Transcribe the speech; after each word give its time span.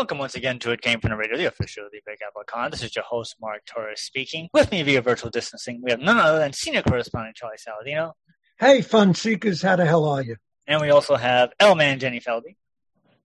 Welcome 0.00 0.16
once 0.16 0.34
again 0.34 0.58
to 0.58 0.70
It 0.70 0.80
Came 0.80 0.98
From 0.98 1.10
the 1.10 1.16
Radio, 1.16 1.36
the 1.36 1.44
official 1.44 1.84
of 1.84 1.92
the 1.92 2.00
Big 2.06 2.16
Apple 2.26 2.40
Con. 2.46 2.70
This 2.70 2.82
is 2.82 2.96
your 2.96 3.04
host, 3.04 3.36
Mark 3.38 3.66
Torres, 3.66 4.00
speaking. 4.00 4.48
With 4.54 4.72
me 4.72 4.82
via 4.82 5.02
virtual 5.02 5.28
distancing, 5.28 5.82
we 5.82 5.90
have 5.90 6.00
none 6.00 6.16
other 6.16 6.38
than 6.38 6.54
senior 6.54 6.80
correspondent 6.80 7.36
Charlie 7.36 7.58
Saladino. 7.58 8.12
Hey, 8.58 8.80
fun 8.80 9.12
seekers, 9.12 9.60
how 9.60 9.76
the 9.76 9.84
hell 9.84 10.06
are 10.06 10.22
you? 10.22 10.36
And 10.66 10.80
we 10.80 10.88
also 10.88 11.16
have 11.16 11.52
L 11.60 11.74
Man 11.74 11.98
Jenny 11.98 12.18
Feldy. 12.18 12.56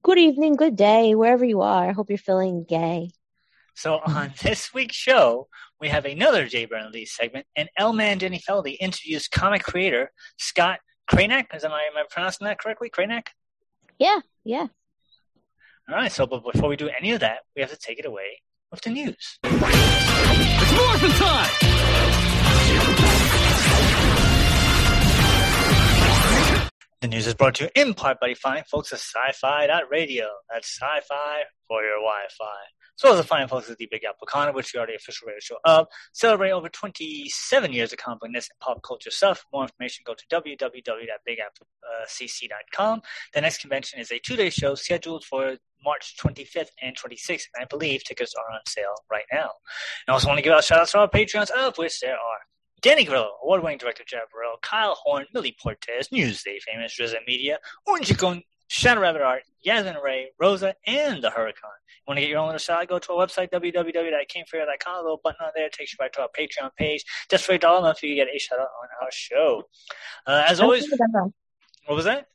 Good 0.04 0.18
evening, 0.18 0.58
good 0.58 0.76
day, 0.76 1.16
wherever 1.16 1.46
you 1.46 1.62
are. 1.62 1.88
I 1.88 1.94
hope 1.94 2.10
you're 2.10 2.18
feeling 2.18 2.66
gay. 2.68 3.12
So 3.74 4.02
on 4.06 4.34
this 4.44 4.74
week's 4.74 4.98
show, 4.98 5.48
we 5.80 5.88
have 5.88 6.04
another 6.04 6.46
Jay 6.46 6.66
Burnley 6.66 7.06
segment, 7.06 7.46
and 7.56 7.70
L 7.78 7.94
Man 7.94 8.20
Jenny 8.20 8.42
Feldy 8.46 8.76
interviews 8.82 9.30
comic 9.30 9.64
creator 9.64 10.12
Scott 10.36 10.80
Cranack. 11.10 11.56
Is 11.56 11.64
am 11.64 11.72
I, 11.72 11.84
am 11.84 11.96
I 11.96 12.04
pronouncing 12.10 12.48
that 12.48 12.60
correctly? 12.60 12.90
Cranack? 12.90 13.28
Yeah, 13.98 14.20
yeah. 14.44 14.68
All 15.88 15.96
right, 15.96 16.12
so 16.12 16.26
but 16.26 16.44
before 16.52 16.70
we 16.70 16.76
do 16.76 16.90
any 17.00 17.12
of 17.12 17.20
that, 17.20 17.42
we 17.56 17.62
have 17.62 17.70
to 17.70 17.78
take 17.78 18.00
it 18.00 18.06
away 18.06 18.42
with 18.72 18.82
the 18.82 18.90
news. 18.90 19.38
It's 19.44 20.72
morphin' 20.74 21.12
time! 21.12 21.52
The 27.02 27.08
news 27.08 27.28
is 27.28 27.36
brought 27.36 27.54
to 27.56 27.66
you 27.66 27.70
in 27.76 27.94
part 27.94 28.20
by 28.20 28.30
the 28.30 28.34
fine 28.34 28.64
folks 28.64 28.92
at 28.94 29.00
Sci-Fi 29.00 29.68
Radio. 29.92 30.26
That's 30.52 30.76
sci-fi 30.76 31.44
for 31.68 31.84
your 31.84 31.98
Wi-Fi. 31.98 32.64
So 32.98 33.12
as 33.12 33.18
the 33.18 33.24
fine 33.24 33.50
folks 33.50 33.70
at 33.70 33.78
the 33.78 33.90
Big 33.92 34.06
Apple 34.06 34.26
Con, 34.26 34.54
which 34.54 34.74
we 34.74 34.80
are 34.80 34.88
the 34.88 34.96
official 34.96 35.28
radio 35.28 35.42
show 35.42 35.58
of, 35.66 35.88
celebrate 36.14 36.52
over 36.52 36.70
27 36.70 37.74
years 37.74 37.92
of 37.92 37.98
completeness 37.98 38.48
and 38.50 38.58
pop 38.60 38.82
culture 38.84 39.12
stuff. 39.12 39.44
More 39.52 39.64
information, 39.64 40.06
go 40.06 40.14
to 40.14 40.24
www.bigapplecc.com. 40.32 43.00
Uh, 43.00 43.02
the 43.34 43.42
next 43.42 43.60
convention 43.60 44.00
is 44.00 44.12
a 44.12 44.20
two-day 44.20 44.50
show 44.50 44.76
scheduled 44.76 45.26
for 45.26 45.58
March 45.84 46.16
25th 46.22 46.70
and 46.82 46.96
26th, 46.96 47.48
and 47.54 47.64
I 47.64 47.66
believe 47.66 48.02
tickets 48.04 48.34
are 48.34 48.50
on 48.54 48.62
sale 48.68 48.96
right 49.12 49.26
now. 49.32 49.52
I 50.08 50.14
also 50.14 50.28
want 50.28 50.38
to 50.38 50.44
give 50.44 50.54
out 50.54 50.64
shout 50.64 50.80
outs 50.80 50.94
to 50.94 51.00
our 51.00 51.10
Patreons, 51.10 51.52
of 51.52 51.78
which 51.78 52.00
there 52.00 52.14
are 52.14 52.40
Danny 52.82 53.04
Grillo, 53.04 53.32
award 53.44 53.62
winning 53.64 53.78
director 53.78 54.04
Jeff 54.08 54.32
Burrell, 54.32 54.58
Kyle 54.62 54.96
Horn, 55.04 55.26
Millie 55.34 55.58
Portez, 55.64 56.10
Newsday 56.12 56.62
famous 56.62 56.98
Rizza 57.00 57.18
Media, 57.28 57.60
Orange 57.86 58.10
Shadow 58.68 59.02
Rabbit 59.02 59.22
Art, 59.22 59.44
Yasmin 59.62 59.98
Ray, 60.04 60.32
Rosa, 60.40 60.76
and 60.86 61.24
the 61.24 61.30
Hurricane. 61.30 61.70
Want 62.08 62.18
to 62.18 62.22
get 62.22 62.30
your 62.30 62.40
own 62.40 62.48
little 62.48 62.60
shout? 62.60 62.88
Go 62.88 63.00
to 63.00 63.14
our 63.14 63.26
website, 63.26 63.52
www.camefair.com. 63.52 64.96
A 64.96 65.02
little 65.02 65.20
button 65.24 65.46
on 65.46 65.52
there 65.56 65.70
takes 65.70 65.94
you 65.94 65.98
right 66.00 66.14
to 66.14 66.22
our 66.22 66.30
Patreon 66.38 66.70
page. 66.76 67.04
Just 67.30 67.46
for 67.46 67.54
a 67.54 67.58
dollar 67.58 67.80
a 67.80 67.82
month, 67.82 68.04
you 68.04 68.16
get 68.16 68.28
a 68.34 68.40
shout 68.40 68.60
out 68.60 68.68
on 68.82 68.88
our 69.02 69.12
show. 69.12 69.64
Uh, 70.28 70.44
as 70.48 70.60
always, 70.60 70.90
what 71.86 71.96
was 71.96 72.06
that? 72.06 72.28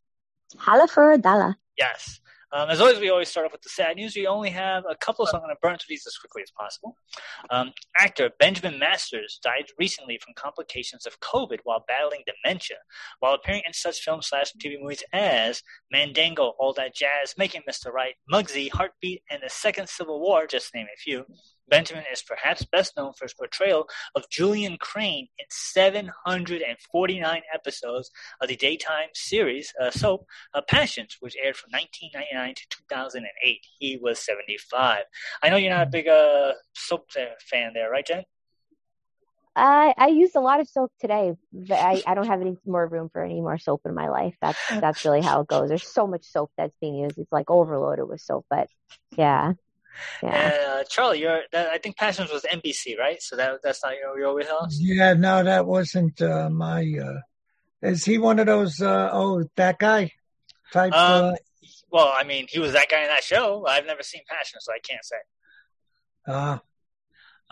Holla 0.57 0.89
for 0.89 1.13
a 1.13 1.19
dollar. 1.19 1.57
Yes. 1.79 2.20
Um, 2.53 2.69
as 2.69 2.81
always, 2.81 2.99
we 2.99 3.11
always 3.11 3.29
start 3.29 3.47
off 3.47 3.53
with 3.53 3.63
the 3.63 3.69
sad 3.69 3.97
news. 3.97 4.17
We 4.17 4.27
only 4.27 4.51
have 4.51 4.85
a 4.91 4.97
couple, 4.97 5.25
so 5.27 5.37
I'm 5.37 5.43
going 5.43 5.55
to 5.55 5.59
burn 5.63 5.79
through 5.79 5.87
these 5.89 6.07
as 6.07 6.17
quickly 6.17 6.43
as 6.43 6.51
possible. 6.51 6.97
Um, 7.51 7.73
actor 7.97 8.31
Benjamin 8.39 8.79
Masters 8.79 9.39
died 9.43 9.67
recently 9.79 10.19
from 10.23 10.35
complications 10.35 11.07
of 11.07 11.21
COVID 11.21 11.59
while 11.65 11.85
battling 11.87 12.23
dementia, 12.27 12.79
while 13.21 13.35
appearing 13.35 13.63
in 13.67 13.73
such 13.73 14.01
films 14.01 14.27
slash 14.29 14.53
TV 14.63 14.81
movies 14.81 15.05
as 15.13 15.63
Mandingo, 15.93 16.55
All 16.59 16.73
That 16.73 16.95
Jazz, 16.95 17.35
Making 17.39 17.63
Mr. 17.69 17.93
Right, 17.93 18.15
Muggsy, 18.33 18.71
Heartbeat, 18.71 19.23
and 19.31 19.43
The 19.43 19.51
Second 19.51 19.89
Civil 19.89 20.21
War, 20.21 20.47
just 20.47 20.73
to 20.73 20.79
name 20.79 20.87
a 20.93 20.99
few. 20.99 21.25
Benjamin 21.71 22.05
is 22.13 22.23
perhaps 22.23 22.65
best 22.65 22.97
known 22.97 23.13
for 23.13 23.25
his 23.25 23.35
portrayal 23.35 23.89
of 24.15 24.29
Julian 24.29 24.77
Crane 24.79 25.29
in 25.39 25.47
749 25.49 27.43
episodes 27.55 28.11
of 28.41 28.49
the 28.49 28.57
daytime 28.57 29.09
series 29.15 29.73
uh, 29.81 29.91
soap 29.91 30.27
uh, 30.53 30.61
Passions, 30.69 31.17
which 31.21 31.37
aired 31.43 31.57
from 31.57 31.71
1999 31.71 32.55
to 32.57 32.63
2008. 32.89 33.61
He 33.79 33.99
was 34.03 34.19
75. 34.19 35.05
I 35.43 35.49
know 35.49 35.57
you're 35.57 35.71
not 35.73 35.87
a 35.87 35.91
big 35.91 36.09
uh, 36.09 36.53
soap 36.75 37.09
fan 37.49 37.73
there, 37.73 37.91
right, 37.91 38.07
Jen? 38.07 38.25
I 39.57 39.95
I 39.99 40.09
used 40.09 40.37
a 40.37 40.41
lot 40.41 40.61
of 40.61 40.69
soap 40.69 40.93
today, 41.01 41.35
but 41.53 41.79
I, 41.79 42.03
I 42.07 42.15
don't 42.15 42.27
have 42.33 42.41
any 42.41 42.57
more 42.65 42.87
room 42.87 43.11
for 43.13 43.23
any 43.25 43.41
more 43.41 43.59
soap 43.59 43.83
in 43.85 43.95
my 43.95 44.09
life. 44.09 44.35
That's 44.41 44.59
that's 44.69 45.05
really 45.05 45.23
how 45.23 45.41
it 45.41 45.49
goes. 45.49 45.69
There's 45.69 45.87
so 45.87 46.07
much 46.07 46.25
soap 46.25 46.51
that's 46.57 46.75
being 46.81 46.95
used. 46.95 47.19
It's 47.19 47.33
like 47.33 47.51
overloaded 47.51 48.09
with 48.09 48.21
soap. 48.21 48.47
But 48.49 48.69
yeah, 49.17 49.55
yeah. 50.23 50.79
Uh, 50.81 50.85
Charlie, 50.89 51.21
you're. 51.21 51.43
That, 51.53 51.69
I 51.69 51.79
think 51.79 51.97
Passions 51.97 52.31
was 52.33 52.43
NBC, 52.43 52.99
right? 52.99 53.21
So 53.21 53.37
that 53.37 53.61
that's 53.63 53.83
not 53.85 53.95
your 53.97 54.19
your 54.19 54.35
wheelhouse. 54.35 54.79
Yeah, 54.81 55.15
no, 55.15 55.43
that 55.43 55.67
wasn't 55.67 56.21
uh, 56.23 56.49
my. 56.51 56.83
Uh, 56.83 57.21
is 57.83 58.05
he 58.05 58.19
one 58.19 58.39
of 58.39 58.47
those? 58.47 58.81
Uh, 58.81 59.11
oh, 59.13 59.45
that 59.57 59.79
guy 59.79 60.13
type. 60.73 60.93
Um, 60.93 61.33
uh, 61.33 61.37
well, 61.91 62.13
I 62.17 62.25
mean, 62.25 62.47
he 62.49 62.59
was 62.61 62.73
that 62.73 62.89
guy 62.89 63.03
in 63.03 63.09
that 63.09 63.25
show. 63.25 63.67
I've 63.67 63.87
never 63.87 64.03
seen 64.03 64.23
Passion, 64.29 64.61
so 64.61 64.73
I 64.73 64.79
can't 64.79 65.05
say. 65.05 65.17
uh, 66.27 66.59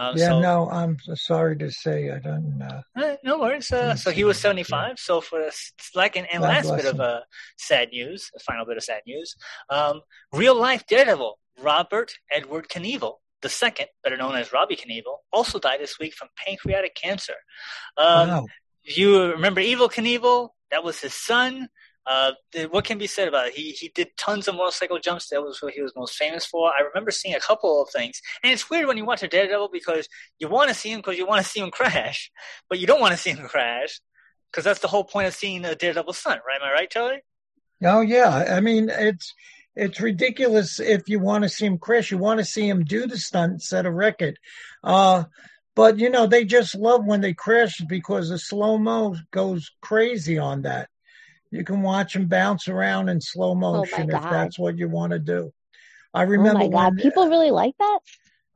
Um, 0.00 0.16
yeah, 0.16 0.28
so, 0.28 0.40
no, 0.40 0.70
I'm 0.70 0.96
sorry 1.14 1.58
to 1.58 1.72
say 1.72 2.10
I 2.10 2.18
don't. 2.20 2.62
Uh, 2.62 2.82
Eh, 2.96 3.16
no 3.24 3.40
worries. 3.40 3.72
Uh, 3.72 3.96
so 3.96 4.12
he 4.12 4.22
was 4.22 4.38
75. 4.38 4.98
So 4.98 5.20
for 5.20 5.40
the 5.40 5.52
second 5.80 6.26
and 6.32 6.40
God 6.42 6.48
last 6.48 6.76
bit 6.76 6.84
of 6.86 6.94
him. 6.94 7.00
uh, 7.00 7.20
sad 7.56 7.88
news, 7.90 8.30
the 8.32 8.38
final 8.38 8.64
bit 8.64 8.76
of 8.76 8.84
sad 8.84 9.02
news, 9.06 9.34
um, 9.70 10.02
real 10.32 10.54
life 10.54 10.86
Daredevil 10.86 11.36
Robert 11.60 12.12
Edward 12.30 12.68
Knievel, 12.68 13.14
the 13.42 13.48
second, 13.48 13.86
better 14.02 14.16
known 14.16 14.36
as 14.36 14.52
Robbie 14.52 14.76
Knievel, 14.76 15.18
also 15.32 15.58
died 15.58 15.80
this 15.80 15.98
week 15.98 16.14
from 16.14 16.28
pancreatic 16.36 16.94
cancer. 16.94 17.34
Um, 17.96 18.28
wow. 18.28 18.46
You 18.82 19.32
remember 19.32 19.60
Evel 19.60 19.92
Knievel? 19.92 20.50
That 20.70 20.84
was 20.84 21.00
his 21.00 21.14
son. 21.14 21.68
Uh, 22.06 22.32
what 22.70 22.84
can 22.84 22.96
be 22.96 23.06
said 23.06 23.28
about 23.28 23.48
it? 23.48 23.54
He 23.54 23.72
he 23.72 23.90
did 23.94 24.08
tons 24.16 24.48
of 24.48 24.54
motorcycle 24.54 24.98
jumps. 24.98 25.28
That 25.28 25.42
was 25.42 25.60
what 25.60 25.74
he 25.74 25.82
was 25.82 25.92
most 25.94 26.14
famous 26.14 26.46
for. 26.46 26.70
I 26.70 26.80
remember 26.80 27.10
seeing 27.10 27.34
a 27.34 27.40
couple 27.40 27.82
of 27.82 27.90
things, 27.90 28.22
and 28.42 28.50
it's 28.50 28.70
weird 28.70 28.86
when 28.86 28.96
you 28.96 29.04
watch 29.04 29.22
a 29.22 29.28
Daredevil 29.28 29.68
because 29.70 30.08
you 30.38 30.48
want 30.48 30.70
to 30.70 30.74
see 30.74 30.90
him 30.90 31.00
because 31.00 31.18
you 31.18 31.26
want 31.26 31.44
to 31.44 31.50
see 31.50 31.60
him 31.60 31.70
crash, 31.70 32.30
but 32.70 32.78
you 32.78 32.86
don't 32.86 33.00
want 33.00 33.12
to 33.12 33.18
see 33.18 33.30
him 33.30 33.46
crash 33.46 34.00
because 34.50 34.64
that's 34.64 34.80
the 34.80 34.88
whole 34.88 35.04
point 35.04 35.28
of 35.28 35.34
seeing 35.34 35.66
a 35.66 35.74
Daredevil's 35.74 36.16
son, 36.18 36.38
right? 36.46 36.60
Am 36.60 36.66
I 36.66 36.72
right, 36.72 36.90
Charlie? 36.90 37.20
Oh 37.84 38.00
yeah, 38.00 38.54
I 38.56 38.60
mean 38.60 38.88
it's 38.88 39.34
it's 39.78 40.00
ridiculous 40.00 40.80
if 40.80 41.08
you 41.08 41.20
want 41.20 41.44
to 41.44 41.48
see 41.48 41.66
him 41.66 41.78
crash. 41.78 42.10
You 42.10 42.18
want 42.18 42.40
to 42.40 42.44
see 42.44 42.68
him 42.68 42.84
do 42.84 43.06
the 43.06 43.16
stunt, 43.16 43.62
set 43.62 43.86
a 43.86 43.90
record. 43.92 44.38
Uh, 44.82 45.24
but 45.76 45.98
you 45.98 46.10
know 46.10 46.26
they 46.26 46.44
just 46.44 46.74
love 46.74 47.04
when 47.06 47.20
they 47.20 47.34
crash 47.34 47.78
because 47.88 48.28
the 48.28 48.38
slow 48.38 48.78
mo 48.78 49.16
goes 49.30 49.70
crazy 49.80 50.38
on 50.38 50.62
that. 50.62 50.88
You 51.50 51.64
can 51.64 51.82
watch 51.82 52.16
him 52.16 52.26
bounce 52.26 52.68
around 52.68 53.08
in 53.08 53.20
slow 53.20 53.54
motion 53.54 54.10
if 54.10 54.22
that's 54.28 54.58
what 54.58 54.76
you 54.78 54.88
want 54.88 55.12
to 55.12 55.18
do. 55.18 55.52
I 56.12 56.22
Oh 56.22 56.26
remember 56.30 56.64
my 56.64 56.68
god, 56.68 56.94
when 56.94 56.96
people 56.96 57.28
really 57.28 57.50
like 57.50 57.74
that. 57.78 57.98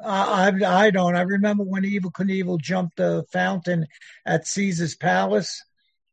uh, 0.02 0.52
I 0.64 0.86
I 0.86 0.90
don't. 0.90 1.14
I 1.14 1.22
remember 1.22 1.62
when 1.62 1.84
Evel 1.84 2.12
Knievel 2.12 2.60
jumped 2.60 2.96
the 2.96 3.24
fountain 3.32 3.86
at 4.26 4.46
Caesar's 4.46 4.96
Palace, 4.96 5.62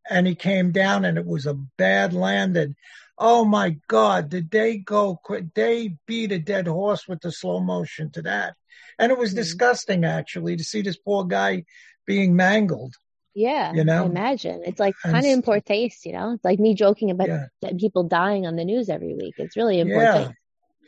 and 0.09 0.27
he 0.27 0.35
came 0.35 0.71
down, 0.71 1.05
and 1.05 1.17
it 1.17 1.25
was 1.25 1.47
a 1.47 1.55
bad 1.77 2.13
landing. 2.13 2.75
Oh 3.21 3.43
my 3.43 3.75
God! 3.87 4.29
Did 4.29 4.49
they 4.49 4.77
go? 4.77 5.19
quick? 5.21 5.53
They 5.53 5.97
beat 6.07 6.31
a 6.31 6.39
dead 6.39 6.67
horse 6.67 7.05
with 7.07 7.19
the 7.21 7.31
slow 7.31 7.59
motion 7.59 8.11
to 8.11 8.21
that, 8.21 8.55
and 8.97 9.11
it 9.11 9.17
was 9.17 9.33
Mhm. 9.33 9.35
disgusting 9.35 10.05
actually 10.05 10.55
to 10.55 10.63
see 10.63 10.81
this 10.81 10.97
poor 10.97 11.25
guy 11.25 11.65
being 12.05 12.35
mangled. 12.35 12.95
Yeah, 13.35 13.73
You 13.73 13.83
know? 13.83 14.03
I 14.03 14.05
imagine 14.07 14.63
it's 14.65 14.79
like 14.79 14.95
kind 15.03 15.17
of 15.17 15.25
in 15.25 15.41
poor 15.41 15.59
taste. 15.61 16.05
You 16.05 16.13
know, 16.13 16.31
it's 16.33 16.43
like 16.45 16.59
me 16.59 16.73
joking 16.73 17.11
about 17.11 17.27
Yeah. 17.27 17.71
people 17.77 18.03
dying 18.03 18.47
on 18.47 18.55
the 18.55 18.65
news 18.65 18.89
every 18.89 19.13
week. 19.13 19.35
It's 19.37 19.55
really 19.55 19.79
in 19.79 19.89
poor 19.89 20.01
Yeah, 20.01 20.31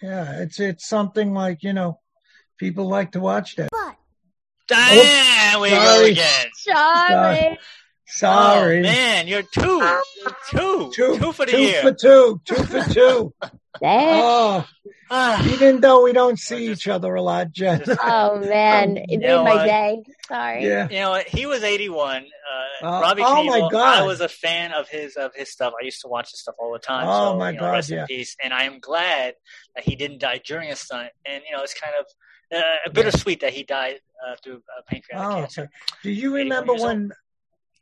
yeah. 0.01 0.41
It's 0.41 0.59
it's 0.59 0.87
something 0.87 1.33
like 1.33 1.63
you 1.63 1.73
know, 1.73 1.99
people 2.57 2.87
like 2.87 3.11
to 3.11 3.19
watch 3.19 3.57
that. 3.57 3.69
Damn, 4.67 5.59
we 5.61 5.69
go 5.69 5.75
sorry. 5.75 6.11
again. 6.11 6.47
Charlie, 6.63 7.57
Sorry. 8.11 8.79
Oh, 8.79 8.81
man, 8.83 9.27
you're 9.27 9.41
two, 9.43 9.61
you're 9.77 10.35
two, 10.49 10.91
Two, 10.93 11.17
two 11.19 11.31
for 11.31 11.45
the 11.45 11.51
two 11.51 11.61
year. 11.61 11.81
for 11.81 11.91
two, 11.93 12.41
two 12.45 12.63
for 12.63 12.83
two. 12.93 13.33
That- 13.79 14.21
Oh, 14.21 14.65
Ah, 15.09 15.45
even 15.49 15.81
though 15.81 16.03
we 16.03 16.13
don't 16.13 16.37
see 16.37 16.67
just- 16.67 16.81
each 16.81 16.87
other 16.89 17.15
a 17.15 17.21
lot, 17.21 17.51
Jen. 17.51 17.81
just- 17.85 17.99
oh 18.03 18.37
man, 18.39 18.97
it 18.97 19.05
You 19.09 19.19
made 19.19 19.27
know 19.27 19.43
my 19.43 19.55
what? 19.55 19.65
day. 19.65 20.03
Sorry. 20.27 20.65
yeah. 20.65 20.87
you 20.89 20.99
know? 20.99 21.21
He 21.27 21.45
was 21.45 21.63
81. 21.63 22.23
Uh, 22.81 22.85
Uh, 22.85 23.01
Robbie 23.01 23.23
oh 23.25 23.43
my 23.45 23.59
God. 23.71 24.03
I 24.03 24.05
was 24.05 24.19
a 24.21 24.27
fan 24.29 24.73
of 24.73 24.87
his 24.89 25.15
of 25.15 25.31
his 25.35 25.51
stuff. 25.51 25.73
I 25.81 25.85
used 25.85 26.01
to 26.01 26.07
watch 26.09 26.31
his 26.31 26.41
stuff 26.41 26.55
all 26.59 26.71
the 26.73 26.79
time. 26.79 27.07
Oh 27.07 27.31
so, 27.33 27.37
my 27.37 27.51
you 27.51 27.55
know, 27.57 27.61
God, 27.63 27.71
rest 27.71 27.89
yeah. 27.89 28.01
in 28.01 28.07
peace. 28.07 28.35
And 28.43 28.53
I 28.53 28.63
am 28.63 28.79
glad 28.79 29.35
that 29.75 29.83
he 29.85 29.95
didn't 29.95 30.19
die 30.19 30.41
during 30.45 30.69
a 30.71 30.75
stunt. 30.75 31.09
And 31.25 31.41
you 31.49 31.55
know, 31.55 31.63
it's 31.63 31.73
kind 31.73 31.93
of 31.99 32.05
uh, 32.57 32.89
bittersweet 32.91 33.39
that 33.41 33.53
he 33.53 33.63
died 33.63 33.99
uh, 34.27 34.35
through 34.43 34.57
uh, 34.57 34.81
pancreatic 34.89 35.27
Oh, 35.27 35.39
cancer. 35.41 35.61
okay. 35.61 35.71
Do 36.03 36.11
you 36.11 36.35
remember 36.35 36.73
years 36.73 36.81
old. 36.83 36.89
when? 36.89 37.11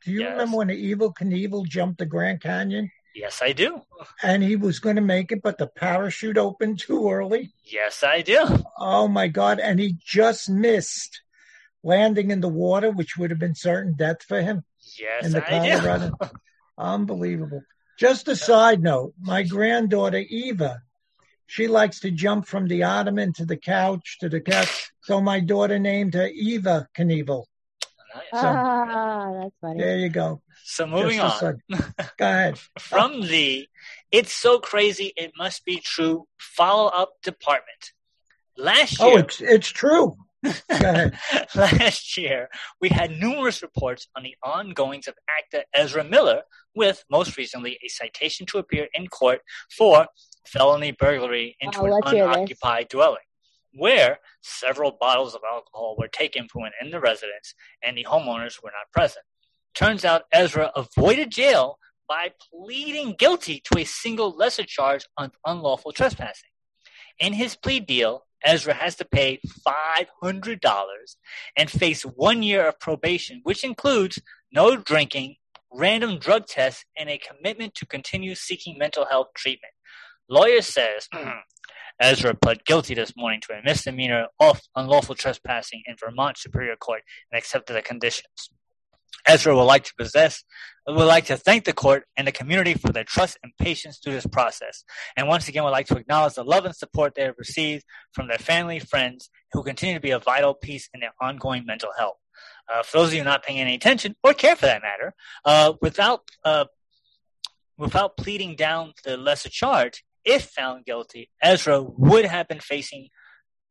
Do 0.06 0.12
you 0.12 0.22
Yes. 0.22 0.32
remember 0.32 0.58
when 0.58 0.68
the 0.68 0.96
Evel 0.96 1.14
Knievel 1.14 1.68
jumped 1.68 1.98
the 2.00 2.06
Grand 2.06 2.42
Canyon 2.42 2.90
Yes, 3.14 3.42
I 3.42 3.52
do. 3.52 3.82
and 4.24 4.42
he 4.44 4.56
was 4.56 4.80
going 4.80 4.96
to 4.96 5.02
make 5.02 5.32
it, 5.32 5.42
but 5.42 5.58
the 5.58 5.68
parachute 5.68 6.38
opened 6.38 6.80
too 6.80 7.10
early? 7.10 7.52
Yes, 7.64 8.04
I 8.04 8.22
do. 8.22 8.64
Oh 8.78 9.08
my 9.08 9.28
God! 9.28 9.60
And 9.60 9.80
he 9.80 9.98
just 10.00 10.50
missed 10.50 11.22
landing 11.84 12.32
in 12.32 12.42
the 12.42 12.50
water, 12.50 12.92
which 12.92 13.18
would 13.18 13.30
have 13.30 13.40
been 13.40 13.56
certain 13.56 13.94
death 13.96 14.24
for 14.24 14.42
him 14.42 14.64
Yes, 14.98 15.26
in 15.26 15.32
the 15.34 15.44
I 15.46 15.98
do. 16.00 16.30
Unbelievable. 16.78 17.62
Just 17.98 18.28
a 18.30 18.36
side 18.36 18.82
note: 18.82 19.14
my 19.20 19.44
granddaughter 19.44 20.24
Eva, 20.30 20.82
she 21.46 21.68
likes 21.68 22.00
to 22.02 22.12
jump 22.12 22.48
from 22.48 22.68
the 22.68 22.84
ottoman 22.84 23.34
to 23.34 23.46
the 23.46 23.58
couch 23.58 24.18
to 24.22 24.30
the 24.30 24.40
couch. 24.40 24.92
So 25.02 25.20
my 25.22 25.40
daughter 25.42 25.78
named 25.78 26.14
her 26.14 26.28
Eva 26.28 26.88
Knievel. 26.98 27.46
Nice. 28.34 28.44
Ah, 28.44 29.32
that's 29.42 29.56
funny. 29.62 29.80
There 29.80 29.98
you 29.98 30.10
go. 30.10 30.42
So 30.64 30.86
moving 30.88 31.18
Just 31.18 31.44
on. 31.44 31.62
Go 32.18 32.26
ahead. 32.26 32.58
from 32.80 33.22
the 33.22 33.68
It's 34.12 34.32
So 34.34 34.60
Crazy 34.60 35.14
It 35.16 35.32
Must 35.38 35.64
Be 35.66 35.80
True 35.80 36.28
follow 36.40 36.88
up 36.90 37.14
department. 37.24 37.94
Last 38.58 38.98
Oh, 39.00 39.10
year, 39.12 39.20
it's 39.20 39.42
it's 39.42 39.70
true. 39.70 40.16
Go 40.44 40.52
ahead. 40.70 41.18
last 41.56 42.18
year, 42.18 42.50
we 42.82 42.90
had 42.90 43.12
numerous 43.12 43.62
reports 43.62 44.08
on 44.16 44.24
the 44.24 44.36
ongoings 44.44 45.08
of 45.08 45.16
actor 45.38 45.64
Ezra 45.74 46.04
Miller, 46.04 46.42
with 46.76 47.04
most 47.10 47.38
recently 47.38 47.78
a 47.84 47.88
citation 47.90 48.46
to 48.48 48.58
appear 48.58 48.88
in 48.94 49.08
court 49.08 49.42
for 49.76 50.08
felony 50.46 50.92
burglary 50.92 51.56
into 51.62 51.80
Oh, 51.80 51.86
an 51.86 51.92
let's 51.92 52.12
this. 52.12 52.22
unoccupied 52.22 52.88
dwelling, 52.90 53.24
where 53.74 54.20
several 54.42 54.92
bottles 54.92 55.36
of 55.36 55.42
alcohol 55.50 55.96
were 55.98 56.08
taken 56.08 56.48
from 56.48 56.64
within 56.64 56.92
the 56.92 57.00
residence 57.00 57.54
and 57.84 57.98
the 57.98 58.06
homeowners 58.06 58.62
were 58.64 58.72
not 58.72 58.92
present. 58.92 59.26
Turns 59.74 60.04
out 60.04 60.24
Ezra 60.34 60.72
avoided 60.76 61.32
jail 61.32 61.78
by 62.08 62.32
pleading 62.52 63.16
guilty 63.18 63.62
to 63.66 63.80
a 63.80 63.86
single 63.86 64.32
lesser 64.32 64.64
charge 64.64 65.06
of 65.18 65.32
unlawful 65.46 65.92
trespassing. 65.92 66.50
In 67.20 67.34
his 67.34 67.56
plea 67.56 67.80
deal, 67.80 68.26
Ezra 68.44 68.74
has 68.74 68.96
to 68.96 69.06
pay 69.06 69.40
$500 70.24 71.16
and 71.56 71.70
face 71.70 72.04
one 72.04 72.42
year 72.42 72.68
of 72.68 72.80
probation, 72.80 73.42
which 73.44 73.64
includes 73.64 74.20
no 74.52 74.78
drinking, 74.78 75.36
random 75.72 76.18
drug 76.18 76.48
tests, 76.48 76.86
and 76.98 77.10
a 77.10 77.20
commitment 77.20 77.76
to 77.76 77.86
continue 77.86 78.36
seeking 78.36 78.78
mental 78.78 79.06
health 79.06 79.28
treatment. 79.36 79.74
Lawyer 80.30 80.62
says 80.62 81.10
Ezra 82.00 82.34
pled 82.34 82.64
guilty 82.66 82.94
this 82.94 83.14
morning 83.18 83.42
to 83.42 83.54
a 83.54 83.62
misdemeanor 83.64 84.28
of 84.40 84.62
unlawful 84.76 85.16
trespassing 85.16 85.84
in 85.86 85.96
Vermont 86.00 86.38
Superior 86.38 86.76
Court 86.76 87.02
and 87.32 87.38
accepted 87.38 87.74
the 87.74 87.82
conditions. 87.82 88.50
Ezra 89.28 89.56
would 89.56 89.64
like 89.64 89.84
to 89.84 89.94
possess, 89.98 90.44
would 90.88 91.04
like 91.04 91.26
to 91.26 91.38
thank 91.38 91.66
the 91.66 91.74
court 91.74 92.06
and 92.16 92.26
the 92.26 92.32
community 92.32 92.74
for 92.74 92.92
their 92.92 93.04
trust 93.04 93.38
and 93.44 93.52
patience 93.60 94.00
through 94.00 94.14
this 94.14 94.26
process. 94.26 94.84
And 95.18 95.28
once 95.28 95.48
again, 95.48 95.64
would 95.64 95.72
like 95.72 95.88
to 95.88 95.98
acknowledge 95.98 96.36
the 96.36 96.44
love 96.44 96.66
and 96.66 96.76
support 96.76 97.16
they 97.16 97.24
have 97.24 97.36
received 97.38 97.84
from 98.14 98.28
their 98.28 98.38
family, 98.38 98.80
friends, 98.80 99.30
who 99.52 99.64
continue 99.64 99.96
to 99.96 100.02
be 100.02 100.12
a 100.12 100.20
vital 100.20 100.54
piece 100.54 100.90
in 100.94 101.02
their 101.02 101.14
ongoing 101.22 101.66
mental 101.66 101.92
health. 101.98 102.18
Uh, 102.74 102.82
for 102.84 103.00
those 103.00 103.10
of 103.10 103.16
you 103.16 103.24
not 103.24 103.44
paying 103.44 103.60
any 103.60 103.76
attention, 103.76 104.16
or 104.24 104.34
care 104.34 104.56
for 104.56 104.68
that 104.68 104.82
matter, 104.82 105.14
uh, 105.44 105.74
without 105.82 106.22
uh, 106.46 106.66
without 107.78 108.18
pleading 108.18 108.56
down 108.56 108.94
the 109.04 109.18
lesser 109.18 109.50
charge, 109.50 110.04
if 110.26 110.46
found 110.46 110.86
guilty, 110.86 111.30
Ezra 111.42 111.82
would 111.82 112.26
have 112.26 112.48
been 112.48 112.60
facing 112.60 113.10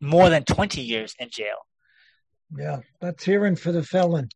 more 0.00 0.30
than 0.30 0.44
20 0.44 0.80
years 0.80 1.14
in 1.18 1.28
jail. 1.30 1.56
Yeah, 2.56 2.80
that's 3.00 3.24
hearing 3.24 3.56
for 3.56 3.72
the 3.72 3.82
felon. 3.82 4.28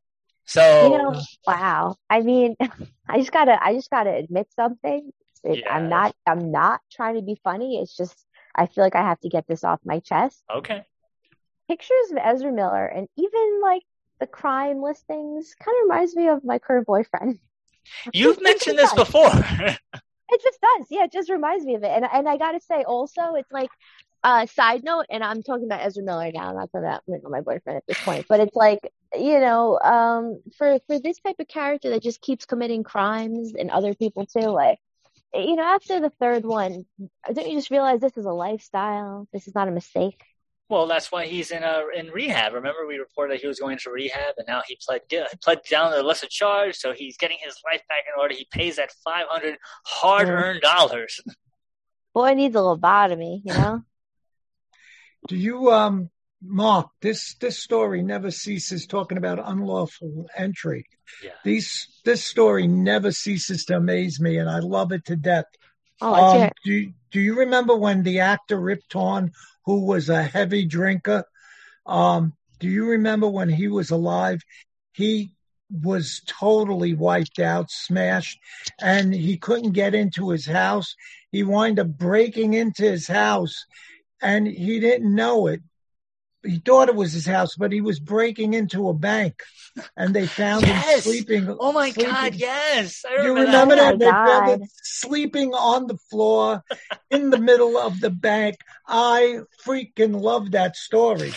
So, 0.44 0.92
You 0.92 0.98
know, 0.98 1.10
uh, 1.12 1.22
wow. 1.46 1.96
I 2.10 2.20
mean, 2.20 2.56
I 3.08 3.18
just 3.18 3.32
gotta, 3.32 3.62
I 3.62 3.74
just 3.74 3.90
gotta 3.90 4.12
admit 4.14 4.48
something. 4.54 5.10
It, 5.44 5.64
I'm 5.68 5.88
not, 5.88 6.14
I'm 6.26 6.52
not 6.52 6.80
trying 6.92 7.16
to 7.16 7.22
be 7.22 7.40
funny. 7.42 7.80
It's 7.80 7.96
just, 7.96 8.14
I 8.54 8.66
feel 8.66 8.84
like 8.84 8.94
I 8.94 9.02
have 9.02 9.20
to 9.20 9.28
get 9.28 9.46
this 9.48 9.64
off 9.64 9.80
my 9.84 10.00
chest. 10.00 10.42
okay. 10.54 10.84
Pictures 11.68 12.10
of 12.10 12.18
Ezra 12.22 12.52
Miller 12.52 12.86
and 12.86 13.08
even 13.16 13.60
like 13.62 13.82
the 14.20 14.26
crime 14.26 14.82
listings 14.82 15.54
kind 15.58 15.74
of 15.78 15.82
reminds 15.84 16.14
me 16.14 16.28
of 16.28 16.44
my 16.44 16.58
current 16.58 16.86
boyfriend. 16.86 17.38
You've 18.12 18.42
mentioned 18.42 18.78
this 18.78 18.92
before. 18.92 19.30
It 20.30 20.42
just 20.42 20.58
does. 20.60 20.86
Yeah, 20.90 21.04
it 21.04 21.12
just 21.12 21.30
reminds 21.30 21.64
me 21.64 21.74
of 21.74 21.82
it. 21.82 21.90
And 21.90 22.04
and 22.10 22.28
I 22.28 22.36
gotta 22.38 22.60
say 22.60 22.84
also, 22.84 23.34
it's 23.34 23.52
like 23.52 23.70
uh 24.24 24.46
side 24.46 24.84
note, 24.84 25.06
and 25.10 25.22
I'm 25.24 25.42
talking 25.42 25.66
about 25.66 25.84
Ezra 25.84 26.02
Miller 26.04 26.30
now, 26.32 26.50
I'm 26.50 26.56
not 26.56 26.70
talking 26.72 26.86
about 26.88 27.30
my 27.30 27.40
boyfriend 27.40 27.78
at 27.78 27.84
this 27.86 28.00
point. 28.00 28.26
But 28.28 28.40
it's 28.40 28.56
like, 28.56 28.80
you 29.14 29.40
know, 29.40 29.78
um 29.80 30.42
for 30.56 30.78
for 30.86 30.98
this 30.98 31.19
type 31.20 31.36
of 31.38 31.48
character 31.48 31.90
that 31.90 32.02
just 32.02 32.20
keeps 32.20 32.46
committing 32.46 32.82
crimes 32.84 33.52
and 33.58 33.70
other 33.70 33.94
people 33.94 34.26
too, 34.26 34.48
like 34.48 34.78
you 35.34 35.56
know, 35.56 35.62
after 35.64 36.00
the 36.00 36.10
third 36.20 36.44
one, 36.44 36.84
don't 37.32 37.48
you 37.48 37.58
just 37.58 37.70
realize 37.70 38.00
this 38.00 38.16
is 38.16 38.26
a 38.26 38.32
lifestyle? 38.32 39.26
This 39.32 39.48
is 39.48 39.54
not 39.54 39.69
a 39.69 39.72
mistake. 39.72 40.22
Well, 40.72 40.86
that's 40.86 41.12
why 41.12 41.26
he's 41.26 41.50
in 41.50 41.62
a, 41.62 41.82
in 41.94 42.08
rehab. 42.08 42.54
Remember, 42.54 42.86
we 42.86 42.96
reported 42.96 43.34
that 43.34 43.42
he 43.42 43.46
was 43.46 43.60
going 43.60 43.76
to 43.76 43.90
rehab, 43.90 44.36
and 44.38 44.46
now 44.48 44.62
he 44.66 44.78
pled 44.82 45.02
gui- 45.10 45.26
pled 45.42 45.60
down 45.69 45.90
to 45.90 45.98
the 45.98 46.02
lesser 46.02 46.28
charge, 46.30 46.76
so 46.76 46.94
he's 46.94 47.19
getting 47.19 47.36
his 47.44 47.56
life 47.70 47.82
back 47.90 48.04
in 48.08 48.19
order. 48.19 48.34
He 48.34 48.46
pays 48.50 48.76
that 48.76 48.90
500 49.04 49.58
hard-earned 49.84 50.62
dollars. 50.62 51.20
Boy 52.14 52.32
needs 52.32 52.56
a 52.56 52.60
lobotomy, 52.60 53.42
you 53.44 53.52
know? 53.52 53.82
Do 55.28 55.36
you, 55.36 55.70
um, 55.70 56.08
Mark? 56.42 56.88
This 57.02 57.34
this 57.34 57.58
story 57.58 58.02
never 58.02 58.30
ceases 58.30 58.86
talking 58.86 59.19
about 59.19 59.38
unlawful 59.44 60.26
entry. 60.34 60.86
Yeah. 61.22 61.32
These 61.44 62.00
this 62.06 62.24
story 62.24 62.66
never 62.66 63.12
ceases 63.12 63.66
to 63.66 63.76
amaze 63.76 64.19
me, 64.20 64.38
and 64.38 64.48
I 64.48 64.60
love 64.60 64.90
it 64.92 65.04
to 65.04 65.16
death. 65.16 65.44
Oh, 66.00 66.12
let's 66.12 66.44
Um, 66.44 66.50
do 66.64 66.92
do 67.10 67.20
you 67.20 67.38
remember 67.40 67.76
when 67.76 68.02
the 68.02 68.20
actor 68.20 68.58
Rip 68.58 68.80
Torn, 68.88 69.32
who 69.64 69.86
was 69.86 70.08
a 70.08 70.22
heavy 70.22 70.64
drinker, 70.64 71.24
um, 71.86 72.34
do 72.58 72.68
you 72.68 72.90
remember 72.90 73.28
when 73.28 73.48
he 73.48 73.68
was 73.68 73.90
alive? 73.90 74.40
He 74.92 75.34
was 75.70 76.22
totally 76.26 76.94
wiped 76.94 77.38
out, 77.38 77.70
smashed, 77.70 78.38
and 78.81 79.12
he 79.14 79.36
couldn't 79.36 79.72
get 79.72 79.94
into 79.94 80.31
his 80.31 80.46
house. 80.46 80.94
He 81.31 81.42
wound 81.42 81.78
up 81.78 81.88
breaking 81.88 82.54
into 82.54 82.82
his 82.82 83.06
house, 83.06 83.64
and 84.20 84.46
he 84.46 84.81
didn't 84.81 85.14
know 85.14 85.46
it. 85.46 85.60
He 86.44 86.58
thought 86.58 86.89
it 86.89 86.94
was 86.96 87.13
his 87.13 87.27
house, 87.27 87.55
but 87.56 87.70
he 87.72 87.81
was 87.81 88.01
breaking 88.01 88.55
into 88.55 88.89
a 88.89 88.94
bank, 88.94 89.43
and 89.96 90.13
they 90.15 90.27
found 90.27 90.65
him 90.65 91.01
sleeping. 91.01 91.56
Oh 91.61 91.72
my 91.72 91.91
sleeping- 91.91 92.11
God! 92.13 92.34
Yes, 92.34 93.05
I 93.08 93.22
you 93.22 93.34
remember, 93.34 93.75
remember 93.75 93.77
that. 93.77 93.77
that? 93.77 93.94
Oh 93.94 93.99
They 93.99 94.06
found 94.51 94.63
him 94.63 94.69
sleeping 94.82 95.55
on 95.55 95.87
the 95.87 95.96
floor 96.11 96.65
in 97.11 97.31
the 97.31 97.39
middle 97.39 97.79
of 97.79 98.01
the 98.01 98.11
bank. 98.11 98.56
I 98.89 99.41
freaking 99.65 100.20
love 100.20 100.51
that 100.53 100.75
story. 100.77 101.32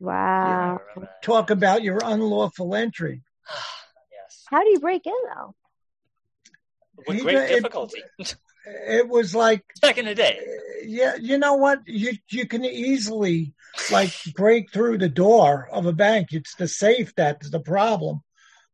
Wow. 0.00 0.80
remember 0.94 1.10
that. 1.12 1.22
Talk 1.22 1.50
about 1.50 1.82
your 1.82 1.98
unlawful 2.02 2.74
entry. 2.74 3.22
yes, 4.12 4.44
How 4.48 4.62
do 4.62 4.70
you 4.70 4.78
break 4.80 5.06
in 5.06 5.12
though? 5.34 5.54
with 7.06 7.16
He 7.18 7.22
great 7.22 7.32
did- 7.34 7.50
it- 7.50 7.54
difficulty. 7.56 8.02
It 8.88 9.08
was 9.08 9.34
like, 9.34 9.64
Back 9.80 9.98
in 9.98 10.04
the 10.06 10.14
day. 10.14 10.38
Uh, 10.40 10.84
yeah, 10.84 11.16
you 11.20 11.38
know 11.38 11.54
what? 11.54 11.80
You 11.86 12.12
you 12.30 12.46
can 12.46 12.64
easily 12.64 13.52
like 13.90 14.10
break 14.34 14.72
through 14.72 14.98
the 14.98 15.08
door 15.08 15.68
of 15.70 15.86
a 15.86 15.92
bank. 15.92 16.28
It's 16.32 16.54
the 16.54 16.68
safe 16.68 17.14
that's 17.14 17.50
the 17.50 17.60
problem. 17.60 18.20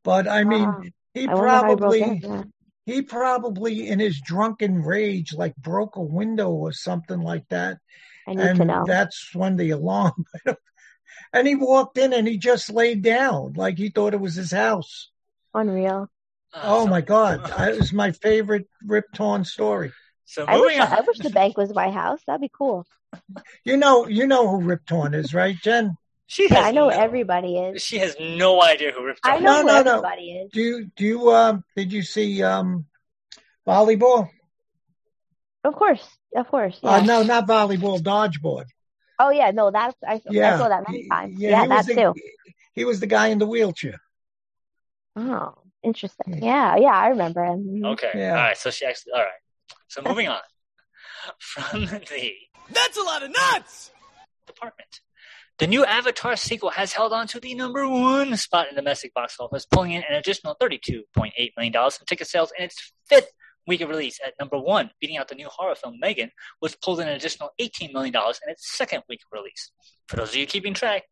But 0.02 0.28
I 0.28 0.44
mean, 0.44 0.64
Wow. 0.68 0.82
he 1.14 1.28
I 1.28 1.34
wonder 1.34 1.44
he 1.44 1.76
probably 1.76 2.20
Yeah. 2.22 2.42
he 2.86 3.02
probably 3.02 3.88
in 3.88 3.98
his 4.00 4.20
drunken 4.20 4.82
rage 4.82 5.32
like 5.32 5.56
broke 5.56 5.96
a 5.96 6.02
window 6.02 6.50
or 6.50 6.72
something 6.72 7.20
like 7.20 7.48
that. 7.48 7.78
I 8.28 8.34
need 8.34 8.40
and 8.42 8.58
to 8.58 8.64
know. 8.64 8.84
that's 8.86 9.30
when 9.34 9.56
the 9.56 9.70
alarm 9.70 10.12
went 10.46 10.56
off. 10.56 10.62
And 11.32 11.46
he 11.48 11.54
walked 11.54 11.98
in 11.98 12.12
and 12.12 12.28
he 12.28 12.38
just 12.38 12.70
laid 12.70 13.02
down 13.02 13.54
like 13.54 13.78
he 13.78 13.88
thought 13.88 14.14
it 14.14 14.20
was 14.20 14.34
his 14.34 14.52
house. 14.52 15.10
Unreal. 15.52 16.08
Oh 16.62 16.84
so, 16.84 16.90
my 16.90 17.00
God. 17.00 17.50
I- 17.50 17.70
It 17.70 17.78
was 17.78 17.92
my 17.92 18.12
favorite 18.12 18.68
Rip 18.86 19.06
Torn 19.12 19.44
story. 19.44 19.92
So 20.26 20.44
I 20.46 20.56
wish 20.58 20.76
moving 20.76 20.80
I 20.80 21.00
wish 21.06 21.18
the 21.18 21.30
bank 21.30 21.56
was 21.58 21.74
my 21.74 21.90
house. 21.90 22.20
That'd 22.26 22.40
be 22.40 22.50
cool. 22.52 22.86
You 23.64 23.76
know, 23.76 24.06
you 24.08 24.26
know 24.26 24.48
who 24.48 24.62
Rip 24.62 24.86
Torn 24.86 25.14
is, 25.14 25.34
right, 25.34 25.56
Jen? 25.62 25.96
She 26.26 26.48
Yeah, 26.50 26.62
I 26.62 26.70
know 26.70 26.88
no, 26.88 26.98
everybody 26.98 27.58
is. 27.58 27.82
She 27.82 27.98
has 27.98 28.16
no 28.18 28.62
idea 28.62 28.92
who 28.92 29.04
Rip 29.04 29.18
I 29.22 29.38
know 29.38 29.52
No, 29.52 29.60
who 29.60 29.66
no, 29.66 29.82
no. 29.82 29.90
everybody 29.90 30.32
is. 30.32 30.50
Do 30.52 30.60
you, 30.60 30.90
do 30.96 31.04
you, 31.04 31.30
um, 31.32 31.64
did 31.76 31.92
you 31.92 32.02
see, 32.02 32.42
um, 32.42 32.86
volleyball? 33.66 34.30
Of 35.62 35.74
course. 35.74 36.06
Of 36.34 36.48
course. 36.48 36.78
Yeah. 36.82 36.90
Uh, 36.90 37.02
no, 37.02 37.22
not 37.22 37.46
volleyball, 37.46 38.00
dodgeball. 38.00 38.64
Oh 39.18 39.30
yeah, 39.30 39.52
no, 39.52 39.70
that's 39.70 39.96
I, 40.06 40.20
Yeah, 40.28 40.54
I 40.54 40.58
saw 40.58 40.68
that 40.68 40.82
many 40.88 41.06
times. 41.08 41.38
yeah, 41.38 41.50
Yeah, 41.50 41.66
that 41.68 41.86
the, 41.86 41.94
too. 41.94 42.14
He 42.72 42.84
was 42.84 42.98
the 42.98 43.06
guy 43.06 43.28
in 43.28 43.38
the 43.38 43.46
wheelchair. 43.46 44.00
Oh, 45.14 45.54
interesting. 45.84 46.38
Yeah. 46.42 46.76
Yeah, 46.76 46.82
yeah, 46.82 46.96
I 46.96 47.08
remember 47.08 47.44
him. 47.44 47.64
Mhm. 47.82 47.92
Okay. 47.92 48.10
Yeah. 48.14 48.30
All 48.30 48.34
right. 48.36 48.56
So 48.56 48.70
she 48.70 48.84
actually. 48.86 49.12
All 49.12 49.20
right. 49.20 49.78
So 49.88 50.02
moving 50.06 50.28
on 50.28 50.40
from 51.38 51.80
the 51.86 52.32
That's 52.70 52.96
a 52.96 53.02
lot 53.02 53.22
of 53.22 53.30
nuts! 53.30 53.90
department. 54.46 55.00
The 55.58 55.66
new 55.68 55.84
Avatar 55.84 56.34
sequel 56.36 56.70
has 56.70 56.92
held 56.92 57.12
on 57.12 57.28
to 57.28 57.38
the 57.40 57.54
number 57.54 57.88
one 57.88 58.36
spot 58.36 58.66
in 58.68 58.74
domestic 58.74 59.14
box 59.14 59.36
office, 59.38 59.64
pulling 59.70 59.92
in 59.92 60.02
an 60.08 60.16
additional 60.16 60.56
$32.8 60.60 61.04
million 61.56 61.72
in 61.76 62.06
ticket 62.06 62.26
sales 62.26 62.52
in 62.58 62.64
its 62.64 62.92
fifth 63.08 63.30
week 63.66 63.80
of 63.80 63.88
release 63.88 64.18
at 64.26 64.34
number 64.40 64.58
one, 64.58 64.90
beating 65.00 65.16
out 65.16 65.28
the 65.28 65.34
new 65.36 65.46
horror 65.48 65.76
film 65.76 65.94
Megan, 66.00 66.30
which 66.58 66.78
pulled 66.80 66.98
in 67.00 67.06
an 67.08 67.14
additional 67.14 67.50
$18 67.60 67.92
million 67.92 68.12
in 68.14 68.50
its 68.50 68.76
second 68.76 69.04
week 69.08 69.20
of 69.24 69.38
release. 69.38 69.70
For 70.08 70.16
those 70.16 70.30
of 70.30 70.34
you 70.36 70.44
keeping 70.46 70.74
track, 70.74 71.04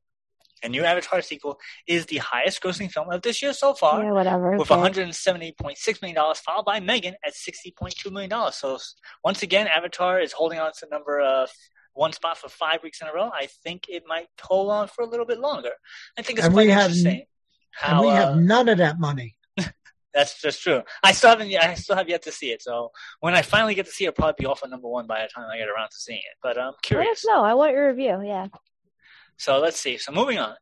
the 0.62 0.68
new 0.68 0.84
Avatar 0.84 1.20
sequel 1.22 1.58
is 1.86 2.06
the 2.06 2.18
highest 2.18 2.62
grossing 2.62 2.90
film 2.90 3.10
of 3.10 3.22
this 3.22 3.42
year 3.42 3.52
so 3.52 3.74
far. 3.74 4.02
Yeah, 4.02 4.12
whatever. 4.12 4.56
with 4.56 4.70
okay. 4.70 4.80
$170.6 5.02 6.02
million, 6.02 6.34
followed 6.46 6.64
by 6.64 6.80
Megan 6.80 7.14
at 7.26 7.32
$60.2 7.34 8.10
million. 8.12 8.30
So 8.52 8.78
once 9.24 9.42
again, 9.42 9.66
Avatar 9.66 10.20
is 10.20 10.32
holding 10.32 10.58
on 10.60 10.72
to 10.78 10.86
number 10.90 11.20
uh, 11.20 11.46
one 11.94 12.12
spot 12.12 12.38
for 12.38 12.48
five 12.48 12.82
weeks 12.82 13.00
in 13.02 13.08
a 13.08 13.12
row. 13.12 13.30
I 13.34 13.48
think 13.64 13.86
it 13.88 14.04
might 14.06 14.26
hold 14.40 14.70
on 14.70 14.88
for 14.88 15.02
a 15.02 15.08
little 15.08 15.26
bit 15.26 15.38
longer. 15.40 15.70
I 16.18 16.22
think 16.22 16.38
it's 16.38 16.46
And 16.46 16.54
quite 16.54 16.66
we 16.66 16.70
have- 16.72 16.84
interesting. 16.90 17.12
and 17.16 17.26
How, 17.72 18.02
we 18.02 18.08
uh, 18.08 18.14
have 18.14 18.36
none 18.36 18.68
of 18.68 18.78
that 18.78 18.98
money. 19.00 19.36
that's 20.14 20.40
just 20.40 20.62
true. 20.62 20.82
I 21.02 21.12
still 21.12 21.30
haven't. 21.30 21.54
I 21.54 21.74
still 21.74 21.96
have 21.96 22.08
yet 22.08 22.22
to 22.22 22.32
see 22.32 22.52
it. 22.52 22.62
So 22.62 22.90
when 23.20 23.34
I 23.34 23.42
finally 23.42 23.74
get 23.74 23.86
to 23.86 23.92
see 23.92 24.04
it, 24.04 24.08
it'll 24.08 24.16
probably 24.16 24.36
be 24.38 24.46
off 24.46 24.62
on 24.62 24.70
number 24.70 24.88
one 24.88 25.06
by 25.06 25.22
the 25.22 25.28
time 25.28 25.46
I 25.52 25.56
get 25.58 25.68
around 25.68 25.88
to 25.90 25.96
seeing 25.96 26.18
it. 26.18 26.36
But 26.42 26.58
I'm 26.58 26.74
curious. 26.82 27.06
Let 27.06 27.12
us 27.12 27.20
curious. 27.22 27.24
know. 27.26 27.42
I 27.44 27.54
want 27.54 27.72
your 27.72 27.88
review. 27.88 28.22
Yeah. 28.24 28.46
So 29.42 29.58
let's 29.58 29.80
see. 29.80 29.98
So 29.98 30.12
moving 30.12 30.38
on 30.38 30.54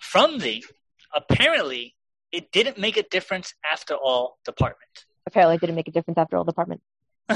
from 0.00 0.40
the 0.40 0.64
apparently 1.14 1.94
it 2.32 2.50
didn't 2.50 2.76
make 2.76 2.96
a 2.96 3.04
difference 3.04 3.54
after 3.64 3.94
all 3.94 4.38
department. 4.44 4.90
Apparently, 5.28 5.54
it 5.54 5.60
didn't 5.60 5.76
make 5.76 5.86
a 5.86 5.92
difference 5.92 6.18
after 6.18 6.36
all 6.36 6.42
department. 6.42 6.80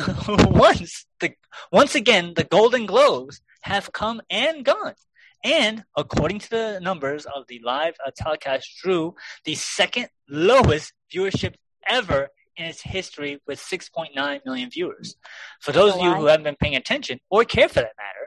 once 0.66 1.06
the 1.20 1.34
once 1.70 1.94
again 1.94 2.32
the 2.34 2.42
Golden 2.42 2.87
Globes 2.87 3.40
have 3.61 3.92
come 3.92 4.20
and 4.30 4.64
gone. 4.64 4.94
And 5.44 5.84
according 5.96 6.40
to 6.40 6.50
the 6.50 6.80
numbers 6.82 7.25
of 7.25 7.46
the 7.46 7.61
live 7.64 7.94
uh, 8.04 8.11
telecast, 8.16 8.66
drew 8.82 9.14
the 9.44 9.54
second 9.54 10.08
lowest 10.28 10.92
viewership 11.14 11.54
ever 11.87 12.30
in 12.56 12.64
its 12.64 12.82
history 12.82 13.38
with 13.46 13.61
6.9 13.61 14.40
million 14.44 14.70
viewers. 14.70 15.14
For 15.61 15.70
those 15.70 15.94
of 15.94 16.00
you 16.00 16.12
who 16.14 16.26
haven't 16.26 16.42
been 16.42 16.56
paying 16.56 16.75
attention 16.75 17.20
or 17.30 17.44
care 17.44 17.68
for 17.68 17.80
that 17.80 17.92
matter, 17.96 18.22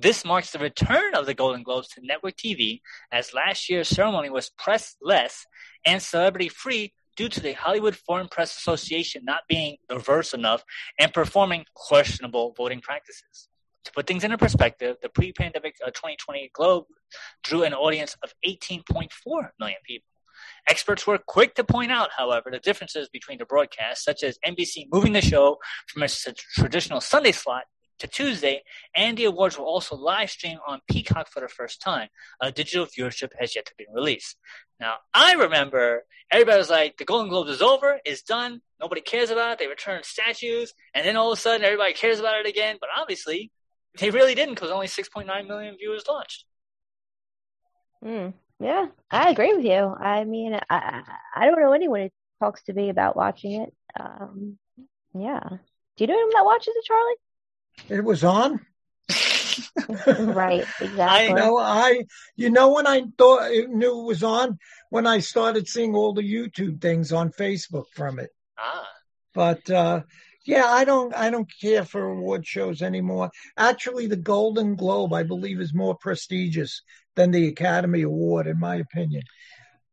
this 0.00 0.24
marks 0.24 0.50
the 0.50 0.58
return 0.58 1.14
of 1.14 1.26
the 1.26 1.34
Golden 1.34 1.62
Globes 1.62 1.88
to 1.88 2.00
network 2.02 2.36
TV 2.36 2.80
as 3.12 3.34
last 3.34 3.68
year's 3.68 3.88
ceremony 3.88 4.30
was 4.30 4.50
press 4.50 4.96
less 5.02 5.46
and 5.84 6.02
celebrity 6.02 6.48
free 6.48 6.92
due 7.16 7.28
to 7.28 7.40
the 7.40 7.52
Hollywood 7.52 7.96
Foreign 7.96 8.28
Press 8.28 8.56
Association 8.56 9.24
not 9.24 9.42
being 9.48 9.76
diverse 9.88 10.32
enough 10.32 10.64
and 10.98 11.12
performing 11.12 11.64
questionable 11.74 12.54
voting 12.56 12.80
practices. 12.80 13.48
To 13.84 13.92
put 13.92 14.06
things 14.06 14.24
into 14.24 14.38
perspective, 14.38 14.96
the 15.02 15.08
pre-pandemic 15.08 15.74
uh, 15.84 15.90
2020 15.90 16.50
Globe 16.54 16.84
drew 17.42 17.62
an 17.64 17.74
audience 17.74 18.16
of 18.22 18.32
18.4 18.46 19.08
million 19.58 19.78
people. 19.84 20.06
Experts 20.68 21.06
were 21.06 21.18
quick 21.18 21.54
to 21.56 21.64
point 21.64 21.90
out, 21.90 22.10
however, 22.16 22.50
the 22.50 22.58
differences 22.58 23.08
between 23.08 23.38
the 23.38 23.44
broadcasts, 23.44 24.04
such 24.04 24.22
as 24.22 24.38
NBC 24.46 24.86
moving 24.92 25.12
the 25.12 25.20
show 25.20 25.58
from 25.88 26.02
its 26.02 26.26
traditional 26.54 27.00
Sunday 27.00 27.32
slot 27.32 27.64
to 28.00 28.06
Tuesday, 28.06 28.62
and 28.94 29.16
the 29.16 29.24
awards 29.26 29.56
will 29.56 29.66
also 29.66 29.96
live 29.96 30.30
stream 30.30 30.58
on 30.66 30.80
Peacock 30.90 31.28
for 31.28 31.40
the 31.40 31.48
first 31.48 31.80
time. 31.80 32.08
A 32.40 32.50
digital 32.50 32.86
viewership 32.86 33.30
has 33.38 33.54
yet 33.54 33.66
to 33.66 33.74
be 33.78 33.86
released. 33.92 34.36
Now, 34.78 34.94
I 35.14 35.34
remember 35.34 36.04
everybody 36.30 36.58
was 36.58 36.70
like, 36.70 36.96
the 36.96 37.04
Golden 37.04 37.28
Globes 37.28 37.50
is 37.50 37.62
over, 37.62 38.00
it's 38.04 38.22
done, 38.22 38.60
nobody 38.80 39.00
cares 39.00 39.30
about 39.30 39.52
it, 39.52 39.58
they 39.58 39.66
returned 39.66 40.04
statues, 40.04 40.74
and 40.94 41.06
then 41.06 41.16
all 41.16 41.32
of 41.32 41.38
a 41.38 41.40
sudden 41.40 41.64
everybody 41.64 41.92
cares 41.92 42.18
about 42.18 42.40
it 42.40 42.46
again, 42.46 42.76
but 42.80 42.90
obviously 42.96 43.50
they 43.98 44.10
really 44.10 44.34
didn't 44.34 44.54
because 44.54 44.70
only 44.70 44.86
6.9 44.86 45.46
million 45.46 45.76
viewers 45.76 46.04
launched. 46.08 46.44
Mm, 48.04 48.32
yeah, 48.58 48.86
I 49.10 49.30
agree 49.30 49.54
with 49.54 49.64
you. 49.64 49.94
I 49.98 50.24
mean, 50.24 50.54
I 50.54 50.60
I 50.70 51.02
I 51.34 51.46
don't 51.46 51.60
know 51.60 51.72
anyone 51.72 52.00
who 52.00 52.10
talks 52.40 52.62
to 52.64 52.72
me 52.72 52.88
about 52.88 53.16
watching 53.16 53.62
it. 53.62 53.74
Um, 53.98 54.58
yeah. 55.14 55.40
Do 55.96 56.04
you 56.04 56.06
know 56.06 56.14
anyone 56.14 56.30
that 56.34 56.44
watches 56.44 56.74
it, 56.76 56.84
Charlie? 56.84 57.14
It 57.88 58.04
was 58.04 58.24
on. 58.24 58.60
Right, 60.06 60.66
exactly. 60.80 61.28
You 61.28 61.34
know, 61.34 61.58
I 61.58 62.04
you 62.36 62.50
know 62.50 62.72
when 62.72 62.86
I 62.86 63.02
thought 63.18 63.42
I 63.42 63.66
knew 63.68 64.00
it 64.00 64.04
was 64.04 64.22
on 64.22 64.58
when 64.90 65.06
I 65.06 65.18
started 65.20 65.68
seeing 65.68 65.94
all 65.94 66.12
the 66.12 66.22
YouTube 66.22 66.80
things 66.80 67.12
on 67.12 67.30
Facebook 67.32 67.86
from 67.94 68.18
it. 68.18 68.30
ah, 68.58 68.86
But 69.34 69.68
uh 69.70 70.02
yeah, 70.44 70.66
I 70.66 70.84
don't 70.84 71.14
I 71.14 71.30
don't 71.30 71.50
care 71.60 71.84
for 71.84 72.02
award 72.02 72.46
shows 72.46 72.82
anymore. 72.82 73.30
Actually, 73.56 74.06
the 74.06 74.16
Golden 74.16 74.74
Globe, 74.76 75.12
I 75.12 75.22
believe, 75.22 75.60
is 75.60 75.74
more 75.74 75.94
prestigious 75.94 76.82
than 77.16 77.30
the 77.30 77.48
Academy 77.48 78.02
Award, 78.02 78.46
in 78.46 78.58
my 78.58 78.76
opinion. 78.76 79.22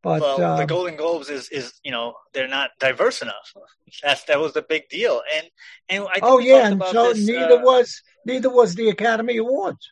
But 0.04 0.22
well, 0.22 0.38
the 0.38 0.62
um, 0.62 0.68
Golden 0.68 0.96
Globes 0.96 1.30
is, 1.30 1.50
is 1.50 1.74
you 1.84 1.92
know 1.92 2.16
they're 2.34 2.48
not 2.48 2.72
diverse 2.80 3.22
enough. 3.22 3.54
That's 4.04 4.24
that 4.26 4.40
was 4.40 4.54
the 4.54 4.62
big 4.62 4.90
deal, 4.90 5.22
and 5.36 5.48
and 5.90 6.04
I 6.04 6.14
think 6.14 6.24
oh 6.24 6.40
yeah, 6.40 6.68
and 6.68 6.76
about 6.76 6.92
so 6.92 7.14
this, 7.14 7.26
neither 7.28 7.60
uh, 7.60 7.64
was 7.64 8.02
neither 8.26 8.50
was 8.50 8.76
the 8.76 8.90
Academy 8.90 9.38
Awards. 9.38 9.92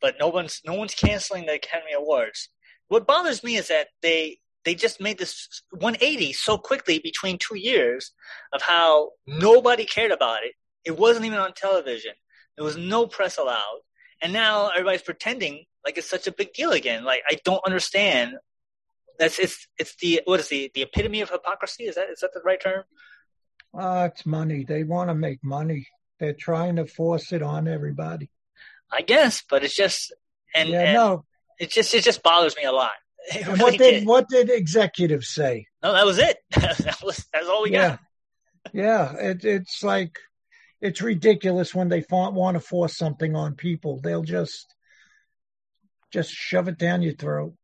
but 0.00 0.16
no 0.20 0.28
one's 0.28 0.60
no 0.64 0.74
one's 0.74 0.94
canceling 0.94 1.46
the 1.46 1.54
Academy 1.54 1.92
Awards. 1.92 2.50
What 2.88 3.06
bothers 3.06 3.42
me 3.42 3.56
is 3.56 3.68
that 3.68 3.88
they 4.02 4.38
they 4.64 4.74
just 4.74 5.00
made 5.00 5.18
this 5.18 5.62
180 5.70 6.32
so 6.34 6.58
quickly 6.58 6.98
between 6.98 7.38
two 7.38 7.56
years 7.56 8.12
of 8.52 8.60
how 8.60 9.12
nobody 9.26 9.86
cared 9.86 10.10
about 10.10 10.44
it. 10.44 10.52
It 10.84 10.98
wasn't 10.98 11.24
even 11.26 11.38
on 11.38 11.52
television. 11.54 12.12
There 12.56 12.64
was 12.64 12.76
no 12.76 13.06
press 13.06 13.38
allowed, 13.38 13.80
and 14.20 14.32
now 14.32 14.68
everybody's 14.68 15.02
pretending 15.02 15.64
like 15.84 15.96
it's 15.96 16.10
such 16.10 16.26
a 16.26 16.32
big 16.32 16.52
deal 16.52 16.72
again. 16.72 17.04
Like 17.04 17.22
I 17.28 17.38
don't 17.44 17.64
understand. 17.64 18.34
That's 19.18 19.38
it's 19.38 19.66
it's 19.78 19.96
the 19.96 20.22
what 20.24 20.40
is 20.40 20.48
the 20.48 20.70
the 20.74 20.82
epitome 20.82 21.20
of 21.20 21.30
hypocrisy? 21.30 21.84
Is 21.84 21.96
that 21.96 22.08
is 22.10 22.20
that 22.20 22.32
the 22.32 22.40
right 22.44 22.60
term? 22.60 22.84
Ah, 23.74 24.04
it's 24.04 24.24
money. 24.24 24.64
They 24.64 24.84
want 24.84 25.10
to 25.10 25.14
make 25.14 25.42
money. 25.42 25.86
They're 26.18 26.32
trying 26.32 26.76
to 26.76 26.86
force 26.86 27.32
it 27.32 27.42
on 27.42 27.68
everybody. 27.68 28.30
I 28.90 29.02
guess, 29.02 29.42
but 29.48 29.64
it's 29.64 29.76
just 29.76 30.12
and, 30.54 30.68
yeah, 30.68 30.82
and 30.82 30.94
no. 30.94 31.24
it 31.58 31.70
just 31.70 31.94
it 31.94 32.04
just 32.04 32.22
bothers 32.22 32.56
me 32.56 32.64
a 32.64 32.72
lot. 32.72 32.92
Really 33.34 33.60
what 33.60 33.72
did 33.72 33.78
did. 33.78 34.06
what 34.06 34.28
did 34.28 34.50
executives 34.50 35.28
say? 35.28 35.66
No, 35.82 35.92
that 35.92 36.06
was 36.06 36.18
it. 36.18 36.38
that 36.50 36.98
was 37.02 37.26
that 37.32 37.42
was 37.42 37.48
all 37.48 37.62
we 37.62 37.72
yeah, 37.72 37.88
got. 37.88 38.00
yeah. 38.72 39.12
It, 39.16 39.44
it's 39.44 39.82
like 39.82 40.18
it's 40.80 41.02
ridiculous 41.02 41.74
when 41.74 41.88
they 41.88 42.04
want 42.10 42.54
to 42.54 42.60
force 42.60 42.96
something 42.96 43.36
on 43.36 43.54
people. 43.54 44.00
They'll 44.00 44.22
just 44.22 44.74
just 46.10 46.30
shove 46.30 46.68
it 46.68 46.78
down 46.78 47.02
your 47.02 47.14
throat. 47.14 47.54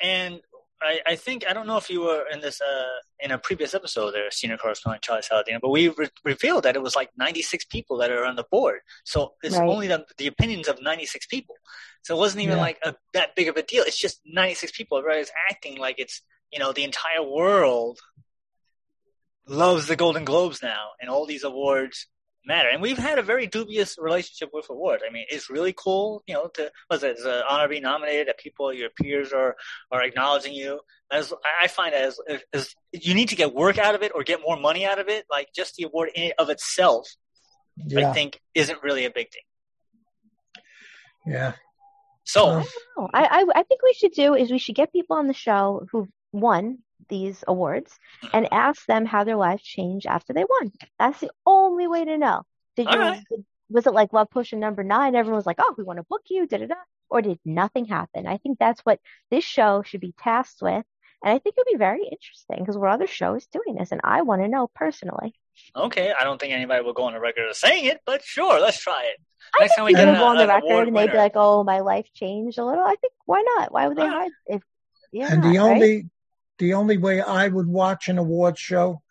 And 0.00 0.40
I, 0.80 1.00
I 1.06 1.16
think 1.16 1.44
I 1.48 1.52
don't 1.52 1.66
know 1.66 1.76
if 1.76 1.90
you 1.90 2.02
were 2.02 2.24
in 2.32 2.40
this 2.40 2.60
uh, 2.60 2.98
in 3.20 3.30
a 3.32 3.38
previous 3.38 3.74
episode 3.74 4.12
there, 4.12 4.30
senior 4.30 4.56
correspondent 4.56 5.02
Charlie 5.02 5.22
Saladino, 5.22 5.58
but 5.60 5.70
we 5.70 5.88
re- 5.88 6.08
revealed 6.24 6.62
that 6.64 6.76
it 6.76 6.82
was 6.82 6.94
like 6.94 7.10
96 7.16 7.64
people 7.66 7.96
that 7.98 8.10
are 8.10 8.24
on 8.24 8.36
the 8.36 8.44
board. 8.50 8.80
So 9.04 9.34
it's 9.42 9.56
Right. 9.56 9.68
only 9.68 9.88
the, 9.88 10.06
the 10.18 10.28
opinions 10.28 10.68
of 10.68 10.80
96 10.80 11.26
people. 11.26 11.56
So 12.02 12.14
it 12.14 12.18
wasn't 12.18 12.42
even 12.44 12.56
Yeah. 12.56 12.62
like 12.62 12.78
a, 12.84 12.94
that 13.14 13.34
big 13.34 13.48
of 13.48 13.56
a 13.56 13.62
deal. 13.62 13.82
It's 13.86 13.98
just 13.98 14.20
96 14.24 14.70
people. 14.72 14.98
Everybody's 14.98 15.32
acting 15.50 15.78
like 15.78 15.96
it's 15.98 16.22
you 16.52 16.58
know 16.58 16.72
the 16.72 16.84
entire 16.84 17.22
world 17.22 17.98
loves 19.46 19.86
the 19.86 19.96
Golden 19.96 20.24
Globes 20.24 20.62
now, 20.62 20.90
and 21.00 21.10
all 21.10 21.26
these 21.26 21.44
awards 21.44 22.06
matter. 22.48 22.68
And 22.68 22.82
we've 22.82 22.98
had 22.98 23.18
a 23.18 23.22
very 23.22 23.46
dubious 23.46 23.96
relationship 23.98 24.50
with 24.52 24.66
awards. 24.70 25.04
I 25.08 25.12
mean, 25.12 25.26
it's 25.28 25.48
really 25.48 25.72
cool, 25.76 26.22
you 26.26 26.34
know, 26.34 26.48
to 26.54 26.72
was 26.90 27.04
it 27.04 27.18
an 27.20 27.42
honor 27.48 27.64
to 27.64 27.68
be 27.68 27.80
nominated 27.80 28.26
that 28.28 28.38
people, 28.38 28.72
your 28.72 28.90
peers 29.00 29.32
are 29.32 29.54
are 29.92 30.02
acknowledging 30.02 30.54
you. 30.54 30.80
As 31.12 31.32
I 31.62 31.68
find 31.68 31.94
as, 31.94 32.18
as 32.52 32.74
you 32.92 33.14
need 33.14 33.28
to 33.28 33.36
get 33.36 33.54
work 33.54 33.78
out 33.78 33.94
of 33.94 34.02
it 34.02 34.12
or 34.14 34.22
get 34.24 34.40
more 34.44 34.56
money 34.58 34.84
out 34.84 34.98
of 34.98 35.08
it. 35.08 35.24
Like 35.30 35.48
just 35.54 35.76
the 35.76 35.84
award 35.84 36.10
in 36.14 36.32
of 36.38 36.50
itself, 36.50 37.08
Yeah, 37.76 38.10
I 38.10 38.12
think 38.12 38.40
isn't 38.54 38.82
really 38.82 39.04
a 39.04 39.10
big 39.10 39.28
thing. 39.30 39.46
yeah. 41.34 41.52
So 42.24 42.62
I, 43.14 43.22
I 43.38 43.40
I 43.60 43.62
think 43.62 43.82
we 43.82 43.94
should 43.94 44.12
do 44.12 44.34
is 44.34 44.50
we 44.50 44.58
should 44.58 44.74
get 44.74 44.92
people 44.92 45.16
on 45.16 45.28
the 45.28 45.34
show 45.46 45.86
who've 45.90 46.08
won 46.32 46.78
these 47.08 47.42
awards 47.46 47.98
and 48.32 48.48
ask 48.52 48.84
them 48.86 49.04
how 49.06 49.24
their 49.24 49.36
life 49.36 49.62
changed 49.62 50.06
after 50.06 50.32
they 50.32 50.44
won. 50.44 50.72
That's 50.98 51.20
the 51.20 51.30
only 51.46 51.86
way 51.86 52.04
to 52.04 52.18
know. 52.18 52.42
Did 52.76 52.86
All 52.88 52.94
you 52.94 53.00
right. 53.00 53.24
did- 53.30 53.44
was 53.70 53.86
it 53.86 53.92
like 53.92 54.14
Love 54.14 54.30
Potion 54.30 54.60
number 54.60 54.82
nine? 54.82 55.14
Everyone 55.14 55.36
was 55.36 55.44
like, 55.44 55.58
"Oh, 55.60 55.74
we 55.76 55.84
want 55.84 55.98
to 55.98 56.02
book 56.04 56.22
you," 56.30 56.46
da 56.46 56.56
da 56.56 56.66
da. 56.68 56.74
Or 57.10 57.20
did 57.20 57.38
nothing 57.44 57.84
happen? 57.84 58.26
I 58.26 58.38
think 58.38 58.58
that's 58.58 58.80
what 58.80 58.98
this 59.30 59.44
show 59.44 59.82
should 59.82 60.00
be 60.00 60.14
tasked 60.18 60.62
with, 60.62 60.84
and 61.22 61.34
I 61.34 61.38
think 61.38 61.54
it'd 61.56 61.70
be 61.70 61.76
very 61.76 62.04
interesting 62.04 62.60
because 62.60 62.78
what 62.78 62.88
other 62.90 63.06
show 63.06 63.34
is 63.34 63.46
doing 63.46 63.76
this, 63.76 63.92
and 63.92 64.00
I 64.04 64.22
want 64.22 64.40
to 64.40 64.48
know 64.48 64.70
personally. 64.74 65.34
Okay, 65.76 66.14
I 66.18 66.24
don't 66.24 66.40
think 66.40 66.54
anybody 66.54 66.82
will 66.82 66.94
go 66.94 67.04
on 67.04 67.12
the 67.12 67.20
record 67.20 67.48
of 67.48 67.56
saying 67.56 67.84
it, 67.84 68.00
but 68.06 68.22
sure, 68.22 68.58
let's 68.58 68.80
try 68.80 69.04
it. 69.04 69.20
I 69.54 69.62
Next 69.64 69.72
think 69.72 69.76
time 69.76 69.84
we 69.86 69.94
get 69.94 70.06
will 70.06 70.14
go 70.14 70.24
on 70.28 70.36
the 70.36 70.44
an 70.44 70.48
record 70.48 70.88
and 70.88 70.96
they'd 70.96 71.10
be 71.10 71.16
like, 71.18 71.32
"Oh, 71.34 71.62
my 71.64 71.80
life 71.80 72.08
changed 72.14 72.58
a 72.58 72.64
little." 72.64 72.84
I 72.84 72.94
think 72.96 73.12
why 73.26 73.42
not? 73.42 73.70
Why 73.72 73.88
would 73.88 73.98
they 73.98 74.06
hide 74.06 74.30
if? 74.46 74.62
Yeah, 75.12 75.32
and 75.32 75.42
the 75.42 75.58
right? 75.58 76.04
Only 76.60 76.68
the 76.68 76.74
only 76.74 76.98
way 76.98 77.20
I 77.20 77.48
would 77.48 77.66
watch 77.66 78.08
an 78.08 78.18
award 78.18 78.58
show 78.58 79.02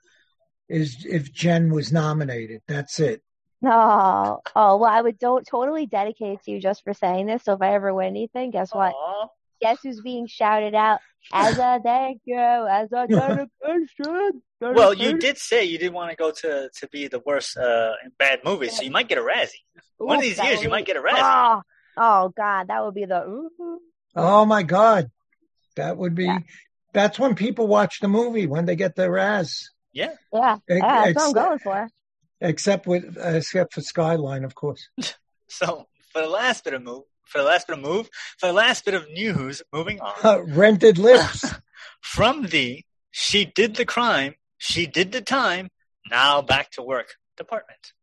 is 0.70 1.06
if 1.06 1.32
Jen 1.32 1.72
was 1.72 1.92
nominated. 1.92 2.62
That's 2.68 3.00
it. 3.00 3.22
No. 3.62 4.42
Oh, 4.56 4.78
well, 4.78 4.86
I 4.86 5.02
would 5.02 5.18
don't 5.18 5.46
totally 5.48 5.86
dedicate 5.86 6.34
it 6.34 6.44
to 6.44 6.52
you 6.52 6.62
just 6.62 6.84
for 6.84 6.94
saying 6.94 7.26
this. 7.26 7.44
So 7.44 7.54
if 7.54 7.62
I 7.62 7.74
ever 7.74 7.94
win 7.94 8.08
anything, 8.08 8.52
guess 8.52 8.74
what? 8.74 8.94
Aw. 8.94 9.28
Guess 9.62 9.80
who's 9.84 10.02
being 10.02 10.28
shouted 10.28 10.76
out 10.76 11.00
as 11.34 11.58
a 11.58 11.80
thank 11.84 12.22
you, 12.26 12.38
as 12.38 12.92
a 12.92 13.08
dedication. 13.08 14.44
Well, 14.62 14.94
you 14.94 15.18
did 15.18 15.38
say 15.40 15.64
you 15.64 15.80
didn't 15.80 15.94
want 15.94 16.12
to 16.12 16.16
go 16.16 16.32
to 16.32 16.70
to 16.72 16.88
be 16.90 17.08
the 17.08 17.20
worst 17.20 17.58
uh, 17.58 17.94
in 18.04 18.12
bad 18.20 18.42
movies, 18.44 18.78
so 18.78 18.84
you 18.84 18.92
might 18.92 19.08
get 19.08 19.18
a 19.18 19.22
Razzie. 19.22 19.64
One 19.98 20.18
of 20.18 20.22
these 20.22 20.38
years, 20.40 20.62
you 20.62 20.70
might 20.70 20.86
get 20.86 20.98
a 20.98 21.02
Razzie. 21.02 21.22
Oh, 21.24 21.62
oh 21.98 22.34
God, 22.38 22.68
that 22.68 22.86
would 22.86 22.94
be 22.94 23.06
the. 23.06 23.24
ooh. 23.24 23.80
Oh 24.16 24.46
my 24.46 24.62
God, 24.62 25.10
that 25.76 25.98
would 25.98 26.14
be. 26.14 26.26
Yeah. 26.26 26.40
That's 26.98 27.20
when 27.20 27.36
people 27.36 27.68
watch 27.68 28.00
the 28.00 28.08
movie 28.08 28.48
when 28.48 28.66
they 28.66 28.76
get 28.76 28.96
their 28.96 29.12
Raz. 29.12 29.70
Yeah. 29.94 30.14
Yeah, 30.34 30.58
Ex- 30.68 30.82
yeah, 30.82 31.04
that's 31.14 31.16
what 31.16 31.38
I'm 31.38 31.46
going 31.46 31.60
for. 31.60 31.90
Except 32.42 32.88
with 32.88 33.16
except 33.22 33.76
for 33.76 33.82
Skyline, 33.82 34.44
of 34.44 34.56
course. 34.56 34.90
So 35.50 35.88
for 36.12 36.22
the 36.22 36.28
last 36.28 36.66
bit 36.66 36.74
of 36.74 36.82
move, 36.82 37.04
for 37.24 37.38
the 37.38 37.46
last 37.46 37.68
bit 37.68 37.78
of 37.78 37.82
move, 37.82 38.10
for 38.38 38.48
the 38.48 38.54
last 38.54 38.84
bit 38.84 38.96
of 38.96 39.10
news, 39.10 39.62
moving 39.72 40.02
on 40.02 40.14
uh, 40.22 40.44
Rented 40.44 40.98
lips. 40.98 41.46
from 42.02 42.48
the 42.48 42.84
she 43.12 43.46
did 43.46 43.76
the 43.76 43.86
crime, 43.86 44.34
she 44.58 44.88
did 44.88 45.14
the 45.14 45.22
time, 45.22 45.70
now 46.12 46.42
back 46.42 46.72
to 46.72 46.82
work 46.82 47.14
department. 47.38 47.94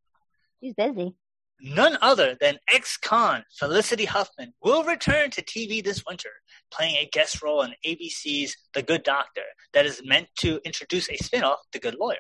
She's 0.63 0.73
busy. 0.73 1.15
None 1.61 1.99
other 2.01 2.35
than 2.41 2.59
ex-con 2.73 3.45
Felicity 3.59 4.07
Huffman 4.07 4.55
will 4.63 4.85
return 4.85 5.31
to 5.33 5.43
TV 5.43 5.85
this 5.85 6.03
winter, 6.09 6.31
playing 6.75 6.97
a 6.97 7.09
guest 7.13 7.43
role 7.43 7.63
in 7.63 7.75
ABC's 7.87 8.57
The 8.75 8.83
Good 8.83 9.03
Doctor 9.03 9.43
that 9.73 9.87
is 9.87 10.03
meant 10.05 10.29
to 10.39 10.61
introduce 10.65 11.09
a 11.09 11.17
spin-off, 11.17 11.61
The 11.73 11.79
Good 11.79 11.97
Lawyer. 11.99 12.17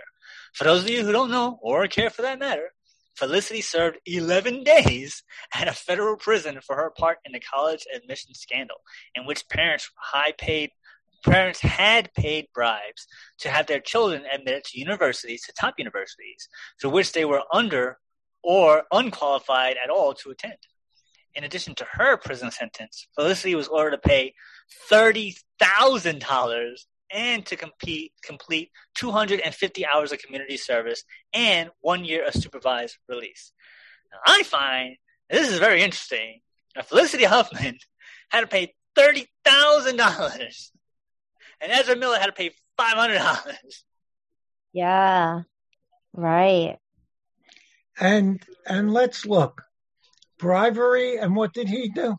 For 0.54 0.64
those 0.64 0.84
of 0.84 0.90
you 0.90 1.04
who 1.04 1.12
don't 1.12 1.30
know, 1.30 1.58
or 1.62 1.86
care 1.88 2.10
for 2.10 2.22
that 2.22 2.38
matter, 2.38 2.70
Felicity 3.16 3.60
served 3.60 3.98
11 4.06 4.64
days 4.64 5.22
at 5.54 5.68
a 5.68 5.72
federal 5.72 6.16
prison 6.16 6.60
for 6.60 6.76
her 6.76 6.90
part 6.90 7.18
in 7.24 7.32
the 7.32 7.40
college 7.40 7.86
admission 7.94 8.34
scandal, 8.34 8.76
in 9.14 9.24
which 9.24 9.48
parents 9.48 9.90
high 9.96 10.32
paid 10.32 10.70
parents 11.24 11.60
had 11.60 12.12
paid 12.12 12.46
bribes 12.52 13.06
to 13.38 13.48
have 13.48 13.66
their 13.66 13.80
children 13.80 14.24
admitted 14.30 14.62
to 14.62 14.78
universities, 14.78 15.42
to 15.42 15.52
top 15.52 15.74
universities, 15.78 16.48
to 16.78 16.88
which 16.88 17.12
they 17.12 17.24
were 17.24 17.42
under 17.50 17.98
or 18.42 18.82
unqualified 18.92 19.76
at 19.82 19.88
all 19.88 20.12
to 20.12 20.30
attend. 20.30 20.58
In 21.34 21.44
addition 21.44 21.74
to 21.76 21.86
her 21.92 22.16
prison 22.16 22.50
sentence, 22.50 23.08
Felicity 23.16 23.54
was 23.54 23.68
ordered 23.68 23.90
to 23.92 24.08
pay 24.08 24.34
thirty 24.88 25.36
thousand 25.58 26.20
dollars 26.20 26.86
and 27.10 27.44
to 27.46 27.56
compete, 27.56 28.12
complete 28.24 28.70
250 28.96 29.86
hours 29.86 30.10
of 30.10 30.18
community 30.18 30.56
service 30.56 31.04
and 31.32 31.70
one 31.80 32.04
year 32.04 32.26
of 32.26 32.34
supervised 32.34 32.96
release. 33.08 33.52
Now, 34.10 34.18
I 34.34 34.42
find 34.42 34.96
this 35.30 35.50
is 35.50 35.58
very 35.58 35.82
interesting. 35.82 36.40
Now, 36.76 36.82
Felicity 36.82 37.24
Huffman 37.24 37.78
had 38.30 38.40
to 38.40 38.46
pay 38.46 38.74
thirty 38.96 39.28
thousand 39.44 39.96
dollars, 39.96 40.72
and 41.60 41.72
Ezra 41.72 41.96
Miller 41.96 42.18
had 42.18 42.26
to 42.26 42.32
pay 42.32 42.50
five 42.76 42.94
hundred 42.96 43.18
dollars. 43.18 43.84
Yeah, 44.72 45.42
right. 46.12 46.78
and 48.00 48.42
and 48.66 48.92
let's 48.92 49.24
look. 49.24 49.62
Bribery 50.38 51.18
and 51.18 51.36
what 51.36 51.52
did 51.54 51.68
he 51.68 51.88
do? 51.88 52.16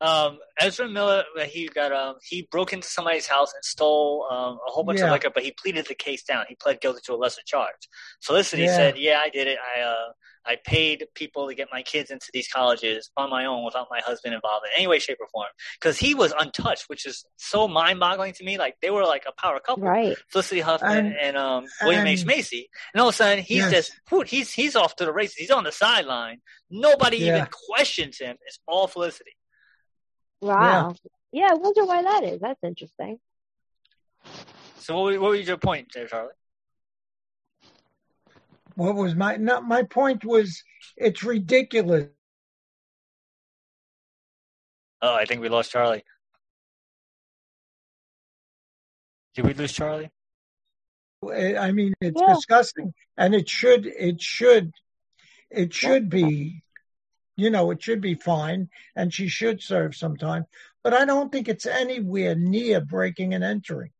Um, 0.00 0.38
Ezra 0.58 0.88
Miller, 0.88 1.24
he 1.46 1.68
got 1.68 1.92
um, 1.92 2.16
he 2.22 2.48
broke 2.50 2.72
into 2.72 2.88
somebody's 2.88 3.26
house 3.26 3.52
and 3.54 3.64
stole 3.64 4.26
um, 4.30 4.58
a 4.66 4.70
whole 4.70 4.84
bunch 4.84 4.98
Yeah. 5.00 5.06
of 5.06 5.12
liquor, 5.12 5.30
but 5.32 5.42
he 5.42 5.52
pleaded 5.52 5.86
the 5.86 5.94
case 5.94 6.22
down. 6.22 6.44
He 6.48 6.54
pled 6.54 6.80
guilty 6.80 7.00
to 7.04 7.14
a 7.14 7.16
lesser 7.16 7.42
charge. 7.44 7.88
Felicity 8.22 8.62
Yeah. 8.62 8.76
said, 8.76 8.98
"Yeah, 8.98 9.20
I 9.22 9.28
did 9.28 9.46
it. 9.46 9.58
I 9.76 9.80
uh, 9.82 10.12
I 10.46 10.56
paid 10.64 11.04
people 11.14 11.48
to 11.48 11.54
get 11.54 11.68
my 11.70 11.82
kids 11.82 12.10
into 12.10 12.28
these 12.32 12.48
colleges 12.48 13.10
on 13.14 13.28
my 13.28 13.44
own 13.44 13.62
without 13.62 13.88
my 13.90 14.00
husband 14.00 14.32
involved 14.34 14.64
in 14.66 14.78
any 14.78 14.86
way, 14.86 14.98
shape, 14.98 15.18
or 15.20 15.28
form. 15.30 15.48
Because 15.78 15.98
he 15.98 16.14
was 16.14 16.32
untouched, 16.38 16.84
which 16.88 17.04
is 17.04 17.26
so 17.36 17.68
mind-boggling 17.68 18.32
to 18.34 18.44
me. 18.44 18.56
Like 18.56 18.76
they 18.80 18.88
were 18.88 19.04
like 19.04 19.24
a 19.28 19.32
power 19.38 19.60
couple, 19.60 19.84
Right. 19.84 20.16
Felicity 20.32 20.62
Huffman 20.62 21.08
and, 21.08 21.14
And- 21.14 21.36
um, 21.36 21.66
William 21.82 22.06
H 22.06 22.24
Macy. 22.24 22.70
And 22.94 23.02
all 23.02 23.08
of 23.10 23.14
a 23.14 23.16
sudden, 23.18 23.44
he's 23.44 23.58
Yes. 23.58 23.70
just 23.70 23.92
whew, 24.08 24.22
he's 24.22 24.50
he's 24.50 24.76
off 24.76 24.96
to 24.96 25.04
the 25.04 25.12
races. 25.12 25.34
He's 25.36 25.50
on 25.50 25.64
the 25.64 25.72
sideline. 25.72 26.40
Nobody 26.70 27.18
Yeah. 27.18 27.36
even 27.36 27.48
questions 27.68 28.16
him. 28.18 28.36
It's 28.46 28.58
all 28.66 28.86
Felicity. 28.86 29.32
Wow. 30.40 30.94
Yeah. 31.32 31.48
I 31.50 31.54
wonder 31.54 31.84
why 31.84 32.02
that 32.02 32.24
is. 32.24 32.40
That's 32.40 32.62
interesting. 32.62 33.18
So 34.78 35.00
what, 35.00 35.14
wa- 35.14 35.20
what 35.20 35.30
was 35.32 35.46
your 35.46 35.58
point 35.58 35.88
there, 35.94 36.06
Charlie? 36.06 36.32
What 38.74 38.94
was 38.94 39.14
my 39.14 39.36
not 39.36 39.64
my 39.64 39.82
point 39.82 40.24
was 40.24 40.62
it's 40.96 41.22
ridiculous. 41.22 42.06
Oh, 45.02 45.14
I 45.14 45.24
think 45.24 45.40
we 45.40 45.48
lost 45.48 45.70
Charlie. 45.72 46.04
Did 49.34 49.46
we 49.46 49.54
lose 49.54 49.72
Charlie? 49.72 50.10
I 51.28 51.56
I 51.56 51.72
mean, 51.72 51.92
it's 52.00 52.20
Yeah. 52.20 52.34
disgusting, 52.34 52.94
and 53.16 53.34
it 53.34 53.48
should 53.48 53.86
it 53.86 54.20
should 54.22 54.72
it 55.50 55.74
should 55.74 56.08
be, 56.08 56.62
you 57.40 57.50
know, 57.50 57.70
it 57.70 57.82
should 57.82 58.00
be 58.00 58.14
fine, 58.14 58.68
and 58.96 59.12
she 59.12 59.28
should 59.28 59.62
serve 59.62 59.96
some 59.96 60.16
time. 60.16 60.46
But 60.82 60.94
I 60.94 61.04
don't 61.04 61.32
think 61.32 61.48
it's 61.48 61.66
anywhere 61.66 62.34
near 62.34 62.80
breaking 62.80 63.34
and 63.34 63.44
entering. 63.44 63.90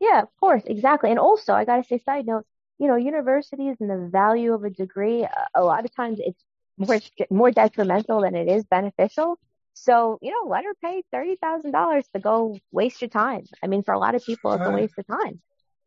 Yeah, 0.00 0.22
of 0.22 0.28
course, 0.40 0.62
exactly. 0.66 1.10
And 1.10 1.18
also, 1.18 1.52
I 1.54 1.64
gotta 1.64 1.84
say, 1.84 1.98
side 1.98 2.26
note, 2.26 2.44
you 2.78 2.88
know, 2.88 2.96
universities 2.96 3.76
and 3.80 3.90
the 3.90 4.08
value 4.10 4.52
of 4.54 4.64
a 4.64 4.70
degree, 4.70 5.22
a, 5.24 5.46
a 5.54 5.64
lot 5.64 5.84
of 5.84 5.94
times 5.94 6.18
it's 6.20 6.42
more 6.76 6.98
more 7.30 7.50
detrimental 7.50 8.20
than 8.22 8.34
it 8.34 8.48
is 8.48 8.64
beneficial. 8.64 9.38
So, 9.74 10.18
you 10.22 10.30
know, 10.30 10.48
let 10.48 10.64
her 10.64 10.74
pay 10.82 11.02
thirty 11.12 11.36
thousand 11.36 11.72
dollars 11.72 12.06
to 12.14 12.20
go 12.20 12.58
waste 12.72 13.00
your 13.02 13.08
time. 13.10 13.44
I 13.62 13.66
mean, 13.66 13.82
for 13.82 13.94
a 13.94 13.98
lot 13.98 14.14
of 14.14 14.24
people, 14.24 14.52
it's 14.52 14.66
a 14.66 14.70
waste 14.70 14.98
of 14.98 15.06
time. 15.06 15.40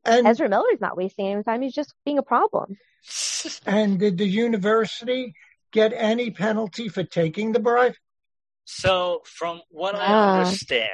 And 0.05 0.27
Ezra 0.27 0.49
Miller's 0.49 0.81
not 0.81 0.97
wasting 0.97 1.27
any 1.27 1.43
time; 1.43 1.61
he's 1.61 1.73
just 1.73 1.93
being 2.05 2.17
a 2.17 2.23
problem. 2.23 2.77
and 3.65 3.99
did 3.99 4.17
the 4.17 4.27
university 4.27 5.33
get 5.71 5.93
any 5.95 6.31
penalty 6.31 6.89
for 6.89 7.03
taking 7.03 7.51
the 7.51 7.59
bribe? 7.59 7.93
So, 8.65 9.21
from 9.25 9.61
what 9.69 9.95
I 9.95 10.07
Ah. 10.13 10.33
understand, 10.33 10.89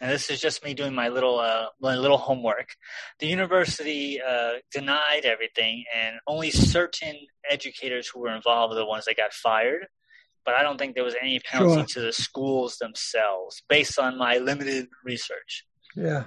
and 0.00 0.10
this 0.10 0.30
is 0.30 0.40
just 0.40 0.62
me 0.64 0.74
doing 0.74 0.94
my 0.94 1.08
little 1.08 1.40
uh, 1.40 1.66
my 1.80 1.96
little 1.96 2.18
homework, 2.18 2.76
the 3.18 3.26
university 3.26 4.20
uh, 4.22 4.54
denied 4.70 5.24
everything, 5.24 5.84
and 5.94 6.16
only 6.28 6.50
certain 6.52 7.16
educators 7.50 8.06
who 8.08 8.20
were 8.20 8.34
involved 8.34 8.70
were 8.70 8.76
the 8.78 8.86
ones 8.86 9.06
that 9.06 9.16
got 9.16 9.32
fired. 9.32 9.88
But 10.44 10.54
I 10.54 10.62
don't 10.62 10.78
think 10.78 10.94
there 10.94 11.02
was 11.02 11.16
any 11.20 11.40
penalty 11.40 11.74
Sure. 11.80 11.86
to 11.94 12.00
the 12.02 12.12
schools 12.12 12.76
themselves, 12.78 13.60
based 13.68 13.98
on 13.98 14.16
my 14.16 14.38
limited 14.38 14.86
research. 15.04 15.64
Yeah. 15.96 16.26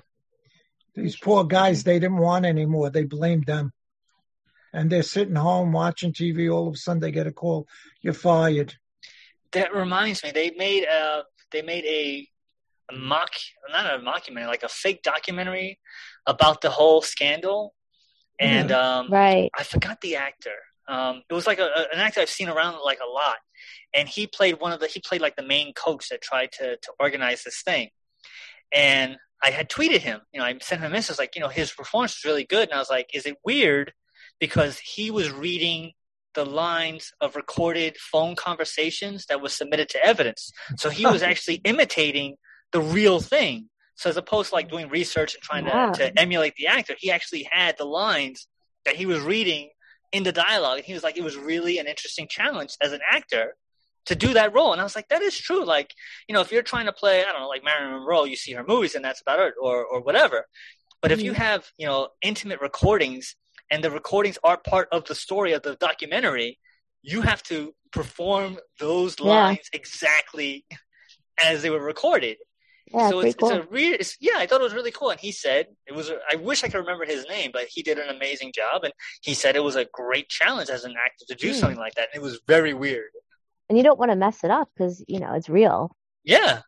These 0.96 1.16
poor 1.18 1.46
guys, 1.46 1.86
they 1.86 2.00
didn't 2.00 2.18
want 2.18 2.46
anymore. 2.46 2.90
They 2.90 3.06
blamed 3.06 3.46
them. 3.46 3.72
And 4.74 4.90
they're 4.90 5.04
sitting 5.04 5.36
home 5.36 5.72
watching 5.72 6.14
TV. 6.14 6.54
All 6.54 6.68
of 6.68 6.74
a 6.76 6.78
sudden, 6.78 7.00
they 7.02 7.12
get 7.12 7.28
a 7.28 7.32
call. 7.32 7.68
You're 8.02 8.14
fired. 8.14 8.76
That 9.54 9.74
reminds 9.74 10.24
me, 10.24 10.32
they 10.32 10.52
made 10.52 10.84
a 10.84 11.24
they 11.52 11.64
made 11.64 11.86
a, 11.86 12.28
a 12.94 12.96
mock 12.98 13.32
not 13.72 13.92
a 13.94 13.98
mockumentary, 13.98 14.46
like 14.48 14.64
a 14.64 14.70
fake 14.70 15.02
documentary 15.02 15.80
about 16.28 16.62
the 16.62 16.70
whole 16.70 17.02
scandal, 17.02 17.74
and 18.40 18.72
um, 18.72 19.08
Right. 19.12 19.50
I 19.58 19.64
forgot 19.64 20.02
the 20.02 20.16
actor. 20.18 20.54
Um, 20.88 21.24
it 21.30 21.34
was 21.34 21.48
like 21.48 21.60
a, 21.60 21.66
a- 21.66 21.94
an 21.94 22.00
actor 22.00 22.20
I've 22.22 22.30
seen 22.30 22.50
around 22.50 22.78
like 22.84 23.00
a 23.04 23.10
lot, 23.10 23.38
and 23.96 24.08
he 24.08 24.28
played 24.28 24.60
one 24.60 24.72
of 24.72 24.80
the 24.80 24.88
he 24.88 25.00
played 25.00 25.22
like 25.22 25.36
the 25.36 25.44
main 25.44 25.74
coach 25.74 26.10
that 26.10 26.22
tried 26.22 26.52
to 26.60 26.78
to 26.78 26.92
organize 27.00 27.44
this 27.44 27.64
thing, 27.64 27.90
and 28.72 29.18
I 29.44 29.50
had 29.52 29.70
tweeted 29.70 30.02
him. 30.02 30.22
You 30.32 30.40
know, 30.42 30.46
I 30.46 30.58
sent 30.62 30.82
him 30.82 30.88
a 30.88 30.94
message 30.94 31.18
like, 31.18 31.36
you 31.36 31.42
know, 31.42 31.48
his 31.48 31.72
performance 31.72 32.18
was 32.24 32.30
really 32.30 32.44
good, 32.46 32.70
and 32.70 32.74
I 32.76 32.80
was 32.80 32.90
like, 32.90 33.10
is 33.16 33.26
it 33.26 33.38
weird 33.44 33.94
because 34.40 34.80
he 34.80 35.12
was 35.12 35.32
reading 35.32 35.92
the 36.36 36.46
lines 36.46 37.12
of 37.22 37.36
recorded 37.36 37.98
phone 37.98 38.36
conversations 38.36 39.26
that 39.28 39.42
was 39.42 39.54
submitted 39.54 39.90
to 39.90 40.06
evidence, 40.06 40.52
so 40.78 40.90
he 40.90 41.06
was 41.06 41.22
actually 41.24 41.56
imitating 41.66 42.36
the 42.72 42.82
real 42.82 43.20
thing. 43.20 43.70
So 43.96 44.10
as 44.10 44.18
opposed 44.18 44.50
to 44.50 44.56
like 44.56 44.70
doing 44.70 44.90
research 44.90 45.34
and 45.36 45.44
trying 45.44 45.66
Wow. 45.66 45.92
to, 45.92 46.12
to 46.12 46.20
emulate 46.20 46.56
the 46.56 46.68
actor, 46.68 46.96
he 46.98 47.12
actually 47.12 47.50
had 47.52 47.78
the 47.78 47.86
lines 47.86 48.48
that 48.86 48.96
he 48.96 49.06
was 49.06 49.20
reading 49.20 49.72
in 50.12 50.24
the 50.24 50.32
dialogue. 50.32 50.78
And 50.78 50.86
he 50.86 50.94
was 50.94 51.04
like, 51.04 51.18
it 51.18 51.24
was 51.24 51.36
really 51.36 51.80
an 51.80 51.88
interesting 51.88 52.28
challenge 52.30 52.76
as 52.82 52.94
an 52.94 53.02
actor 53.12 53.56
to 54.06 54.16
do 54.16 54.34
that 54.34 54.54
role. 54.54 54.72
And 54.72 54.80
I 54.80 54.84
was 54.84 54.96
like, 54.96 55.10
that 55.10 55.22
is 55.22 55.38
true. 55.38 55.66
Like, 55.66 55.94
you 56.28 56.34
know, 56.34 56.42
if 56.42 56.52
you're 56.52 56.64
trying 56.64 56.86
to 56.86 56.94
play, 56.94 57.22
I 57.24 57.32
don't 57.32 57.42
know, 57.42 57.48
like 57.48 57.64
Marilyn 57.64 57.92
Monroe, 58.00 58.24
you 58.24 58.36
see 58.36 58.54
her 58.54 58.64
movies 58.66 58.96
and 58.96 59.04
that's 59.04 59.22
about 59.22 59.40
it, 59.40 59.54
or 59.62 59.86
or 59.86 60.02
whatever. 60.02 60.46
But 61.02 61.12
if 61.12 61.22
you 61.22 61.32
mm-hmm. 61.32 61.42
have, 61.42 61.70
you 61.78 61.86
know, 61.86 62.10
intimate 62.22 62.62
recordings 62.62 63.36
and 63.72 63.84
the 63.84 63.92
recordings 63.92 64.38
are 64.44 64.58
part 64.58 64.88
of 64.92 65.06
the 65.06 65.16
story 65.16 65.54
of 65.54 65.62
the 65.64 65.76
documentary, 65.76 66.60
you 67.02 67.22
have 67.22 67.42
to 67.44 67.74
perform 67.92 68.58
those 68.80 69.16
Yeah. 69.20 69.26
lines 69.26 69.70
exactly 69.74 70.66
as 71.44 71.62
they 71.62 71.70
were 71.70 71.82
recorded. 71.82 72.38
Yeah, 72.92 73.10
so 73.10 73.20
it's, 73.20 73.36
cool. 73.36 73.50
it's 73.52 73.66
a 73.66 73.70
real, 73.70 73.94
it's, 74.00 74.18
yeah, 74.20 74.34
I 74.38 74.48
thought 74.48 74.62
it 74.62 74.64
was 74.64 74.74
really 74.74 74.92
cool. 74.92 75.12
And 75.12 75.20
he 75.20 75.32
said 75.32 75.68
it 75.86 75.94
was, 75.94 76.10
a, 76.10 76.18
I 76.32 76.36
wish 76.38 76.64
I 76.64 76.70
could 76.70 76.80
remember 76.80 77.06
his 77.06 77.26
name, 77.30 77.52
but 77.54 77.66
he 77.70 77.84
did 77.84 78.00
an 78.00 78.10
amazing 78.10 78.52
job. 78.54 78.84
And 78.84 78.92
he 79.22 79.36
said 79.36 79.56
it 79.56 79.64
was 79.64 79.76
a 79.76 79.86
great 79.94 80.28
challenge 80.28 80.70
as 80.72 80.86
an 80.86 80.96
actor 80.98 81.26
to 81.30 81.36
do 81.36 81.50
Hmm. 81.54 81.60
something 81.60 81.78
like 81.78 81.94
that. 81.96 82.10
And 82.14 82.20
it 82.22 82.24
was 82.24 82.40
very 82.48 82.74
weird. 82.74 83.12
and 83.70 83.78
you 83.78 83.84
don't 83.84 84.00
want 84.00 84.10
to 84.10 84.16
mess 84.16 84.44
it 84.44 84.50
up 84.50 84.68
because 84.76 85.06
you 85.08 85.20
know 85.20 85.34
it's 85.36 85.48
real. 85.48 85.96
Yeah. 86.24 86.62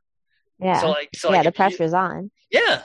Yeah, 0.59 0.79
So 0.81 0.89
like, 0.91 1.09
so 1.15 1.29
yeah, 1.31 1.37
like 1.37 1.43
the 1.45 1.47
you- 1.47 1.53
pressure's 1.53 1.93
on. 1.95 2.29
yeah. 2.51 2.83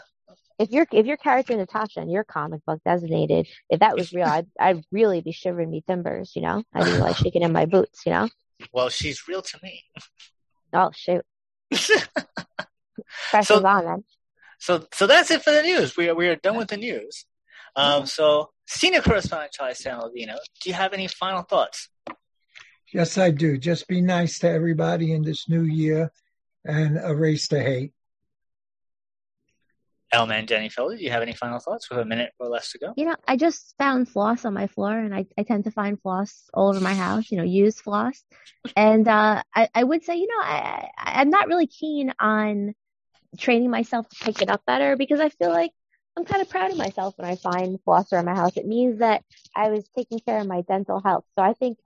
If 0.59 0.71
your 0.71 0.87
if 0.93 1.07
your 1.07 1.17
character 1.19 1.57
Natasha 1.57 2.01
and 2.01 2.11
your 2.11 2.25
comic 2.25 2.65
book 2.65 2.81
designated, 2.85 3.47
if 3.69 3.81
that 3.81 3.97
was 3.97 4.13
real, 4.13 4.27
I'd 4.37 4.47
I'd 4.59 4.85
really 4.91 5.21
be 5.21 5.33
shivering 5.33 5.71
me 5.71 5.83
timbers. 5.87 6.33
You 6.35 6.43
know, 6.43 6.63
I'd 6.75 6.85
be 6.85 6.99
like 6.99 7.17
shaking 7.23 7.43
in 7.43 7.53
my 7.53 7.67
boots. 7.67 8.03
You 8.07 8.13
know, 8.13 8.29
Well, 8.73 8.89
she's 8.89 9.29
real 9.29 9.43
to 9.43 9.59
me. 9.63 9.85
oh 10.73 10.91
shoot, 10.95 11.25
pressure's 13.31 13.65
on 13.65 13.85
then. 13.85 14.05
So, 14.59 14.87
so 14.95 15.07
that's 15.07 15.31
it 15.31 15.43
for 15.43 15.51
the 15.51 15.63
news. 15.63 15.97
We 15.97 16.09
are, 16.09 16.15
we 16.15 16.29
are 16.29 16.37
done 16.37 16.57
with 16.57 16.69
the 16.69 16.79
news. 16.79 17.27
Um, 17.77 18.07
so, 18.07 18.51
senior 18.67 19.03
correspondent 19.03 19.53
Charlie 19.53 19.75
Saladino, 19.75 20.37
do 20.63 20.71
you 20.71 20.73
have 20.75 20.95
any 20.95 21.09
final 21.09 21.43
thoughts? 21.43 21.91
Yes, 22.93 23.19
I 23.19 23.31
do. 23.33 23.59
Just 23.59 23.87
be 23.87 24.01
nice 24.01 24.39
to 24.39 24.49
everybody 24.49 25.13
in 25.13 25.23
this 25.23 25.47
new 25.49 25.63
year 25.65 26.11
and 26.65 26.97
erase 26.97 27.49
the 27.49 27.61
hate. 27.63 27.93
Elman 30.13 30.47
Jenny 30.47 30.69
Felder, 30.69 30.97
do 30.97 31.03
you 31.03 31.11
have 31.11 31.23
any 31.23 31.33
final 31.33 31.59
thoughts? 31.59 31.89
Have 31.91 31.99
a 31.99 32.05
minute 32.05 32.33
or 32.39 32.49
less 32.49 32.73
to 32.73 32.79
go. 32.79 32.95
You 32.97 33.07
know, 33.07 33.17
I 33.27 33.37
just 33.37 33.75
found 33.77 34.09
floss 34.09 34.45
on 34.45 34.55
my 34.55 34.69
floor, 34.69 34.97
and 34.97 35.15
I, 35.15 35.27
I 35.37 35.43
tend 35.43 35.65
to 35.65 35.71
find 35.71 36.01
floss 36.01 36.49
all 36.55 36.69
over 36.69 36.81
my 36.81 36.95
house. 36.95 37.31
You 37.31 37.39
know, 37.39 37.45
used 37.45 37.81
floss, 37.81 38.23
and 38.77 39.07
uh, 39.09 39.43
I 39.55 39.69
I 39.75 39.83
would 39.85 40.05
say, 40.05 40.17
you 40.17 40.29
know, 40.29 40.43
I, 40.43 40.89
I 40.97 41.21
I'm 41.21 41.31
not 41.31 41.49
really 41.49 41.67
keen 41.67 42.13
on 42.21 42.75
training 43.39 43.71
myself 43.71 44.09
to 44.09 44.25
pick 44.25 44.43
it 44.43 44.51
up 44.51 44.63
better 44.67 44.97
because 44.97 45.21
I 45.21 45.29
feel 45.29 45.51
like 45.51 45.73
I'm 46.17 46.25
kind 46.25 46.41
of 46.41 46.49
proud 46.49 46.71
of 46.71 46.79
myself 46.79 47.15
when 47.17 47.29
I 47.29 47.37
find 47.37 47.79
floss 47.85 48.13
around 48.13 48.25
my 48.25 48.35
house. 48.35 48.57
It 48.57 48.67
means 48.67 49.01
that 49.01 49.23
I 49.55 49.69
was 49.71 49.87
taking 49.97 50.21
care 50.21 50.39
of 50.39 50.47
my 50.47 50.63
dental 50.63 51.01
health. 51.01 51.25
So 51.37 51.45
I 51.45 51.53
think, 51.53 51.79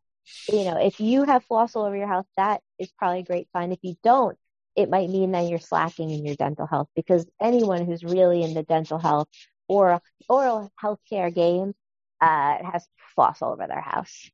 you 0.48 0.64
know, 0.64 0.78
if 0.78 1.00
you 1.00 1.24
have 1.24 1.44
floss 1.44 1.74
all 1.74 1.84
over 1.84 1.96
your 1.96 2.06
house, 2.06 2.26
that 2.36 2.60
is 2.78 2.92
probably 2.96 3.20
a 3.20 3.24
great 3.24 3.48
sign. 3.52 3.72
If 3.72 3.80
you 3.82 3.96
don't, 4.04 4.38
it 4.80 4.90
might 4.90 5.10
mean 5.10 5.32
that 5.32 5.48
you're 5.48 5.58
slacking 5.58 6.10
in 6.10 6.24
your 6.24 6.36
dental 6.36 6.66
health 6.66 6.88
because 6.96 7.26
anyone 7.40 7.84
who's 7.84 8.02
really 8.02 8.42
in 8.42 8.54
the 8.54 8.62
dental 8.62 8.98
health 8.98 9.28
or 9.68 10.00
oral 10.28 10.70
healthcare 10.82 11.32
game 11.34 11.74
uh, 12.20 12.56
has 12.72 12.86
floss 13.14 13.42
all 13.42 13.52
over 13.52 13.66
their 13.66 13.80
house. 13.80 14.30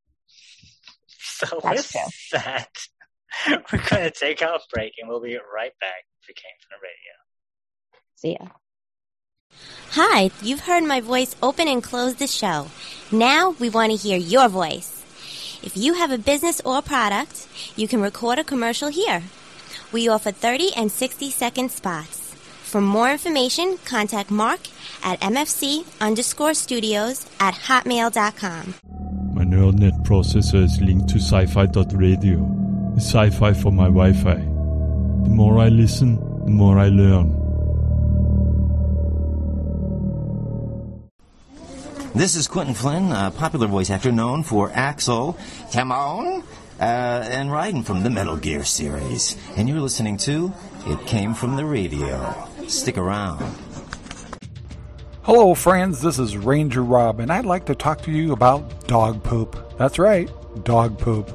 So, 1.07 1.59
That's 1.61 1.93
with 1.93 2.13
that, 2.31 2.69
we're 3.71 3.89
going 3.89 4.03
to 4.03 4.11
take 4.11 4.41
our 4.41 4.59
break 4.73 4.93
and 4.99 5.07
we'll 5.07 5.21
be 5.21 5.35
right 5.35 5.73
back 5.79 6.03
if 6.23 6.29
it 6.29 6.35
came 6.35 6.57
from 6.61 6.77
the 6.77 6.87
radio. 6.87 7.13
See 8.15 8.37
ya. 8.39 8.47
Hi, 9.91 10.31
you've 10.41 10.61
heard 10.61 10.83
my 10.83 11.01
voice 11.01 11.35
open 11.41 11.67
and 11.67 11.83
close 11.83 12.15
the 12.15 12.27
show. 12.27 12.67
Now 13.11 13.51
we 13.59 13.69
want 13.69 13.91
to 13.91 13.97
hear 13.97 14.17
your 14.17 14.49
voice. 14.49 14.97
If 15.63 15.75
you 15.75 15.93
have 15.93 16.11
a 16.11 16.17
business 16.17 16.61
or 16.65 16.81
product, 16.81 17.47
you 17.75 17.87
can 17.87 18.01
record 18.01 18.39
a 18.39 18.43
commercial 18.43 18.89
here. 18.89 19.23
We 19.91 20.09
offer 20.09 20.31
30 20.31 20.71
and 20.75 20.91
60 20.91 21.31
second 21.31 21.71
spots. 21.71 22.33
For 22.63 22.81
more 22.81 23.09
information, 23.11 23.77
contact 23.85 24.29
Mark 24.29 24.59
at 25.03 25.19
mfc 25.21 25.85
underscore 26.01 26.53
studios 26.53 27.25
at 27.39 27.53
hotmail.com. 27.53 28.75
My 29.33 29.43
neural 29.43 29.71
net 29.71 29.93
processor 30.03 30.63
is 30.63 30.81
linked 30.81 31.07
to 31.09 31.19
sci-fi.radio. 31.19 32.93
It's 32.97 33.05
sci-fi 33.05 33.53
for 33.53 33.71
my 33.71 33.85
Wi-Fi. 33.85 34.35
The 34.35 35.29
more 35.29 35.59
I 35.59 35.69
listen, 35.69 36.15
the 36.45 36.51
more 36.51 36.79
I 36.79 36.89
learn. 36.89 37.37
This 42.15 42.35
is 42.35 42.47
Quinton 42.47 42.73
Flynn, 42.73 43.11
a 43.11 43.29
popular 43.29 43.67
voice 43.67 43.91
actor 43.91 44.11
known 44.11 44.41
for 44.41 44.71
Axel, 44.73 45.37
Timon, 45.71 46.41
uh, 46.79 47.25
and 47.29 47.49
Raiden 47.49 47.85
from 47.85 48.03
the 48.03 48.09
Metal 48.09 48.37
Gear 48.37 48.63
series. 48.63 49.35
And 49.55 49.67
you're 49.67 49.81
listening 49.81 50.17
to 50.17 50.53
It 50.85 50.99
Came 51.07 51.33
From 51.33 51.55
the 51.55 51.65
Radio. 51.65 52.47
Stick 52.67 52.97
around. 52.97 53.39
Hello, 55.23 55.53
friends. 55.53 56.01
This 56.01 56.19
is 56.19 56.37
Ranger 56.37 56.83
Rob, 56.83 57.19
and 57.19 57.31
I'd 57.31 57.45
like 57.45 57.65
to 57.65 57.75
talk 57.75 58.01
to 58.03 58.11
you 58.11 58.31
about 58.31 58.87
dog 58.87 59.23
poop. 59.23 59.77
That's 59.77 59.99
right, 59.99 60.29
dog 60.63 60.97
poop. 60.97 61.31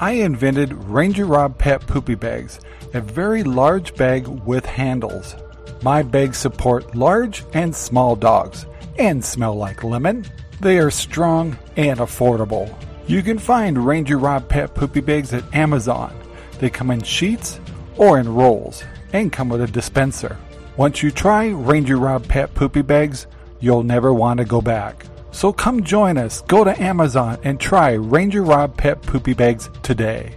I 0.00 0.12
invented 0.12 0.72
Ranger 0.72 1.24
Rob 1.24 1.58
Pet 1.58 1.86
Poopy 1.86 2.14
Bags, 2.16 2.60
a 2.94 3.00
very 3.00 3.44
large 3.44 3.94
bag 3.94 4.26
with 4.26 4.64
handles. 4.64 5.36
My 5.82 6.02
bags 6.02 6.38
support 6.38 6.96
large 6.96 7.44
and 7.52 7.74
small 7.74 8.16
dogs 8.16 8.66
and 8.98 9.24
smell 9.24 9.54
like 9.54 9.84
lemon. 9.84 10.24
They 10.60 10.78
are 10.78 10.90
strong 10.90 11.56
and 11.76 12.00
affordable. 12.00 12.74
You 13.08 13.22
can 13.22 13.38
find 13.38 13.86
Ranger 13.86 14.18
Rob 14.18 14.50
Pet 14.50 14.74
Poopy 14.74 15.00
Bags 15.00 15.32
at 15.32 15.54
Amazon. 15.54 16.14
They 16.58 16.68
come 16.68 16.90
in 16.90 17.00
sheets 17.00 17.58
or 17.96 18.18
in 18.18 18.34
rolls 18.34 18.84
and 19.14 19.32
come 19.32 19.48
with 19.48 19.62
a 19.62 19.66
dispenser. 19.66 20.36
Once 20.76 21.02
you 21.02 21.10
try 21.10 21.46
Ranger 21.46 21.96
Rob 21.96 22.28
Pet 22.28 22.54
Poopy 22.54 22.82
Bags, 22.82 23.26
you'll 23.60 23.82
never 23.82 24.12
want 24.12 24.40
to 24.40 24.44
go 24.44 24.60
back. 24.60 25.06
So 25.30 25.54
come 25.54 25.84
join 25.84 26.18
us. 26.18 26.42
Go 26.42 26.64
to 26.64 26.82
Amazon 26.82 27.38
and 27.44 27.58
try 27.58 27.92
Ranger 27.92 28.42
Rob 28.42 28.76
Pet 28.76 29.00
Poopy 29.00 29.32
Bags 29.32 29.70
today. 29.82 30.36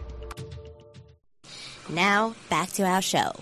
Now, 1.90 2.36
back 2.50 2.70
to 2.70 2.84
our 2.84 3.02
show. 3.02 3.34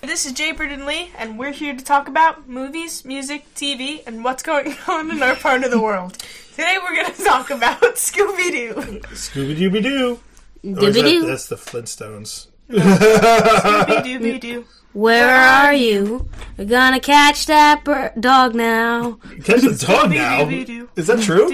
This 0.00 0.24
is 0.24 0.32
Jay 0.32 0.52
Burden 0.52 0.86
Lee, 0.86 1.10
and 1.18 1.38
we're 1.38 1.50
here 1.50 1.74
to 1.74 1.84
talk 1.84 2.08
about 2.08 2.48
movies, 2.48 3.04
music, 3.04 3.54
TV, 3.54 4.02
and 4.06 4.24
what's 4.24 4.42
going 4.42 4.74
on 4.88 5.10
in 5.10 5.22
our 5.22 5.36
part 5.36 5.62
of 5.62 5.70
the 5.70 5.80
world. 5.80 6.16
Today 6.56 6.76
we're 6.82 6.94
going 6.94 7.12
to 7.12 7.24
talk 7.24 7.50
about 7.50 7.80
Scooby 7.96 8.50
Doo. 8.52 8.74
Scooby 9.12 9.56
Dooby 9.56 9.82
Doo. 9.82 10.20
Dooby-doo. 10.64 11.26
That's 11.26 11.46
the 11.48 11.56
Flintstones. 11.56 12.46
Scooby 12.70 14.02
Dooby 14.04 14.40
Doo. 14.40 14.64
Where 14.92 15.28
are 15.34 15.74
you? 15.74 16.28
We're 16.56 16.66
gonna 16.66 17.00
catch 17.00 17.46
that 17.46 17.84
bir- 17.84 18.12
dog 18.20 18.54
now. 18.54 19.18
Catch 19.44 19.62
the 19.62 19.84
dog 19.86 20.10
now. 20.10 20.44
Scooby-Doo. 20.44 20.88
Is 20.94 21.08
that 21.08 21.20
true? 21.20 21.48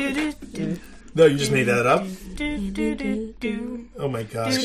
No, 1.14 1.24
you 1.24 1.38
just 1.38 1.50
made 1.50 1.64
that 1.64 1.86
up. 1.86 2.04
Oh 3.98 4.08
my 4.08 4.22
gosh. 4.24 4.56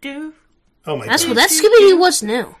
Do. 0.00 0.32
Oh 0.86 0.96
my 0.96 1.06
That's 1.06 1.22
gosh. 1.24 1.28
what 1.28 1.34
that's 1.36 1.60
Scooby 1.60 1.78
Doo. 1.78 1.98
What's 1.98 2.22
new? 2.22 2.54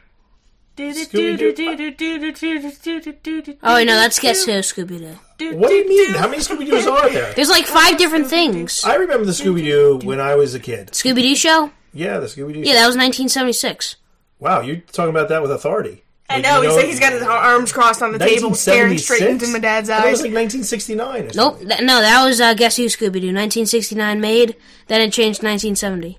Oh 3.62 3.74
wait, 3.74 3.84
no, 3.86 3.94
that's 3.94 4.18
Get 4.20 4.36
Go 4.46 4.58
Scooby 4.60 4.98
Doo. 5.38 5.56
What 5.56 5.68
do 5.68 5.74
you 5.74 5.88
mean? 5.88 6.14
How 6.14 6.28
many 6.28 6.42
Scooby 6.42 6.66
Doo's 6.66 6.86
are 6.86 7.08
there? 7.10 7.32
There's 7.36 7.48
like 7.50 7.64
five 7.64 7.98
different 7.98 8.28
things. 8.28 8.84
I 8.84 8.94
remember 8.96 9.24
the 9.26 9.32
Scooby 9.32 9.62
Doo 9.64 10.00
when 10.06 10.20
I 10.20 10.34
was 10.36 10.54
a 10.54 10.60
kid. 10.60 10.88
Scooby 10.92 11.22
Doo 11.22 11.34
show? 11.34 11.70
Yeah, 11.92 12.18
the 12.18 12.26
Scooby 12.26 12.52
Doo. 12.54 12.60
Yeah, 12.60 12.74
that 12.74 12.86
was 12.86 12.96
1976. 12.96 13.96
Wow, 14.38 14.60
you're 14.60 14.76
talking 14.76 15.10
about 15.10 15.28
that 15.30 15.42
with 15.42 15.50
authority. 15.50 16.04
I 16.30 16.34
Like, 16.34 16.42
know, 16.44 16.56
you 16.62 16.68
he's 16.68 16.68
know- 16.70 16.76
like 16.76 16.86
he's 16.86 17.00
got 17.00 17.12
his 17.14 17.22
arms 17.22 17.72
crossed 17.72 18.02
on 18.02 18.12
the 18.12 18.18
table, 18.18 18.54
staring 18.54 18.98
straight 18.98 19.22
into 19.22 19.48
my 19.48 19.58
dad's 19.58 19.88
I 19.88 19.96
thought 19.98 20.06
It 20.08 20.10
was 20.10 20.20
eyes. 20.20 20.24
like 20.26 20.34
1969 20.34 21.22
or 21.24 21.30
Nope, 21.34 21.58
th- 21.60 21.80
no, 21.80 22.00
that 22.00 22.24
was 22.24 22.40
uh, 22.40 22.52
Guess 22.54 22.76
Who 22.76 22.84
Scooby 22.84 23.14
Doo. 23.20 23.32
1969 23.34 24.20
made, 24.20 24.54
then 24.88 25.00
it 25.00 25.12
changed 25.12 25.42
1970. 25.42 26.18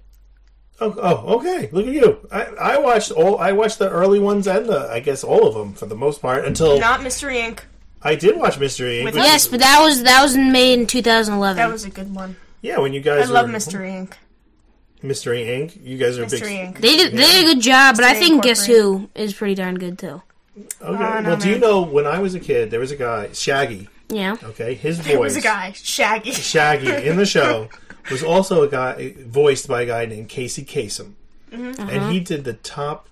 Oh, 0.81 0.95
oh, 0.97 1.35
okay. 1.39 1.69
Look 1.71 1.87
at 1.87 1.93
you. 1.93 2.25
I, 2.31 2.43
I 2.75 2.77
watched 2.79 3.11
all. 3.11 3.37
I 3.37 3.51
watched 3.51 3.79
the 3.79 3.89
early 3.89 4.19
ones 4.19 4.47
and 4.47 4.65
the, 4.67 4.89
I 4.89 4.99
guess, 5.01 5.23
all 5.23 5.47
of 5.47 5.53
them 5.53 5.73
for 5.73 5.85
the 5.87 5.95
most 5.95 6.21
part 6.21 6.45
until 6.45 6.79
Not 6.79 7.03
Mystery 7.03 7.35
Inc. 7.37 7.59
I 8.01 8.15
did 8.15 8.37
watch 8.37 8.57
Mystery 8.57 8.99
Inc. 8.99 9.03
With 9.05 9.15
which 9.15 9.23
Yes, 9.23 9.45
is- 9.45 9.51
but 9.51 9.59
that 9.59 9.81
was 9.81 10.03
that 10.03 10.21
was 10.23 10.37
made 10.37 10.79
in 10.79 10.87
2011. 10.87 11.57
That 11.57 11.69
was 11.71 11.83
a 11.85 11.89
good 11.89 12.13
one. 12.15 12.37
yeah, 12.61 12.79
when 12.79 12.93
you 12.93 13.01
guys 13.01 13.17
I 13.17 13.21
guys 13.23 13.29
love 13.31 13.49
Mystery 13.49 13.89
Inc. 13.91 14.13
Mystery 15.01 15.39
Inc. 15.45 15.81
You 15.85 15.97
guys 15.97 16.17
are 16.17 16.21
Mystery 16.23 16.39
big. 16.49 16.75
Inc. 16.75 16.77
They 16.81 16.97
did, 16.97 17.11
they 17.13 17.17
did 17.31 17.45
a 17.45 17.53
good 17.53 17.61
job, 17.61 17.95
but 17.95 18.03
I 18.05 18.09
Mystery 18.13 18.27
think 18.29 18.43
Guess 18.43 18.65
Who 18.65 19.09
is 19.15 19.33
pretty 19.33 19.55
darn 19.55 19.75
good 19.75 19.97
too. 19.99 20.21
Okay. 20.57 20.71
Oh, 20.81 20.91
no, 20.93 21.21
well, 21.29 21.37
do 21.37 21.47
you 21.47 21.53
man. 21.53 21.61
know 21.61 21.81
when 21.83 22.05
I 22.05 22.19
was 22.19 22.35
a 22.35 22.39
kid, 22.39 22.69
there 22.71 22.81
was 22.81 22.91
a 22.91 22.97
guy, 22.97 23.29
Shaggy. 23.31 23.87
Yeah. 24.09 24.35
Okay, 24.43 24.73
his 24.73 24.97
voice. 24.97 25.07
There 25.07 25.19
was 25.19 25.35
a 25.37 25.41
guy, 25.41 25.71
Shaggy. 25.73 26.31
Shaggy 26.31 27.07
in 27.07 27.15
the 27.15 27.25
show 27.25 27.69
was 28.11 28.23
also 28.23 28.63
a 28.63 28.67
guy 28.67 29.13
voiced 29.19 29.67
by 29.67 29.81
a 29.83 29.85
guy 29.85 30.05
named 30.05 30.29
Casey 30.29 30.63
Kasem, 30.63 31.13
Mhm. 31.51 31.79
and 31.79 32.11
he 32.13 32.19
did 32.19 32.43
the 32.43 32.53
top 32.53 33.07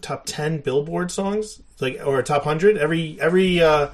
top 0.00 0.22
ten 0.26 0.58
Billboard 0.60 1.10
songs, 1.10 1.60
like 1.80 2.00
or 2.04 2.22
top 2.22 2.44
hundred 2.44 2.76
every 2.76 3.18
every 3.20 3.60
uh, 3.62 3.88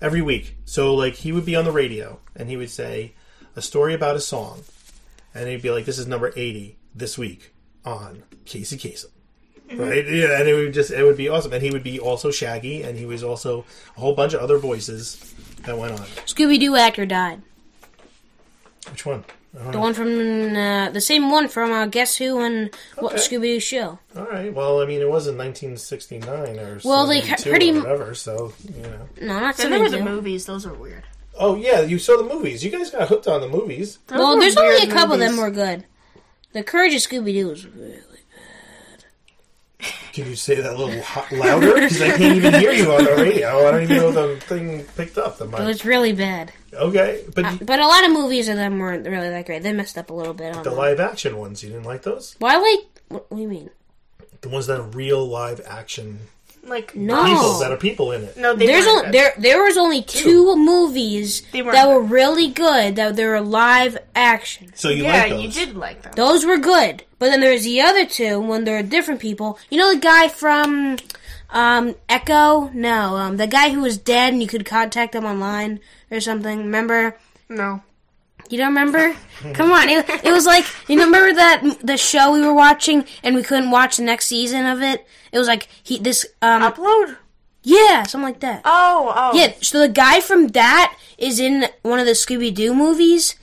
every 0.00 0.20
week. 0.22 0.56
So 0.64 0.94
like 0.94 1.14
he 1.14 1.32
would 1.32 1.44
be 1.46 1.54
on 1.56 1.64
the 1.64 1.72
radio 1.72 2.18
and 2.34 2.48
he 2.48 2.56
would 2.56 2.70
say 2.70 3.12
a 3.54 3.62
story 3.62 3.94
about 3.94 4.16
a 4.16 4.20
song, 4.20 4.62
and 5.34 5.48
he'd 5.48 5.62
be 5.62 5.70
like, 5.70 5.84
"This 5.84 5.98
is 5.98 6.06
number 6.06 6.32
eighty 6.36 6.76
this 6.94 7.16
week 7.18 7.52
on 7.84 8.22
Casey 8.44 8.76
Kasem." 8.76 9.06
right? 9.74 10.06
Yeah, 10.06 10.38
and 10.38 10.48
it 10.48 10.54
would 10.54 10.74
just 10.74 10.90
it 10.90 11.02
would 11.04 11.16
be 11.16 11.28
awesome, 11.28 11.52
and 11.52 11.62
he 11.62 11.70
would 11.70 11.82
be 11.84 11.98
also 12.00 12.30
Shaggy, 12.30 12.82
and 12.82 12.98
he 12.98 13.06
was 13.06 13.22
also 13.22 13.64
a 13.96 14.00
whole 14.00 14.14
bunch 14.14 14.34
of 14.34 14.40
other 14.40 14.58
voices 14.58 15.16
that 15.64 15.78
went 15.78 15.92
on. 15.92 16.06
Scooby 16.26 16.58
Doo 16.58 16.74
actor 16.76 17.06
died. 17.06 17.42
Which 18.90 19.06
one? 19.06 19.24
The 19.54 19.70
know. 19.70 19.80
one 19.80 19.92
from 19.94 20.56
uh, 20.56 20.90
the 20.90 21.00
same 21.00 21.30
one 21.30 21.46
from 21.48 21.72
uh, 21.72 21.84
Guess 21.86 22.16
Who 22.16 22.40
and 22.40 22.74
what 22.96 23.12
Okay. 23.12 23.20
Scooby 23.22 23.42
Doo 23.42 23.60
show. 23.60 23.98
All 24.16 24.24
right. 24.24 24.52
Well, 24.52 24.80
I 24.80 24.86
mean, 24.86 25.02
it 25.02 25.10
was 25.10 25.26
in 25.26 25.36
1969 25.36 26.58
or 26.58 26.80
Well, 26.84 27.06
they 27.06 27.20
72 27.20 27.50
pretty 27.50 27.70
or 27.70 27.74
m- 27.76 27.82
whatever. 27.82 28.14
So 28.14 28.54
you 28.74 28.82
know. 28.82 29.08
No, 29.20 29.40
not 29.40 29.56
So 29.56 29.68
there 29.68 29.78
were 29.78 29.90
the 29.90 30.02
movies. 30.02 30.46
Those 30.46 30.64
are 30.64 30.72
weird. 30.72 31.04
Oh 31.38 31.54
yeah, 31.56 31.80
you 31.80 31.98
saw 31.98 32.16
the 32.16 32.24
movies. 32.34 32.64
You 32.64 32.70
guys 32.70 32.90
got 32.90 33.08
hooked 33.08 33.26
on 33.28 33.40
the 33.42 33.48
movies. 33.48 33.98
Well, 34.10 34.38
there's 34.38 34.56
only 34.56 34.76
a 34.76 34.78
weird 34.80 34.90
couple 34.90 35.14
of 35.14 35.20
them 35.20 35.36
were 35.36 35.50
good. 35.50 35.84
The 36.52 36.62
Courage 36.62 36.94
of 36.94 37.00
Scooby 37.00 37.32
Doo 37.32 37.48
was 37.48 37.66
really. 37.66 38.00
Can 40.12 40.26
you 40.26 40.36
say 40.36 40.56
that 40.56 40.74
a 40.74 40.76
little 40.76 41.00
ho- 41.02 41.36
louder? 41.36 41.74
Because 41.74 42.02
I 42.02 42.16
can't 42.16 42.36
even 42.36 42.54
hear 42.54 42.72
you 42.72 42.92
on 42.92 43.04
the 43.04 43.14
radio. 43.16 43.66
I 43.66 43.70
don't 43.70 43.82
even 43.84 43.96
know 43.96 44.12
the 44.12 44.36
thing 44.40 44.84
picked 44.96 45.16
up. 45.16 45.38
The 45.38 45.46
mic. 45.46 45.60
It 45.60 45.64
was 45.64 45.84
really 45.84 46.12
bad. 46.12 46.52
Okay, 46.74 47.24
but 47.34 47.44
Uh, 47.44 47.56
but 47.62 47.80
a 47.80 47.86
lot 47.86 48.04
of 48.04 48.12
movies 48.12 48.48
of 48.48 48.56
them 48.56 48.78
weren't 48.78 49.06
really 49.06 49.28
that 49.30 49.46
great. 49.46 49.62
They 49.62 49.72
messed 49.72 49.96
up 49.98 50.10
a 50.10 50.14
little 50.14 50.34
bit 50.34 50.54
on 50.54 50.62
the 50.64 50.70
them. 50.70 50.78
live 50.78 51.00
action 51.00 51.36
ones, 51.38 51.62
you 51.62 51.70
didn't 51.70 51.84
like 51.84 52.02
those? 52.02 52.36
Well, 52.40 52.54
I 52.54 52.60
like. 52.60 53.02
What, 53.08 53.30
what 53.30 53.36
do 53.36 53.42
you 53.42 53.48
mean? 53.48 53.70
The 54.42 54.48
ones 54.48 54.66
that 54.66 54.80
are 54.80 54.82
real 54.82 55.26
live 55.26 55.60
action 55.66 56.20
Like 56.64 56.94
No. 56.94 57.24
people 57.24 57.58
that 57.58 57.72
are 57.72 57.76
people 57.76 58.12
in 58.12 58.22
it. 58.22 58.36
no, 58.36 58.54
they 58.54 58.66
There's 58.66 58.86
weren't 58.86 59.06
only, 59.06 59.18
there 59.18 59.34
there 59.36 59.62
was 59.64 59.76
only 59.76 60.02
two 60.02 60.54
movies 60.54 61.42
They 61.52 61.60
weren't 61.60 61.74
that 61.74 61.88
were 61.88 62.00
good. 62.02 62.10
really 62.10 62.48
good 62.48 62.96
that 62.96 63.16
they 63.16 63.26
were 63.26 63.40
live 63.40 63.98
action. 64.14 64.72
So 64.76 64.88
you 64.88 65.02
yeah, 65.02 65.22
like 65.24 65.30
those? 65.30 65.42
you 65.42 65.50
did 65.66 65.76
like 65.76 66.02
them. 66.02 66.12
Those 66.14 66.46
were 66.46 66.58
good. 66.58 67.02
But 67.18 67.30
then 67.30 67.40
there's 67.40 67.64
the 67.64 67.80
other 67.80 68.06
two 68.06 68.40
when 68.40 68.64
they're 68.64 68.82
different 68.84 69.20
people. 69.20 69.58
You 69.70 69.78
know 69.78 69.92
the 69.94 70.00
guy 70.00 70.28
from 70.28 70.98
um, 71.50 71.94
Echo? 72.08 72.68
No, 72.72 73.16
um, 73.16 73.36
the 73.38 73.46
guy 73.48 73.70
who 73.70 73.80
was 73.80 73.98
dead 73.98 74.32
and 74.32 74.40
you 74.40 74.48
could 74.48 74.64
contact 74.64 75.14
him 75.16 75.24
online 75.24 75.80
or 76.12 76.20
something. 76.20 76.58
Remember? 76.58 77.16
No. 77.48 77.82
You 78.52 78.58
don't 78.58 78.68
remember? 78.68 79.16
Come 79.54 79.72
on, 79.72 79.88
it, 79.88 80.06
it 80.24 80.30
was 80.30 80.44
like 80.44 80.66
you 80.86 80.96
know, 80.96 81.06
remember 81.06 81.34
that 81.34 81.78
the 81.82 81.96
show 81.96 82.32
we 82.32 82.42
were 82.42 82.52
watching 82.52 83.06
and 83.22 83.34
we 83.34 83.42
couldn't 83.42 83.70
watch 83.70 83.96
the 83.96 84.02
next 84.02 84.26
season 84.26 84.66
of 84.66 84.82
it. 84.82 85.06
It 85.32 85.38
was 85.38 85.48
like 85.48 85.68
he 85.82 85.98
this 85.98 86.26
um 86.42 86.60
Upload. 86.62 87.16
yeah 87.62 88.02
something 88.02 88.26
like 88.28 88.40
that. 88.40 88.60
Oh, 88.66 89.12
oh. 89.16 89.34
Yeah, 89.34 89.54
so 89.62 89.80
the 89.80 89.88
guy 89.88 90.20
from 90.20 90.48
that 90.48 90.96
is 91.16 91.40
in 91.40 91.64
one 91.80 91.98
of 91.98 92.04
the 92.04 92.12
Scooby 92.12 92.54
Doo 92.54 92.74
movies, 92.74 93.34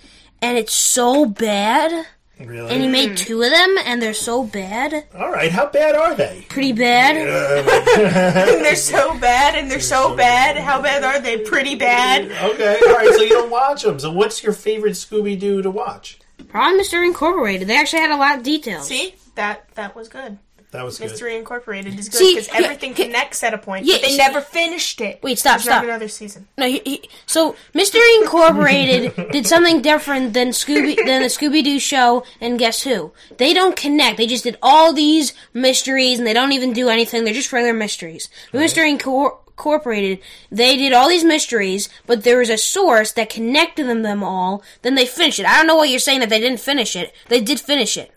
and 0.44 0.58
it's 0.60 0.74
so 0.74 1.26
bad. 1.26 2.06
Really? 2.40 2.70
And 2.70 2.82
he 2.82 2.88
made 2.88 3.18
two 3.18 3.42
of 3.42 3.52
them, 3.52 3.76
and 3.86 4.02
they're 4.02 4.14
so 4.14 4.44
bad. 4.44 5.06
All 5.16 5.32
right, 5.32 5.52
how 5.52 5.68
bad 5.68 5.96
are 5.96 6.16
they? 6.16 6.46
Pretty 6.50 6.72
bad. 6.72 7.18
and 7.18 8.66
they're 8.66 8.76
so 8.76 9.18
bad, 9.20 9.56
and 9.56 9.70
they're 9.70 9.80
so 9.80 10.16
bad. 10.16 10.58
How 10.58 10.82
bad 10.82 11.04
are 11.04 11.20
they? 11.20 11.40
Pretty 11.40 11.76
bad. 11.76 12.26
Okay, 12.26 12.80
all 12.88 12.94
right. 12.96 13.14
So 13.14 13.22
you 13.22 13.30
don't 13.30 13.52
watch 13.52 13.84
them. 13.84 14.00
So 14.00 14.12
what's 14.12 14.42
your 14.44 14.54
favorite 14.54 14.94
Scooby 14.94 15.38
Doo 15.40 15.62
to 15.62 15.70
watch? 15.70 16.20
Probably 16.48 16.78
Mystery 16.78 17.08
Incorporated. 17.08 17.68
They 17.68 17.78
actually 17.78 18.00
had 18.00 18.12
a 18.12 18.18
lot 18.18 18.38
of 18.38 18.44
details. 18.44 18.88
See, 18.88 19.16
that 19.36 19.68
that 19.76 19.96
was 19.96 20.08
good. 20.08 20.38
That 20.72 20.86
was 20.86 21.00
good. 21.00 21.10
Mystery 21.10 21.36
Incorporated 21.36 21.98
is 21.98 22.10
good 22.10 22.18
See, 22.20 22.36
because 22.36 22.48
yeah, 22.50 22.58
everything 22.64 22.94
connects 22.94 23.44
at 23.44 23.56
a 23.56 23.58
point. 23.58 23.86
yeah, 23.88 23.96
but 23.96 24.02
they 24.04 24.10
see- 24.10 24.18
never 24.18 24.40
finished 24.40 25.02
it. 25.02 25.20
Wait, 25.24 25.40
stop, 25.40 25.54
There's 25.54 25.64
stop. 25.64 25.84
Another 25.84 26.08
season. 26.08 26.48
No, 26.60 26.68
he, 26.68 26.80
he, 26.86 27.10
so 27.26 27.56
Mystery 27.74 28.02
Incorporated 28.22 29.16
did 29.32 29.48
something 29.48 29.82
different 29.82 30.34
than 30.34 30.50
Scooby 30.50 30.96
than 30.96 31.24
the 31.24 31.28
Scooby 31.30 31.64
Doo 31.64 31.80
show 31.80 32.24
and 32.40 32.60
Guess 32.60 32.84
Who? 32.84 33.12
They 33.38 33.54
don't 33.56 33.76
connect. 33.76 34.18
They 34.18 34.28
just 34.28 34.44
did 34.44 34.58
all 34.62 34.94
these 34.94 35.34
mysteries 35.54 36.20
and 36.20 36.28
they 36.28 36.34
don't 36.34 36.52
even 36.52 36.74
do 36.74 36.90
anything. 36.90 37.24
They're 37.24 37.34
just 37.34 37.52
regular 37.52 37.74
mysteries. 37.74 38.30
But 38.52 38.60
Mystery 38.60 38.96
Incor- 38.96 39.38
Incorporated, 39.50 40.20
they 40.52 40.78
did 40.78 40.94
all 40.94 41.10
these 41.10 41.24
mysteries, 41.26 41.90
but 42.06 42.24
there 42.24 42.38
was 42.38 42.50
a 42.50 42.58
source 42.58 43.12
that 43.14 43.30
connected 43.30 43.88
them 43.88 44.04
them 44.04 44.24
all. 44.24 44.64
Then 44.84 44.96
they 44.96 45.06
finished 45.06 45.40
it. 45.40 45.46
I 45.46 45.58
don't 45.58 45.68
know 45.68 45.76
why 45.78 45.86
you're 45.86 46.00
saying 46.00 46.20
that 46.22 46.30
they 46.30 46.40
didn't 46.40 46.60
finish 46.62 46.96
it. 46.96 47.12
They 47.28 47.42
did 47.42 47.60
finish 47.60 47.98
it. 47.98 48.14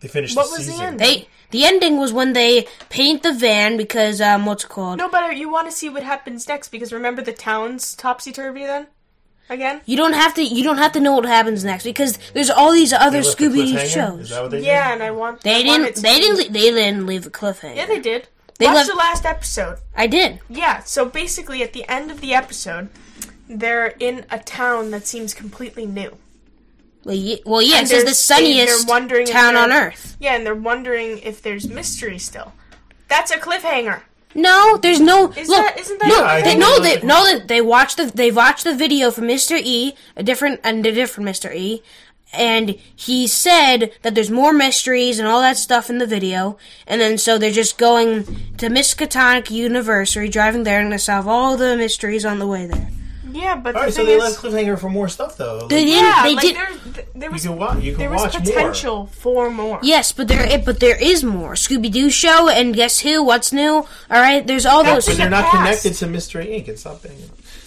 They 0.00 0.08
finished 0.08 0.34
What 0.36 0.46
the 0.50 0.56
was 0.56 0.66
the 0.66 0.82
end? 0.82 0.98
They 0.98 1.28
the 1.50 1.64
ending 1.64 1.98
was 1.98 2.12
when 2.12 2.32
they 2.32 2.66
paint 2.88 3.22
the 3.22 3.32
van 3.32 3.76
because 3.76 4.20
um 4.20 4.46
what's 4.46 4.64
it 4.64 4.68
called? 4.70 4.98
No, 4.98 5.08
but 5.08 5.36
you 5.36 5.50
want 5.50 5.68
to 5.68 5.72
see 5.72 5.88
what 5.88 6.02
happens 6.02 6.48
next 6.48 6.68
because 6.68 6.92
remember 6.92 7.22
the 7.22 7.32
town's 7.32 7.94
topsy 7.94 8.32
turvy 8.32 8.64
then 8.64 8.86
again. 9.48 9.80
You 9.86 9.96
don't 9.96 10.14
have 10.14 10.34
to. 10.34 10.42
You 10.42 10.64
don't 10.64 10.78
have 10.78 10.92
to 10.92 11.00
know 11.00 11.12
what 11.14 11.24
happens 11.24 11.64
next 11.64 11.84
because 11.84 12.18
there's 12.34 12.50
all 12.50 12.72
these 12.72 12.92
other 12.92 13.22
left 13.22 13.38
the 13.38 13.44
Scooby 13.46 13.66
Doo 13.72 13.88
shows. 13.88 14.20
Is 14.22 14.30
that 14.30 14.42
what 14.42 14.50
they 14.50 14.64
Yeah, 14.66 14.92
and 14.92 15.02
I 15.02 15.10
want. 15.12 15.42
They 15.42 15.56
I 15.56 15.62
didn't. 15.62 15.86
it 15.86 15.94
to 15.96 16.02
They 16.02 16.18
didn't. 16.20 16.36
le- 16.38 16.52
They 16.52 16.70
didn't 16.70 17.06
leave 17.06 17.26
a 17.26 17.30
cliffhanger. 17.30 17.76
Yeah, 17.76 17.86
they 17.86 18.00
did. 18.00 18.28
They 18.58 18.66
Watch 18.66 18.74
left- 18.76 18.88
the 18.90 18.96
last 18.96 19.24
episode. 19.26 19.78
I 19.94 20.06
did. 20.06 20.40
Yeah, 20.48 20.80
so 20.82 21.04
basically 21.04 21.62
at 21.62 21.72
the 21.74 21.86
end 21.88 22.10
of 22.10 22.20
the 22.22 22.32
episode, 22.34 22.88
they're 23.48 23.88
in 24.00 24.24
a 24.30 24.38
town 24.38 24.90
that 24.92 25.06
seems 25.06 25.34
completely 25.34 25.84
new. 25.86 26.16
Well, 27.06 27.14
ye- 27.14 27.40
well 27.46 27.62
yeah. 27.62 27.78
And 27.78 27.90
It 27.90 28.04
the 28.04 28.14
sunniest 28.14 28.86
they're 28.86 28.92
wondering 28.92 29.26
town 29.26 29.54
on 29.54 29.70
earth. 29.72 30.16
Yeah, 30.18 30.34
and 30.34 30.44
they're 30.44 30.56
wondering 30.56 31.18
if 31.18 31.40
there's 31.40 31.68
mystery 31.68 32.18
still. 32.18 32.52
That's 33.08 33.30
a 33.30 33.36
cliffhanger. 33.36 34.00
No, 34.34 34.76
there's 34.76 34.98
no. 34.98 35.30
Is 35.30 35.48
look, 35.48 35.64
that- 35.64 35.78
isn't 35.78 36.00
that 36.00 36.08
no? 36.08 36.24
a 36.26 36.42
They, 36.42 36.50
thing? 36.50 36.58
no, 36.58 36.80
they 36.80 37.00
no. 37.02 37.24
They, 37.38 37.46
they 37.46 37.60
watched 37.60 37.96
the. 37.96 38.06
They 38.06 38.32
watched 38.32 38.64
the 38.64 38.74
video 38.74 39.12
from 39.12 39.24
Mr. 39.28 39.56
E, 39.56 39.94
a 40.16 40.24
different 40.24 40.60
and 40.64 40.84
a 40.84 40.90
different 40.90 41.30
Mr. 41.30 41.54
E, 41.54 41.80
and 42.32 42.70
he 42.96 43.28
said 43.28 43.92
that 44.02 44.16
there's 44.16 44.28
more 44.28 44.52
mysteries 44.52 45.20
and 45.20 45.28
all 45.28 45.40
that 45.40 45.56
stuff 45.56 45.88
in 45.88 45.98
the 45.98 46.06
video, 46.06 46.58
and 46.88 47.00
then 47.00 47.18
so 47.18 47.38
they're 47.38 47.52
just 47.52 47.78
going 47.78 48.24
to 48.58 48.66
Miskatonic 48.68 49.48
University, 49.48 50.28
driving 50.28 50.64
there, 50.64 50.80
and 50.80 50.90
to 50.90 50.98
solve 50.98 51.28
all 51.28 51.56
the 51.56 51.76
mysteries 51.76 52.24
on 52.26 52.40
the 52.40 52.48
way 52.48 52.66
there. 52.66 52.88
Yeah, 53.36 53.56
but 53.56 53.74
All 53.74 53.82
the 53.82 53.86
right, 53.86 53.92
so 53.94 53.98
thing 53.98 54.06
they 54.06 54.14
is, 54.14 54.22
left 54.22 54.36
cliffhanger 54.42 54.78
for 54.78 54.88
more 54.88 55.08
stuff 55.08 55.36
though. 55.36 55.66
They 55.68 55.84
didn't. 55.84 56.02
yeah, 56.04 56.22
they 56.24 56.34
like 56.34 56.42
did. 56.44 56.56
there, 56.56 56.68
th- 56.94 57.06
there 57.14 57.30
was 57.30 57.44
you 57.44 57.50
can 57.50 57.58
watch. 57.58 57.78
You 57.82 57.92
can 57.92 57.98
there 58.00 58.10
was 58.10 58.22
watch 58.22 58.34
potential 58.34 59.06
for 59.06 59.50
more. 59.50 59.78
Yes, 59.82 60.12
but 60.12 60.28
there 60.28 60.44
it, 60.46 60.64
but 60.64 60.80
there 60.80 60.96
is 61.00 61.22
more. 61.22 61.52
Scooby 61.54 61.90
Doo 61.90 62.10
show 62.10 62.48
and 62.48 62.74
Guess 62.74 63.00
Who? 63.00 63.22
What's 63.22 63.52
new? 63.52 63.74
All 63.74 63.86
right, 64.10 64.46
there's 64.46 64.64
all 64.66 64.82
more. 64.84 64.94
those. 64.94 65.06
But 65.06 65.16
they're 65.18 65.30
not 65.30 65.44
past. 65.44 65.56
connected 65.56 65.94
to 65.94 66.06
Mystery 66.06 66.46
Inc. 66.46 66.68
It's 66.68 66.82
something. 66.82 67.16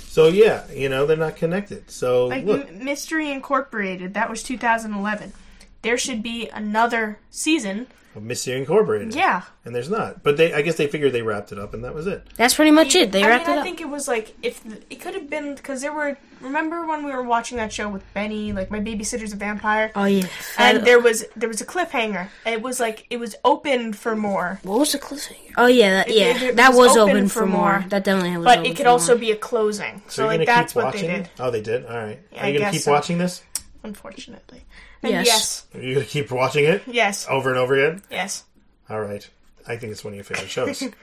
So 0.10 0.28
yeah, 0.28 0.64
you 0.72 0.90
know 0.90 1.06
they're 1.06 1.18
not 1.18 1.36
connected. 1.36 1.90
So 1.92 2.28
Like 2.28 2.44
look, 2.46 2.68
M- 2.68 2.84
Mystery 2.84 3.32
Incorporated, 3.32 4.16
that 4.16 4.30
was 4.30 4.42
2011. 4.44 5.34
There 5.82 5.98
should 5.98 6.22
be 6.24 6.50
another 6.50 7.20
season. 7.30 7.88
Mystery 8.16 8.58
Incorporated. 8.58 9.14
Yeah. 9.16 9.44
and 9.66 9.74
there's 9.76 9.90
not. 9.90 10.24
But 10.24 10.36
they, 10.38 10.54
I 10.54 10.62
guess 10.62 10.76
they 10.76 10.88
figured 10.88 11.14
they 11.14 11.22
wrapped 11.22 11.52
it 11.52 11.60
up, 11.60 11.74
and 11.74 11.84
that 11.84 11.94
was 11.94 12.08
it. 12.08 12.26
That's 12.36 12.54
pretty 12.54 12.72
much 12.72 12.96
it. 12.96 13.12
They 13.12 13.24
I 13.24 13.28
wrapped 13.28 13.48
mean, 13.48 13.56
it 13.58 13.60
up. 13.60 13.64
I 13.64 13.68
think 13.68 13.82
it 13.82 13.88
was 13.90 14.08
like 14.08 14.36
if 14.44 14.62
it 14.90 15.00
could 15.00 15.14
have 15.14 15.30
been 15.30 15.56
because 15.56 15.82
there 15.82 15.94
were. 15.94 16.18
Remember 16.42 16.86
when 16.88 17.04
we 17.04 17.12
were 17.12 17.22
watching 17.22 17.58
that 17.58 17.74
show 17.74 17.90
with 17.90 18.02
Benny, 18.14 18.54
like 18.54 18.72
my 18.72 18.80
babysitter's 18.80 19.34
a 19.34 19.36
vampire, 19.36 19.92
Oh 19.94 20.06
yeah. 20.06 20.26
and 20.58 20.86
there 20.88 20.98
was 21.00 21.26
there 21.36 21.50
was 21.50 21.60
a 21.60 21.66
cliffhanger. 21.66 22.30
It 22.46 22.62
was 22.62 22.80
like 22.80 23.06
it 23.10 23.18
was 23.18 23.36
open 23.44 23.92
for 23.92 24.16
more, 24.16 24.60
what 24.64 24.80
was 24.80 24.94
the 24.94 25.00
cliffhanger? 25.00 25.52
Oh 25.58 25.68
yeah, 25.68 25.96
that, 25.96 26.10
yeah, 26.10 26.28
it- 26.28 26.42
it 26.42 26.56
that 26.56 26.70
was 26.70 26.90
was, 26.92 26.98
open 26.98 27.12
open, 27.18 27.28
for 27.28 27.40
for 27.42 27.46
more. 27.46 27.80
more. 27.82 27.90
That 27.90 28.06
definitely 28.06 28.38
was. 28.38 28.46
but 28.46 28.60
open 28.60 28.72
it 28.72 28.76
could 28.78 28.84
for 28.86 28.90
also 28.90 29.14
more. 29.16 29.20
be 29.20 29.32
a 29.32 29.36
closing. 29.36 30.02
So, 30.08 30.12
So, 30.12 30.22
you're 30.30 30.38
like 30.38 30.46
that's 30.48 30.72
keep 30.72 30.82
what 30.84 30.94
they 30.94 31.02
did. 31.02 31.10
it? 31.10 31.30
Oh, 31.42 31.52
they 31.52 31.62
did. 31.62 31.86
All 31.86 31.98
right. 31.98 32.20
Yeah, 32.32 32.42
Are 32.42 32.46
I 32.46 32.48
you 32.48 32.60
gonna 32.60 32.72
keep 32.72 32.82
so. 32.84 32.92
watching 32.94 33.18
this? 33.18 33.44
Unfortunately, 33.84 34.64
and 35.04 35.12
Yes. 35.14 35.26
yes, 35.26 35.66
Are 35.74 35.80
you 35.82 35.94
gonna 35.96 36.06
keep 36.06 36.32
watching 36.32 36.66
it 36.66 36.84
yes, 36.88 37.26
over 37.30 37.50
and 37.50 37.58
over 37.58 37.76
again? 37.76 38.02
yes. 38.12 38.44
All 38.90 39.00
right. 39.02 39.28
I 39.68 39.78
think 39.78 39.92
it's 39.92 40.04
one 40.04 40.14
of 40.14 40.16
your 40.16 40.24
favorite 40.24 40.50
shows. 40.50 40.84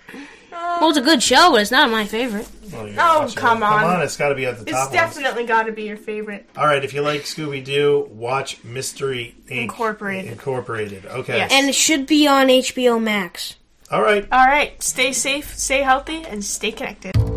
Well, 0.50 0.88
it's 0.88 0.98
a 0.98 1.02
good 1.02 1.22
show, 1.22 1.50
but 1.52 1.60
it's 1.60 1.70
not 1.70 1.90
my 1.90 2.06
favorite. 2.06 2.48
Well, 2.72 2.88
you 2.88 2.94
gotta 2.94 3.18
Oh, 3.18 3.22
watch 3.24 3.32
it. 3.32 3.36
come 3.38 3.62
on. 3.62 3.80
Come 3.80 3.90
on, 3.90 4.02
it's 4.02 4.16
got 4.16 4.30
to 4.30 4.34
be 4.34 4.46
at 4.46 4.56
the 4.56 4.62
It's 4.62 4.70
top. 4.72 4.84
ones. 4.84 4.92
definitely 4.92 5.44
got 5.44 5.64
to 5.64 5.72
be 5.72 5.82
your 5.82 5.98
favorite. 5.98 6.48
All 6.56 6.66
right, 6.66 6.82
if 6.82 6.94
you 6.94 7.02
like 7.02 7.22
Scooby 7.22 7.62
Doo, 7.62 8.08
watch 8.10 8.62
Mystery 8.64 9.34
Inc. 9.48 9.62
Incorporated. 9.62 10.32
Incorporated. 10.32 11.04
Okay. 11.06 11.36
Yes. 11.36 11.52
And 11.52 11.68
it 11.68 11.74
should 11.74 12.06
be 12.06 12.26
on 12.26 12.46
HBO 12.48 12.98
Max. 13.00 13.56
All 13.90 14.00
right. 14.02 14.26
All 14.32 14.46
right, 14.46 14.82
stay 14.82 15.12
safe, 15.12 15.54
stay 15.56 15.82
healthy, 15.82 16.24
and 16.24 16.42
stay 16.42 16.72
connected. 16.72 17.12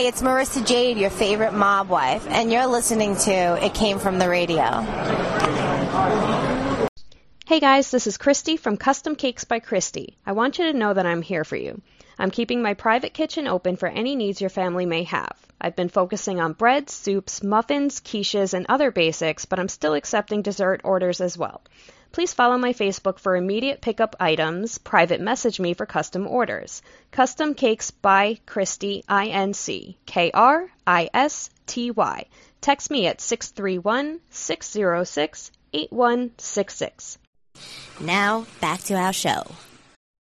it's 0.11 0.21
Marissa 0.21 0.67
Jade, 0.67 0.97
your 0.97 1.09
favorite 1.09 1.53
mob 1.53 1.87
wife, 1.87 2.27
and 2.27 2.51
you're 2.51 2.67
listening 2.67 3.15
to 3.15 3.65
It 3.65 3.73
Came 3.73 3.97
From 3.97 4.19
the 4.19 4.27
Radio. 4.27 4.81
Hey 7.45 7.61
guys, 7.61 7.91
this 7.91 8.07
is 8.07 8.17
Christy 8.17 8.57
from 8.57 8.75
Custom 8.75 9.15
Cakes 9.15 9.45
by 9.45 9.59
Christy. 9.59 10.17
I 10.25 10.33
want 10.33 10.59
you 10.59 10.65
to 10.65 10.77
know 10.77 10.93
that 10.93 11.05
I'm 11.05 11.21
here 11.21 11.45
for 11.45 11.55
you. 11.55 11.81
I'm 12.19 12.29
keeping 12.29 12.61
my 12.61 12.73
private 12.73 13.13
kitchen 13.13 13.47
open 13.47 13.77
for 13.77 13.87
any 13.87 14.17
needs 14.17 14.41
your 14.41 14.49
family 14.49 14.85
may 14.85 15.03
have. 15.03 15.37
I've 15.61 15.77
been 15.77 15.87
focusing 15.87 16.41
on 16.41 16.53
breads, 16.53 16.91
soups, 16.91 17.41
muffins, 17.41 18.01
quiches, 18.01 18.53
and 18.53 18.65
other 18.67 18.91
basics, 18.91 19.45
but 19.45 19.59
I'm 19.59 19.69
still 19.69 19.93
accepting 19.93 20.41
dessert 20.41 20.81
orders 20.83 21.21
as 21.21 21.37
well. 21.37 21.61
Please 22.11 22.33
follow 22.33 22.57
my 22.57 22.73
Facebook 22.73 23.19
for 23.19 23.37
immediate 23.37 23.79
pickup 23.81 24.17
items, 24.19 24.77
private 24.77 25.21
message 25.21 25.61
me 25.61 25.73
for 25.73 25.85
custom 25.85 26.27
orders. 26.27 26.81
Custom 27.11 27.53
Cakes 27.53 27.91
by 27.91 28.39
Kristy, 28.45 29.03
I-N-C, 29.07 29.97
K-R-I-S-T-Y. 30.05 30.65
Text 32.59 32.91
me 32.91 33.07
at 33.07 33.21
631 33.21 34.19
606 34.29 35.51
8166. 35.73 37.17
Now, 38.01 38.45
back 38.59 38.81
to 38.83 38.95
our 38.95 39.13
show. 39.13 39.43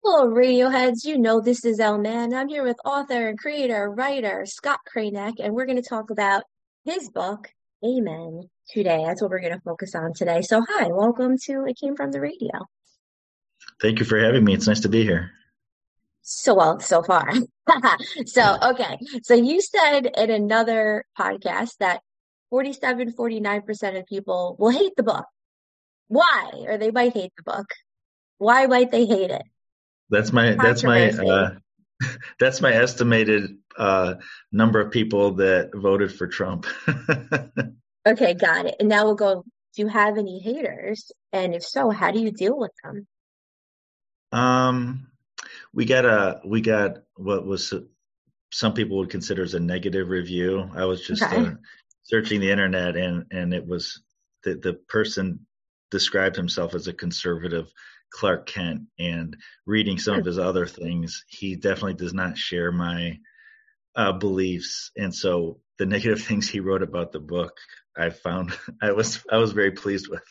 Hello, 0.03 0.29
Radioheads. 0.29 1.05
You 1.05 1.17
know 1.17 1.39
this 1.41 1.63
is 1.63 1.79
El 1.79 1.99
Man. 1.99 2.33
I'm 2.33 2.49
here 2.49 2.63
with 2.63 2.77
author 2.85 3.29
and 3.29 3.39
creator, 3.39 3.89
writer 3.89 4.45
Scott 4.45 4.79
Cranick, 4.91 5.35
and 5.39 5.53
we're 5.53 5.65
going 5.65 5.81
to 5.81 5.89
talk 5.89 6.11
about 6.11 6.43
his 6.85 7.09
book, 7.09 7.49
Amen, 7.83 8.49
today. 8.69 9.03
That's 9.05 9.21
what 9.21 9.31
we're 9.31 9.39
going 9.39 9.53
to 9.53 9.61
focus 9.61 9.95
on 9.95 10.13
today. 10.13 10.41
So, 10.41 10.63
hi, 10.67 10.87
welcome 10.87 11.37
to 11.45 11.65
It 11.65 11.77
Came 11.77 11.95
From 11.95 12.11
the 12.11 12.19
Radio. 12.19 12.51
Thank 13.81 13.99
you 13.99 14.05
for 14.05 14.19
having 14.19 14.43
me. 14.43 14.53
It's 14.53 14.67
nice 14.67 14.81
to 14.81 14.89
be 14.89 15.03
here. 15.03 15.31
So 16.21 16.55
well, 16.55 16.79
so 16.79 17.03
far. 17.03 17.31
so, 18.25 18.57
okay. 18.61 18.97
So, 19.23 19.33
you 19.33 19.61
said 19.61 20.07
in 20.17 20.29
another 20.29 21.05
podcast 21.17 21.77
that 21.79 22.01
47, 22.49 23.13
49% 23.13 23.99
of 23.99 24.05
people 24.05 24.55
will 24.59 24.71
hate 24.71 24.93
the 24.95 25.03
book. 25.03 25.25
Why? 26.07 26.51
Or 26.65 26.77
they 26.77 26.91
might 26.91 27.13
hate 27.13 27.33
the 27.37 27.43
book. 27.43 27.67
Why 28.37 28.65
might 28.67 28.91
they 28.91 29.05
hate 29.05 29.31
it? 29.31 29.43
That's 30.09 30.31
my 30.31 30.53
that's 30.53 30.83
my 30.83 31.09
uh, 31.09 31.49
that's 32.39 32.61
my 32.61 32.71
estimated 32.71 33.57
uh, 33.77 34.15
number 34.51 34.79
of 34.79 34.91
people 34.91 35.35
that 35.35 35.71
voted 35.73 36.13
for 36.13 36.27
Trump. 36.27 36.65
okay, 38.11 38.33
got 38.33 38.65
it. 38.65 38.75
And 38.79 38.89
now 38.89 39.05
we'll 39.05 39.15
go. 39.15 39.43
Do 39.75 39.81
you 39.81 39.87
have 39.87 40.17
any 40.17 40.39
haters? 40.39 41.11
And 41.31 41.53
if 41.53 41.63
so, 41.63 41.89
how 41.89 42.11
do 42.11 42.19
you 42.19 42.31
deal 42.31 42.57
with 42.57 42.71
them? 42.83 43.07
Um, 44.31 45.07
we 45.73 45.85
got 45.85 46.05
a 46.05 46.41
we 46.45 46.61
got 46.61 46.97
what 47.15 47.45
was 47.45 47.73
some 48.51 48.73
people 48.73 48.97
would 48.97 49.09
consider 49.09 49.43
as 49.43 49.53
a 49.53 49.59
negative 49.59 50.09
review. 50.09 50.69
I 50.73 50.85
was 50.85 51.05
just 51.05 51.21
okay. 51.21 51.37
uh, 51.37 51.51
searching 52.03 52.39
the 52.39 52.51
internet, 52.51 52.95
and 52.95 53.25
and 53.31 53.53
it 53.53 53.67
was 53.67 54.01
the 54.43 54.55
the 54.55 54.73
person 54.73 55.45
described 55.91 56.35
himself 56.35 56.73
as 56.73 56.87
a 56.87 56.93
conservative 56.93 57.71
Clark 58.09 58.47
Kent 58.47 58.83
and 58.97 59.37
reading 59.65 59.97
some 59.97 60.19
of 60.19 60.25
his 60.25 60.39
other 60.39 60.65
things, 60.65 61.23
he 61.27 61.55
definitely 61.55 61.95
does 61.95 62.13
not 62.13 62.37
share 62.37 62.71
my 62.71 63.19
uh, 63.95 64.13
beliefs. 64.13 64.91
And 64.95 65.13
so 65.13 65.59
the 65.77 65.85
negative 65.85 66.21
things 66.21 66.49
he 66.49 66.59
wrote 66.59 66.83
about 66.83 67.11
the 67.11 67.19
book, 67.19 67.57
I 67.97 68.09
found 68.09 68.57
I 68.81 68.91
was 68.91 69.23
I 69.31 69.37
was 69.37 69.51
very 69.51 69.71
pleased 69.71 70.07
with. 70.09 70.23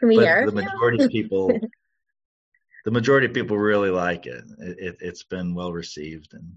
Can 0.00 0.08
we 0.08 0.16
but 0.16 0.24
hear 0.24 0.46
the 0.46 0.52
majority 0.52 1.04
of 1.04 1.10
people, 1.10 1.48
the 2.84 2.90
majority 2.90 3.26
of 3.26 3.32
people 3.32 3.58
really 3.58 3.90
like 3.90 4.26
it. 4.26 4.44
it, 4.58 4.96
it 5.00 5.06
has 5.06 5.22
been 5.24 5.54
well 5.54 5.72
received 5.72 6.34
and. 6.34 6.56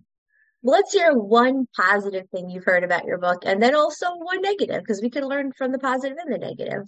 Let's 0.62 0.92
hear 0.92 1.14
one 1.14 1.70
positive 1.74 2.28
thing 2.32 2.50
you've 2.50 2.66
heard 2.66 2.84
about 2.84 3.06
your 3.06 3.18
book, 3.18 3.44
and 3.46 3.64
then 3.64 3.76
also 3.76 4.08
one 4.18 4.42
negative, 4.42 4.82
because 4.82 5.02
we 5.02 5.10
can 5.10 5.24
learn 5.24 5.54
from 5.54 5.72
the 5.72 5.80
positive 5.80 6.18
and 6.18 6.34
the 6.34 6.38
negative. 6.38 6.86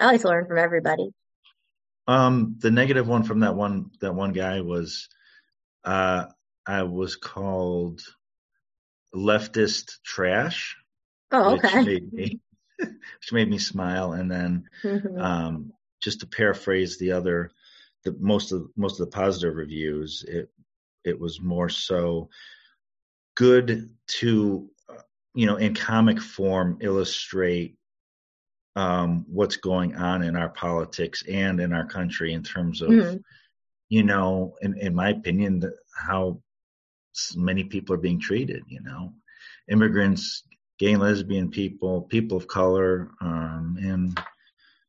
I 0.00 0.06
like 0.06 0.22
to 0.22 0.28
learn 0.28 0.46
from 0.46 0.58
everybody. 0.58 1.10
Um, 2.08 2.56
the 2.58 2.72
negative 2.72 3.06
one 3.06 3.22
from 3.22 3.40
that 3.40 3.54
one 3.54 3.92
that 4.00 4.12
one 4.12 4.32
guy 4.32 4.62
was, 4.62 5.08
uh, 5.84 6.26
I 6.66 6.82
was 6.82 7.14
called 7.14 8.00
leftist 9.14 10.00
trash. 10.04 10.76
Oh, 11.32 11.54
okay. 11.54 11.78
Which 11.78 11.86
made 11.86 12.12
me, 12.12 12.40
which 12.78 13.32
made 13.32 13.48
me 13.48 13.58
smile, 13.58 14.12
and 14.12 14.30
then 14.30 14.68
Mhm. 14.84 15.20
um, 15.20 15.72
just 16.02 16.20
to 16.20 16.26
paraphrase 16.26 16.98
the 16.98 17.12
other, 17.12 17.50
the 18.04 18.16
most 18.18 18.52
of 18.52 18.68
most 18.76 19.00
of 19.00 19.06
the 19.10 19.16
positive 19.16 19.54
reviews, 19.56 20.24
it 20.26 20.50
it 21.04 21.18
was 21.18 21.40
more 21.40 21.68
so 21.68 22.28
good 23.36 23.90
to 24.06 24.70
you 25.34 25.46
know 25.46 25.56
in 25.56 25.74
comic 25.74 26.20
form 26.20 26.78
illustrate 26.80 27.76
um, 28.76 29.24
what's 29.28 29.56
going 29.56 29.96
on 29.96 30.22
in 30.22 30.36
our 30.36 30.48
politics 30.50 31.22
and 31.28 31.60
in 31.60 31.72
our 31.72 31.86
country 31.86 32.32
in 32.32 32.42
terms 32.42 32.82
of 32.82 32.90
Mhm. 32.90 33.22
you 33.88 34.02
know 34.02 34.54
in, 34.62 34.76
in 34.78 34.94
my 34.94 35.10
opinion 35.10 35.60
the, 35.60 35.74
how 35.94 36.40
many 37.36 37.64
people 37.64 37.94
are 37.94 37.98
being 37.98 38.20
treated 38.20 38.62
you 38.68 38.80
know 38.82 39.12
immigrants 39.70 40.44
gay 40.80 40.92
and 40.94 41.02
lesbian 41.02 41.50
people 41.50 42.02
people 42.02 42.38
of 42.38 42.48
color 42.48 43.10
um, 43.20 43.76
and 43.80 44.18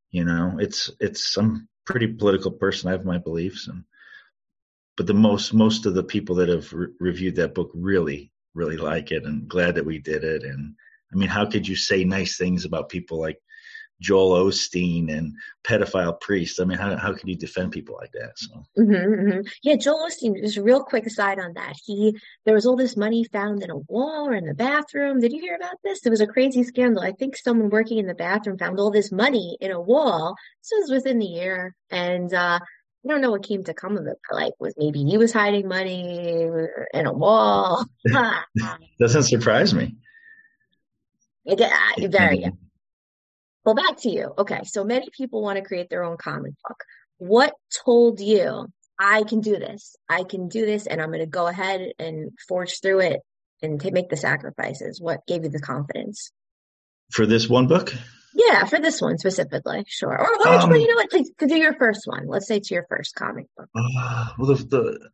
you 0.10 0.24
know 0.24 0.58
it's 0.60 0.90
it's 1.00 1.38
i'm 1.38 1.68
pretty 1.86 2.08
political 2.08 2.52
person 2.52 2.88
i 2.88 2.94
have 2.94 3.06
my 3.06 3.18
beliefs 3.18 3.68
and 3.68 3.84
but 4.96 5.06
the 5.06 5.14
most 5.14 5.54
most 5.54 5.86
of 5.86 5.94
the 5.94 6.04
people 6.04 6.36
that 6.36 6.48
have 6.48 6.72
re- 6.72 6.88
reviewed 7.00 7.36
that 7.36 7.54
book 7.54 7.70
really 7.76 8.32
really 8.56 8.78
like 8.78 9.12
it 9.12 9.26
and 9.26 9.50
glad 9.50 9.76
that 9.76 9.86
we 9.86 10.00
did 10.00 10.24
it 10.24 10.44
and 10.44 10.76
i 11.12 11.16
mean 11.16 11.30
how 11.30 11.46
could 11.46 11.68
you 11.68 11.76
say 11.76 12.06
nice 12.06 12.38
things 12.38 12.64
about 12.64 12.90
people 12.90 13.20
like 13.20 13.38
joel 14.02 14.46
osteen 14.46 15.16
and 15.16 15.34
pedophile 15.64 16.20
priests 16.20 16.60
i 16.60 16.66
mean 16.66 16.78
how, 16.78 16.98
how 16.98 17.14
could 17.14 17.30
you 17.30 17.38
defend 17.38 17.72
people 17.72 17.96
like 18.02 18.12
that 18.12 18.38
so 18.38 18.66
hmm 18.76 18.94
hmm 18.94 19.40
Yeah, 19.64 19.76
Joel 19.76 20.08
Osteen, 20.10 20.40
just 20.42 20.58
a 20.58 20.64
real 20.64 20.84
quick 20.84 21.06
aside 21.06 21.40
on 21.40 21.54
that. 21.54 21.76
He, 21.84 22.18
there 22.46 22.56
was 22.56 22.66
all 22.66 22.76
this 22.76 22.96
money 22.96 23.26
found 23.26 23.64
in 23.64 23.70
a 23.70 23.78
wall 23.78 24.28
or 24.28 24.34
in 24.34 24.46
the 24.46 24.54
bathroom. 24.54 25.20
Did 25.20 25.34
you 25.34 25.42
hear 25.42 25.56
about 25.56 25.76
this? 25.84 26.02
There 26.02 26.12
was 26.12 26.22
a 26.22 26.28
crazy 26.28 26.64
scandal. 26.64 27.04
I 27.04 27.12
think 27.12 27.36
someone 27.36 27.70
working 27.70 27.98
in 27.98 28.08
the 28.08 28.14
bathroom 28.14 28.58
found 28.58 28.80
all 28.80 28.92
this 28.92 29.12
money 29.12 29.58
in 29.60 29.72
a 29.72 29.82
wall. 29.82 30.36
This 30.64 30.82
was 30.82 30.92
within 30.92 31.20
the 31.20 31.26
year. 31.26 31.76
And, 31.90 32.34
uh, 32.34 32.60
I 33.04 33.08
don't 33.08 33.22
know 33.22 33.32
what 33.32 33.44
came 33.44 33.64
to 33.64 33.74
come 33.74 33.98
of 33.98 34.06
it, 34.06 34.18
but 34.30 34.36
like, 34.36 34.54
was 34.60 34.76
maybe 34.78 35.04
he 35.04 35.18
was 35.18 35.34
hiding 35.34 35.68
money 35.68 36.46
in 36.94 37.06
a 37.08 37.14
wall. 37.14 37.86
doesn't 39.00 39.24
surprise 39.24 39.74
me 39.74 39.96
Yeah, 41.46 42.08
very 42.10 42.38
good. 42.38 42.58
Well, 43.63 43.76
back 43.76 43.97
to 44.02 44.10
you. 44.10 44.34
Okay, 44.38 44.62
so 44.63 44.84
many 44.84 45.10
people 45.15 45.41
want 45.41 45.58
to 45.58 45.63
create 45.63 45.89
their 45.89 46.04
own 46.04 46.17
comic 46.17 46.54
book. 46.67 46.84
What 47.17 47.54
told 47.86 48.19
you, 48.19 48.67
I 49.00 49.24
can 49.24 49.41
do 49.41 49.58
this? 49.58 49.95
I 50.10 50.24
can 50.24 50.47
do 50.47 50.65
this, 50.65 50.88
and 50.88 51.02
I'm 51.02 51.10
going 51.10 51.19
to 51.19 51.26
go 51.28 51.47
ahead 51.47 51.91
and 52.00 52.32
forge 52.47 52.82
through 52.82 53.02
it 53.02 53.19
and 53.62 53.80
to 53.82 53.91
make 53.91 54.10
the 54.10 54.17
sacrifices. 54.17 55.00
What 55.00 55.26
gave 55.28 55.43
you 55.43 55.50
the 55.50 55.60
confidence? 55.60 56.32
for 57.12 57.26
this 57.26 57.50
one 57.50 57.67
book 57.67 57.93
Yeah, 58.34 58.63
for 58.63 58.80
this 58.80 59.02
one 59.02 59.17
specifically, 59.17 59.84
sure. 59.86 60.17
Or 60.17 60.28
you, 60.45 60.50
Um, 60.50 60.74
you 60.74 60.88
know 60.88 60.95
what? 60.95 61.12
Like, 61.12 61.26
to 61.39 61.45
do 61.47 61.58
your 61.58 61.74
first 61.74 62.04
one. 62.06 62.26
Let's 62.26 62.47
say 62.47 62.60
to 62.62 62.74
your 62.74 62.86
first 62.88 63.15
comic 63.15 63.47
book. 63.58 63.67
Uh, 63.76 64.30
well, 64.39 64.56
the, 64.56 64.63
the 64.63 65.10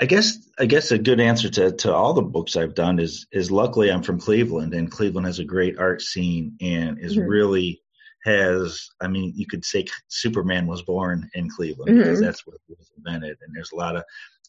I 0.00 0.06
guess 0.06 0.38
I 0.58 0.64
guess 0.64 0.90
a 0.90 0.96
good 0.98 1.20
answer 1.20 1.50
to 1.50 1.72
to 1.72 1.92
all 1.94 2.14
the 2.14 2.22
books 2.22 2.56
I've 2.56 2.74
done 2.74 2.98
is 2.98 3.26
is 3.30 3.50
luckily 3.50 3.92
I'm 3.92 4.02
from 4.02 4.18
Cleveland 4.18 4.72
and 4.72 4.90
Cleveland 4.90 5.26
has 5.26 5.38
a 5.38 5.44
great 5.44 5.78
art 5.78 6.00
scene 6.00 6.56
and 6.62 6.98
is 6.98 7.16
Mhm. 7.18 7.28
really 7.28 7.82
has 8.24 8.88
I 9.00 9.08
mean 9.08 9.32
you 9.36 9.46
could 9.46 9.64
say 9.64 9.84
Superman 10.08 10.66
was 10.66 10.82
born 10.82 11.30
in 11.34 11.48
Cleveland 11.50 11.96
Mhm. 11.96 12.02
because 12.02 12.20
that's 12.20 12.40
it 12.46 12.78
was 12.78 12.90
invented. 12.96 13.36
And 13.42 13.54
there's 13.54 13.72
a 13.72 13.76
lot 13.76 13.96
of 13.96 14.04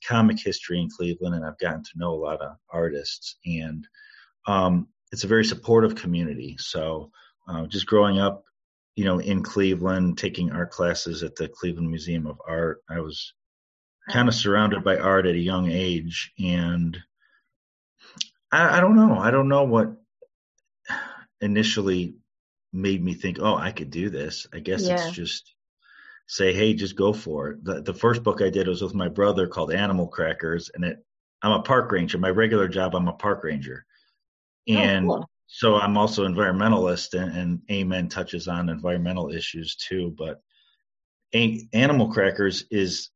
comic 0.08 0.40
history 0.40 0.80
in 0.80 0.90
Cleveland 0.90 1.36
and 1.36 1.46
I've 1.46 1.58
gotten 1.60 1.84
to 1.84 1.98
know 1.98 2.14
a 2.14 2.24
lot 2.24 2.42
of 2.42 2.56
artists. 2.70 3.38
And 3.46 3.88
um, 4.48 4.88
it's 5.12 5.24
a 5.24 5.28
very 5.28 5.46
supportive 5.46 5.96
community. 5.96 6.56
So 6.60 7.12
uh, 7.48 7.68
just 7.68 7.86
growing 7.86 8.20
up 8.20 8.44
you 8.96 9.04
know 9.06 9.20
in 9.20 9.44
Cleveland 9.44 10.18
taking 10.18 10.52
art 10.52 10.72
classes 10.72 11.22
at 11.24 11.36
the 11.36 11.50
Cleveland 11.50 11.90
Museum 11.90 12.26
of 12.28 12.40
Art 12.48 12.82
I 12.90 13.00
was 13.02 13.34
kind 14.10 14.30
of 14.30 14.36
surrounded 14.36 14.84
by 14.84 14.98
art 14.98 15.26
at 15.26 15.36
a 15.36 15.40
young 15.40 15.70
age. 15.70 16.32
And 16.40 16.98
I, 18.52 18.78
I 18.78 18.80
don't 18.80 18.96
know. 18.96 19.18
I 19.18 19.32
don't 19.32 19.50
know 19.50 19.64
what 19.64 19.92
initially 21.42 22.16
made 22.76 23.04
me 23.04 23.14
think 23.14 23.38
oh 23.40 23.56
i 23.56 23.72
could 23.72 23.90
do 23.90 24.10
this 24.10 24.48
i 24.54 24.60
guess 24.60 24.84
Yeah. 24.84 24.94
it's 24.96 25.12
just 25.16 25.54
say 26.28 26.54
hey 26.54 26.74
just 26.74 26.96
go 26.96 27.14
for 27.14 27.52
it 27.52 27.64
the, 27.64 27.82
the 27.82 27.94
first 27.94 28.24
book 28.24 28.42
i 28.42 28.50
did 28.50 28.68
was 28.68 28.82
with 28.82 28.94
my 28.94 29.08
brother 29.08 29.48
called 29.48 29.72
animal 29.72 30.08
crackers 30.08 30.70
and 30.74 30.84
it 30.84 31.04
i'm 31.42 31.52
a 31.52 31.62
park 31.62 31.92
ranger 31.92 32.18
my 32.18 32.30
regular 32.30 32.68
job 32.68 32.96
i'm 32.96 33.08
a 33.08 33.14
park 33.14 33.44
ranger 33.44 33.86
oh, 34.70 34.74
and 34.74 35.08
cool. 35.08 35.30
so 35.48 35.76
i'm 35.76 35.98
also 35.98 36.28
environmentalist 36.28 37.20
and, 37.20 37.38
and 37.38 37.62
amen 37.72 38.10
touches 38.10 38.48
on 38.48 38.70
environmental 38.70 39.32
issues 39.32 39.76
too 39.76 40.14
but 40.18 40.42
A- 41.34 41.68
animal 41.74 42.12
crackers 42.12 42.66
is 42.72 43.10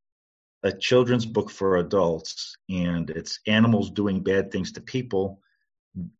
a 0.63 0.71
children's 0.71 1.25
book 1.25 1.49
for 1.49 1.77
adults 1.77 2.55
and 2.69 3.09
it's 3.09 3.39
animals 3.47 3.89
doing 3.91 4.21
bad 4.21 4.51
things 4.51 4.73
to 4.73 4.81
people 4.81 5.39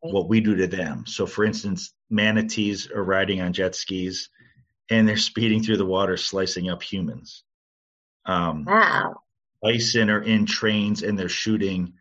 what 0.00 0.28
we 0.28 0.40
do 0.40 0.56
to 0.56 0.66
them. 0.66 1.04
So, 1.06 1.26
for 1.26 1.44
instance, 1.44 1.92
manatees 2.08 2.90
are 2.90 3.02
riding 3.02 3.40
on 3.40 3.52
jet 3.52 3.74
skis 3.74 4.28
and 4.90 5.08
they're 5.08 5.16
speeding 5.16 5.62
through 5.62 5.76
the 5.76 5.86
water, 5.86 6.16
slicing 6.16 6.68
up 6.68 6.82
humans. 6.82 7.44
Um, 8.26 8.64
Wow. 8.66 9.22
bison 9.62 10.10
are 10.10 10.22
in 10.22 10.46
trains 10.46 11.02
and 11.02 11.18
they're 11.18 11.28
shooting 11.28 11.94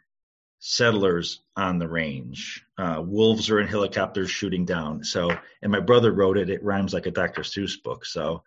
settlers 0.59 1.41
on 1.55 1.79
the 1.79 1.87
range. 1.87 2.65
Uh, 2.77 3.01
wolves 3.05 3.49
are 3.49 3.59
in 3.59 3.67
helicopters 3.67 4.29
shooting 4.29 4.65
down. 4.65 5.03
So, 5.03 5.37
and 5.61 5.71
my 5.71 5.79
brother 5.79 6.11
wrote 6.11 6.37
it. 6.37 6.49
It 6.49 6.63
rhymes 6.63 6.93
like 6.93 7.05
a 7.05 7.11
Dr. 7.11 7.41
Seuss 7.43 7.81
book. 7.81 8.05
So, 8.05 8.43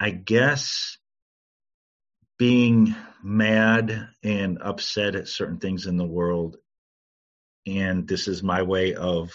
I 0.00 0.10
guess 0.10 0.98
being 2.38 2.94
mad 3.22 4.08
and 4.24 4.58
upset 4.60 5.14
at 5.14 5.28
certain 5.28 5.58
things 5.58 5.86
in 5.86 5.96
the 5.96 6.04
world, 6.04 6.56
and 7.66 8.06
this 8.08 8.28
is 8.28 8.42
my 8.42 8.62
way 8.62 8.94
of, 8.94 9.32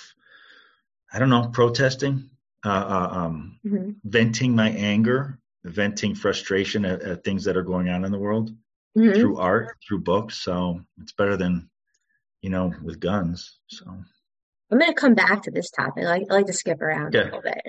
I 1.11 1.19
don't 1.19 1.29
know, 1.29 1.49
protesting, 1.49 2.29
uh, 2.65 2.69
uh, 2.69 3.09
um, 3.11 3.59
Mhm. 3.65 3.95
venting 4.03 4.55
my 4.55 4.69
anger, 4.69 5.39
venting 5.63 6.15
frustration 6.15 6.85
at, 6.85 7.01
at 7.01 7.23
things 7.23 7.43
that 7.45 7.57
are 7.57 7.63
going 7.63 7.89
on 7.89 8.05
in 8.05 8.11
the 8.11 8.19
world 8.19 8.51
Mhm. 8.97 9.15
through 9.15 9.37
art, 9.37 9.77
through 9.87 9.99
books. 9.99 10.37
So 10.37 10.81
it's 11.01 11.13
better 11.13 11.37
than, 11.37 11.69
you 12.41 12.49
know, 12.49 12.73
with 12.83 12.99
guns. 12.99 13.59
So 13.67 13.85
I'm 14.69 14.79
going 14.79 14.91
to 14.91 14.99
come 14.99 15.13
back 15.15 15.43
to 15.43 15.51
this 15.51 15.69
topic. 15.69 16.03
I 16.03 16.07
like, 16.07 16.23
I 16.29 16.33
like 16.33 16.45
to 16.47 16.53
skip 16.53 16.81
around 16.81 17.15
a 17.15 17.23
little 17.23 17.41
bit. 17.41 17.61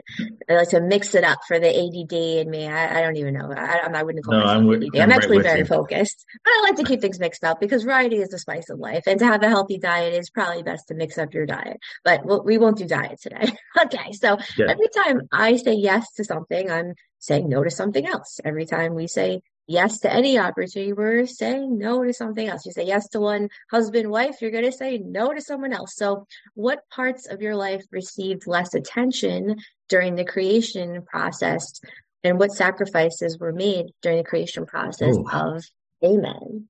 I 0.50 0.54
like 0.54 0.70
to 0.70 0.80
mix 0.80 1.14
it 1.14 1.22
up 1.22 1.38
for 1.46 1.60
the 1.60 1.68
ADD 1.68 2.12
in 2.12 2.50
me. 2.50 2.66
I, 2.66 2.98
I 2.98 3.02
don't 3.02 3.16
even 3.16 3.34
know. 3.34 3.52
I, 3.52 3.78
I'm- 3.78 4.04
wouldn't 4.06 4.24
call 4.24 4.34
No, 4.34 4.40
myself 4.44 4.58
I'm 4.62 4.70
ADD. 4.70 4.82
I'm, 4.96 5.02
I'm 5.02 5.08
right 5.10 5.16
actually 5.16 5.42
very 5.42 5.58
you. 5.60 5.64
focused. 5.64 6.24
But 6.44 6.50
I 6.50 6.60
like 6.64 6.76
to 6.76 6.84
keep 6.84 7.00
things 7.00 7.20
mixed 7.20 7.44
up 7.44 7.60
because 7.60 7.84
variety 7.84 8.16
is 8.16 8.30
the 8.30 8.38
spice 8.38 8.68
of 8.70 8.78
life. 8.80 9.04
And 9.06 9.18
to 9.20 9.26
have 9.26 9.42
a 9.42 9.48
healthy 9.48 9.78
diet 9.78 10.14
is 10.14 10.30
probably 10.30 10.62
best 10.64 10.88
to 10.88 10.94
mix 10.94 11.18
up 11.18 11.32
your 11.34 11.46
diet. 11.46 11.76
But 12.04 12.24
we'll, 12.24 12.42
we 12.42 12.58
won't 12.58 12.78
do 12.78 12.86
diet 12.86 13.20
today. 13.20 13.52
okay. 13.84 14.12
So 14.12 14.38
Yeah. 14.56 14.66
every 14.70 14.88
time 14.94 15.22
I 15.30 15.56
say 15.56 15.74
yes 15.74 16.12
to 16.14 16.24
something, 16.24 16.70
I'm 16.70 16.94
saying 17.20 17.48
no 17.48 17.62
to 17.62 17.70
something 17.70 18.06
else. 18.06 18.40
Every 18.44 18.66
time 18.66 18.94
we 18.94 19.06
say 19.06 19.40
yes 19.68 20.00
to 20.00 20.12
any 20.12 20.38
opportunity, 20.38 20.92
we're 20.92 21.26
saying 21.26 21.78
no 21.78 22.02
to 22.02 22.12
something 22.12 22.48
else. 22.48 22.66
You 22.66 22.72
say 22.72 22.86
yes 22.86 23.08
to 23.10 23.20
one 23.20 23.50
husband, 23.70 24.10
wife, 24.10 24.36
you're 24.40 24.50
going 24.50 24.64
to 24.64 24.72
say 24.72 24.98
no 24.98 25.32
to 25.32 25.40
someone 25.40 25.72
else. 25.72 25.94
So, 25.94 26.26
what 26.54 26.88
parts 26.90 27.28
of 27.28 27.40
your 27.40 27.54
life 27.54 27.84
received 27.92 28.46
less 28.46 28.74
attention 28.74 29.56
during 29.88 30.16
the 30.16 30.24
creation 30.24 31.02
process, 31.02 31.80
and 32.24 32.38
what 32.38 32.52
sacrifices 32.52 33.38
were 33.38 33.52
made 33.52 33.86
during 34.02 34.18
the 34.18 34.24
creation 34.24 34.66
process 34.66 35.14
Ooh. 35.14 35.28
of 35.32 35.64
Amen? 36.04 36.68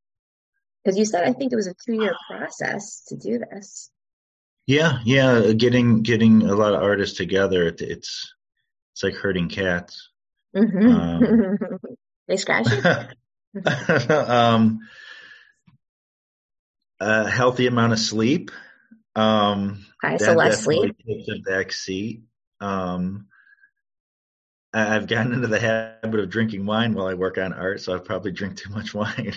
Because 0.85 0.99
you 0.99 1.05
said, 1.05 1.25
I 1.25 1.33
think 1.33 1.53
it 1.53 1.57
was 1.57 1.67
a 1.67 1.75
two 1.87 1.95
year 1.95 2.15
process 2.29 3.05
to 3.09 3.17
do 3.17 3.39
this. 3.39 3.91
yeah, 4.67 4.99
yeah, 5.05 5.53
getting 5.53 6.03
getting 6.03 6.43
a 6.43 6.55
lot 6.55 6.75
of 6.75 6.83
artists 6.83 7.17
together, 7.17 7.69
it, 7.69 7.81
it's 7.81 8.35
it's 8.93 9.03
like 9.03 9.15
herding 9.15 9.49
cats. 9.49 10.11
hmm 10.55 11.25
they 12.29 12.37
scratch 12.37 12.67
you? 12.71 13.61
um, 14.15 14.81
a 17.01 17.29
healthy 17.29 17.67
amount 17.67 17.93
of 17.93 17.99
sleep. 17.99 18.51
Um, 19.15 19.85
Okay, 20.05 20.19
so 20.19 20.33
less 20.35 20.63
sleep. 20.63 20.97
takes 21.05 21.29
a 21.29 21.41
back 21.51 21.73
seat. 21.73 22.23
Um, 22.61 23.27
I've 24.73 25.09
gotten 25.09 25.33
into 25.33 25.49
the 25.49 25.59
habit 25.59 26.21
of 26.21 26.31
drinking 26.31 26.67
wine 26.67 26.95
while 26.95 27.07
I 27.09 27.15
work 27.15 27.37
on 27.39 27.53
art, 27.53 27.81
so 27.81 27.95
I 27.97 27.99
probably 27.99 28.31
drink 28.33 28.59
too 28.59 28.71
much 28.71 28.95
wine. 28.95 29.33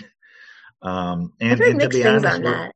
Um, 0.82 1.32
and, 1.40 1.52
I've 1.52 1.58
heard 1.58 1.68
and 1.70 1.80
to 1.80 1.86
mixed 1.86 1.98
be 1.98 2.02
things 2.04 2.24
honest, 2.24 2.36
on 2.36 2.42
with- 2.44 2.52
that. 2.52 2.72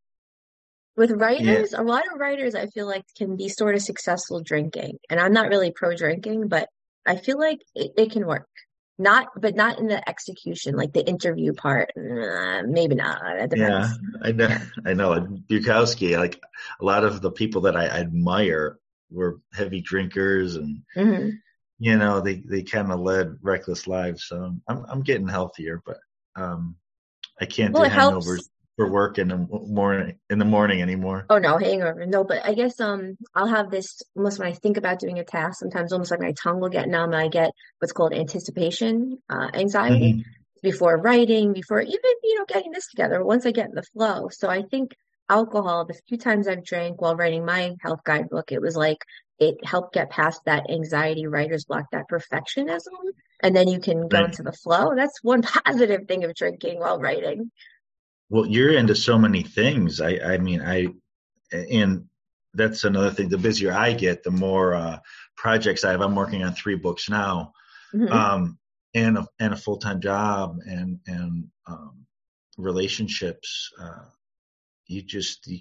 With 0.96 1.10
writers, 1.10 1.74
a 1.74 1.82
lot 1.82 2.04
of 2.10 2.18
writers 2.18 2.54
I 2.54 2.68
feel 2.68 2.86
like 2.86 3.04
can 3.18 3.36
be 3.36 3.50
sort 3.50 3.74
of 3.74 3.82
successful 3.82 4.40
drinking. 4.42 4.96
And 5.10 5.20
I'm 5.20 5.34
not 5.34 5.50
really 5.50 5.70
pro 5.70 5.94
drinking, 5.94 6.48
but 6.48 6.70
I 7.06 7.16
feel 7.16 7.38
like 7.38 7.58
it, 7.74 7.92
it 7.98 8.12
can 8.12 8.26
work. 8.26 8.48
Not, 8.98 9.28
but 9.38 9.54
not 9.54 9.78
in 9.78 9.88
the 9.88 10.08
execution, 10.08 10.74
like 10.74 10.92
the 10.92 11.06
interview 11.06 11.52
part. 11.52 11.90
Nah, 11.96 12.62
maybe 12.62 12.94
not. 12.94 13.20
Yeah. 13.54 13.92
I 14.22 14.32
know. 14.32 14.56
I 14.86 14.94
know. 14.94 15.20
Bukowski, 15.50 16.16
like 16.16 16.40
a 16.80 16.84
lot 16.84 17.04
of 17.04 17.20
the 17.20 17.30
people 17.30 17.62
that 17.62 17.76
I 17.76 17.86
admire 17.86 18.78
were 19.10 19.38
heavy 19.52 19.80
drinkers 19.80 20.56
and 20.56 20.82
hmm 20.94 21.30
you 21.78 21.96
know 21.96 22.20
they 22.20 22.36
they 22.36 22.62
kind 22.62 22.90
of 22.90 23.00
led 23.00 23.36
reckless 23.42 23.86
lives 23.86 24.24
so 24.24 24.56
i'm 24.66 24.84
i'm 24.88 25.02
getting 25.02 25.28
healthier 25.28 25.82
but 25.84 25.98
um 26.34 26.74
i 27.40 27.44
can't 27.44 27.74
Well, 27.74 27.82
do 27.82 27.88
it 27.88 27.92
helps. 27.92 28.48
For 28.76 28.90
work 28.90 29.18
in 29.18 29.28
the 29.28 29.36
morning 29.36 30.18
in 30.30 30.38
the 30.38 30.44
morning 30.44 30.82
anymore 30.82 31.26
Oh 31.28 31.38
no, 31.38 31.58
hangover. 31.58 32.06
No, 32.06 32.22
but 32.24 32.44
I 32.44 32.54
guess 32.54 32.78
um 32.80 33.16
I'll 33.34 33.48
have 33.48 33.70
this 33.70 34.00
almost 34.16 34.38
when 34.38 34.48
I 34.48 34.52
think 34.52 34.76
about 34.76 35.00
doing 35.00 35.18
a 35.18 35.24
task, 35.24 35.58
sometimes 35.58 35.92
almost 35.92 36.10
like 36.12 36.20
my 36.20 36.32
tongue 36.40 36.60
will 36.60 36.68
get 36.68 36.88
numb. 36.88 37.14
I 37.14 37.28
get 37.28 37.50
what's 37.80 37.92
called 37.92 38.12
anticipation 38.14 39.18
uh, 39.28 39.48
anxiety 39.54 40.14
Mhm. 40.14 40.24
before 40.62 40.96
writing, 41.00 41.52
before 41.52 41.80
even, 41.80 42.12
you 42.22 42.38
know, 42.38 42.44
getting 42.46 42.70
this 42.72 42.88
together, 42.88 43.24
once 43.24 43.44
I 43.44 43.50
get 43.50 43.68
in 43.68 43.74
the 43.74 43.82
flow. 43.82 44.28
So 44.30 44.48
I 44.48 44.62
think 44.62 44.92
alcohol, 45.28 45.84
the 45.84 45.98
few 46.08 46.16
times 46.16 46.46
I've 46.46 46.64
drank 46.64 47.00
while 47.00 47.16
writing 47.16 47.44
my 47.44 47.74
health 47.82 48.00
guidebook, 48.04 48.52
it 48.52 48.60
was 48.60 48.76
like 48.76 48.98
it 49.40 49.56
helped 49.64 49.94
get 49.94 50.10
past 50.10 50.42
that 50.46 50.70
anxiety 50.70 51.26
writer's 51.26 51.64
block, 51.64 51.86
that 51.90 52.06
perfectionism, 52.10 52.94
and 53.42 53.54
then 53.54 53.66
you 53.68 53.80
can 53.80 54.06
go 54.08 54.18
Right. 54.18 54.26
into 54.26 54.42
the 54.44 54.52
flow. 54.52 54.94
That's 54.94 55.18
one 55.22 55.42
positive 55.66 56.06
thing 56.06 56.22
of 56.24 56.34
drinking 56.34 56.78
while 56.78 57.00
writing. 57.00 57.50
Well 58.28 58.46
you're 58.46 58.72
into 58.76 58.94
so 58.94 59.18
many 59.18 59.42
things. 59.42 60.00
I 60.00 60.18
i 60.24 60.38
mean 60.38 60.60
i 60.62 60.88
and 61.52 62.06
that's 62.54 62.84
another 62.84 63.10
thing. 63.10 63.28
The 63.28 63.38
busier 63.38 63.72
i 63.72 63.92
get 63.92 64.22
the 64.22 64.30
more 64.30 64.74
uh 64.74 64.98
projects 65.36 65.84
i 65.84 65.90
have. 65.92 66.00
I'm 66.00 66.14
working 66.16 66.42
on 66.42 66.54
three 66.54 66.76
books 66.76 67.08
now. 67.08 67.52
Mhm. 67.94 68.10
um 68.10 68.58
and 68.94 69.18
a, 69.18 69.26
and 69.38 69.52
a 69.52 69.56
full-time 69.56 70.00
job 70.00 70.58
and 70.66 70.98
and 71.06 71.48
um 71.66 72.06
relationships 72.58 73.70
uh 73.80 74.04
you 74.86 75.02
just 75.02 75.46
you, 75.46 75.60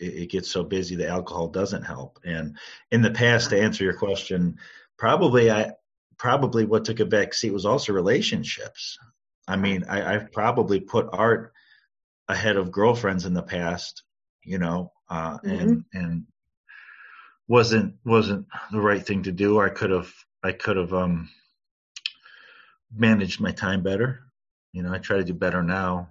it, 0.00 0.14
it 0.22 0.30
gets 0.30 0.50
so 0.50 0.64
busy 0.64 0.96
the 0.96 1.08
alcohol 1.08 1.48
doesn't 1.48 1.84
help. 1.84 2.18
And 2.24 2.56
in 2.90 3.02
the 3.02 3.10
past 3.12 3.50
to 3.50 3.60
answer 3.60 3.84
your 3.84 3.94
question 3.96 4.58
probably 4.98 5.50
i 5.50 5.72
probably 6.18 6.64
what 6.64 6.84
took 6.84 7.00
a 7.00 7.04
back 7.06 7.34
seat 7.34 7.52
was 7.52 7.66
also 7.66 7.92
relationships. 7.92 8.98
I 9.48 9.56
mean 9.56 9.84
i 9.88 10.14
i've 10.14 10.32
probably 10.32 10.80
put 10.80 11.08
art 11.12 11.52
ahead 12.28 12.56
of 12.56 12.72
girlfriends 12.72 13.26
in 13.26 13.34
the 13.34 13.42
past 13.42 14.02
you 14.44 14.58
know 14.58 14.92
uh 15.10 15.38
and 15.44 15.84
and 15.92 16.24
wasn't 17.48 17.94
wasn't 18.04 18.46
the 18.72 18.80
right 18.80 19.04
thing 19.04 19.22
to 19.24 19.32
do. 19.32 19.60
I 19.60 19.68
could 19.68 19.90
have 19.90 20.12
i 20.42 20.52
could 20.52 20.76
have 20.76 20.94
um 20.94 21.28
managed 22.94 23.40
my 23.40 23.52
time 23.52 23.82
better. 23.82 24.20
You 24.72 24.82
know 24.82 24.92
i 24.92 24.98
try 24.98 25.18
to 25.18 25.24
do 25.24 25.34
better 25.34 25.62
now. 25.62 26.08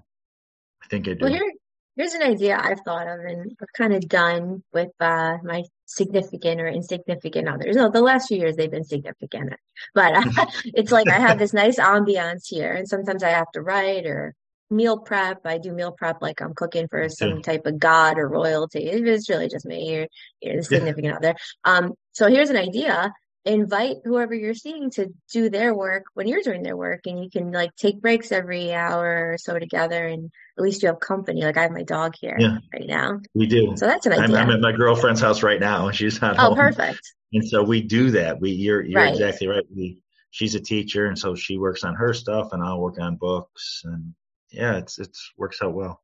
I 0.84 0.88
think 0.88 1.08
i 1.08 1.14
do. 1.14 1.26
Well, 1.26 1.34
here, 1.34 1.52
here's 1.96 2.14
an 2.14 2.24
idea 2.24 2.60
I've 2.62 2.82
thought 2.82 3.08
of 3.08 3.20
and 3.22 3.56
I've 3.62 3.74
kind 3.78 3.94
of 3.94 4.08
done 4.08 4.64
with 4.74 4.92
uh, 5.00 5.38
my 5.44 5.64
significant 5.86 6.60
or 6.60 6.68
insignificant 6.68 7.48
others. 7.48 7.76
No, 7.76 7.90
the 7.90 8.02
last 8.02 8.28
few 8.28 8.38
years 8.38 8.56
they've 8.56 8.70
been 8.70 8.84
significant, 8.84 9.54
but 9.96 10.14
uh, 10.16 10.46
it's 10.66 10.92
like 10.92 11.10
I 11.10 11.20
have 11.20 11.40
this 11.40 11.54
nice 11.54 11.80
ambiance 11.80 12.48
here, 12.48 12.74
and 12.74 12.88
sometimes 12.88 13.24
I 13.24 13.30
have 13.30 13.52
to 13.54 13.62
write 13.62 14.06
or 14.06 14.36
meal 14.70 14.98
prep. 14.98 15.46
I 15.46 15.58
do 15.58 15.72
meal 15.74 15.92
prep 15.92 16.22
like 16.22 16.42
I'm 16.42 16.54
cooking 16.54 16.88
for 16.88 17.08
some 17.10 17.42
type 17.42 17.66
of 17.66 17.80
god 17.80 18.18
or 18.18 18.28
royalty. 18.28 18.80
It's 18.86 19.30
really 19.30 19.48
just 19.50 19.66
me. 19.66 19.92
You're, 19.92 20.08
you're 20.42 20.58
the 20.58 20.64
significant 20.64 21.16
other. 21.18 21.36
Um, 21.64 21.94
so 22.14 22.28
here's 22.28 22.50
an 22.50 22.58
idea. 22.58 23.14
Invite 23.46 23.98
whoever 24.06 24.34
you're 24.34 24.54
seeing 24.54 24.90
to 24.92 25.10
do 25.34 25.50
their 25.50 25.76
work 25.76 26.06
when 26.14 26.30
you're 26.30 26.42
doing 26.42 26.64
their 26.64 26.78
work, 26.78 27.02
and 27.08 27.22
you 27.22 27.30
can 27.30 27.52
like 27.52 27.76
take 27.76 28.00
breaks 28.02 28.32
every 28.32 28.74
hour 28.74 29.34
or 29.34 29.38
so 29.38 29.60
together, 29.60 30.08
and 30.08 30.32
at 30.58 30.64
least 30.64 30.82
you 30.82 30.88
have 30.88 31.02
company. 31.02 31.42
Like 31.44 31.58
I 31.58 31.64
have 31.64 31.72
my 31.72 31.84
dog 31.84 32.14
here 32.18 32.38
Yeah. 32.40 32.60
right 32.74 32.88
now. 32.88 33.20
we 33.36 33.46
do 33.48 33.74
So 33.76 33.86
that's 33.86 34.06
an 34.06 34.14
I'm, 34.14 34.22
idea. 34.24 34.38
I'm 34.38 34.50
at 34.50 34.62
my 34.62 34.72
girlfriend's 34.72 35.20
house 35.20 35.44
right 35.44 35.60
now 35.60 35.88
and 35.88 35.96
she's 35.96 36.22
not 36.22 36.38
Oh, 36.40 36.50
home 36.50 36.56
perfect. 36.56 37.02
and 37.34 37.46
so 37.46 37.64
we 37.64 37.82
do 37.82 38.12
that 38.12 38.40
we 38.40 38.52
you're 38.52 38.82
you're 38.82 39.02
Right. 39.02 39.12
exactly 39.14 39.48
right 39.48 39.66
we 39.76 40.00
she's 40.32 40.56
a 40.56 40.60
teacher 40.62 41.06
and 41.08 41.20
so 41.20 41.36
she 41.36 41.58
works 41.58 41.84
on 41.84 41.96
her 41.96 42.14
stuff 42.14 42.50
and 42.54 42.64
i'll 42.64 42.80
work 42.80 42.98
on 43.00 43.18
books 43.18 43.82
and 43.84 44.14
yeah 44.54 44.78
it's 44.78 45.00
it's 45.00 45.34
works 45.38 45.60
out 45.62 45.74
well 45.74 46.02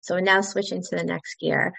So 0.00 0.18
now 0.18 0.40
switching 0.40 0.82
to 0.82 0.96
the 0.96 1.04
next 1.04 1.38
gear. 1.40 1.72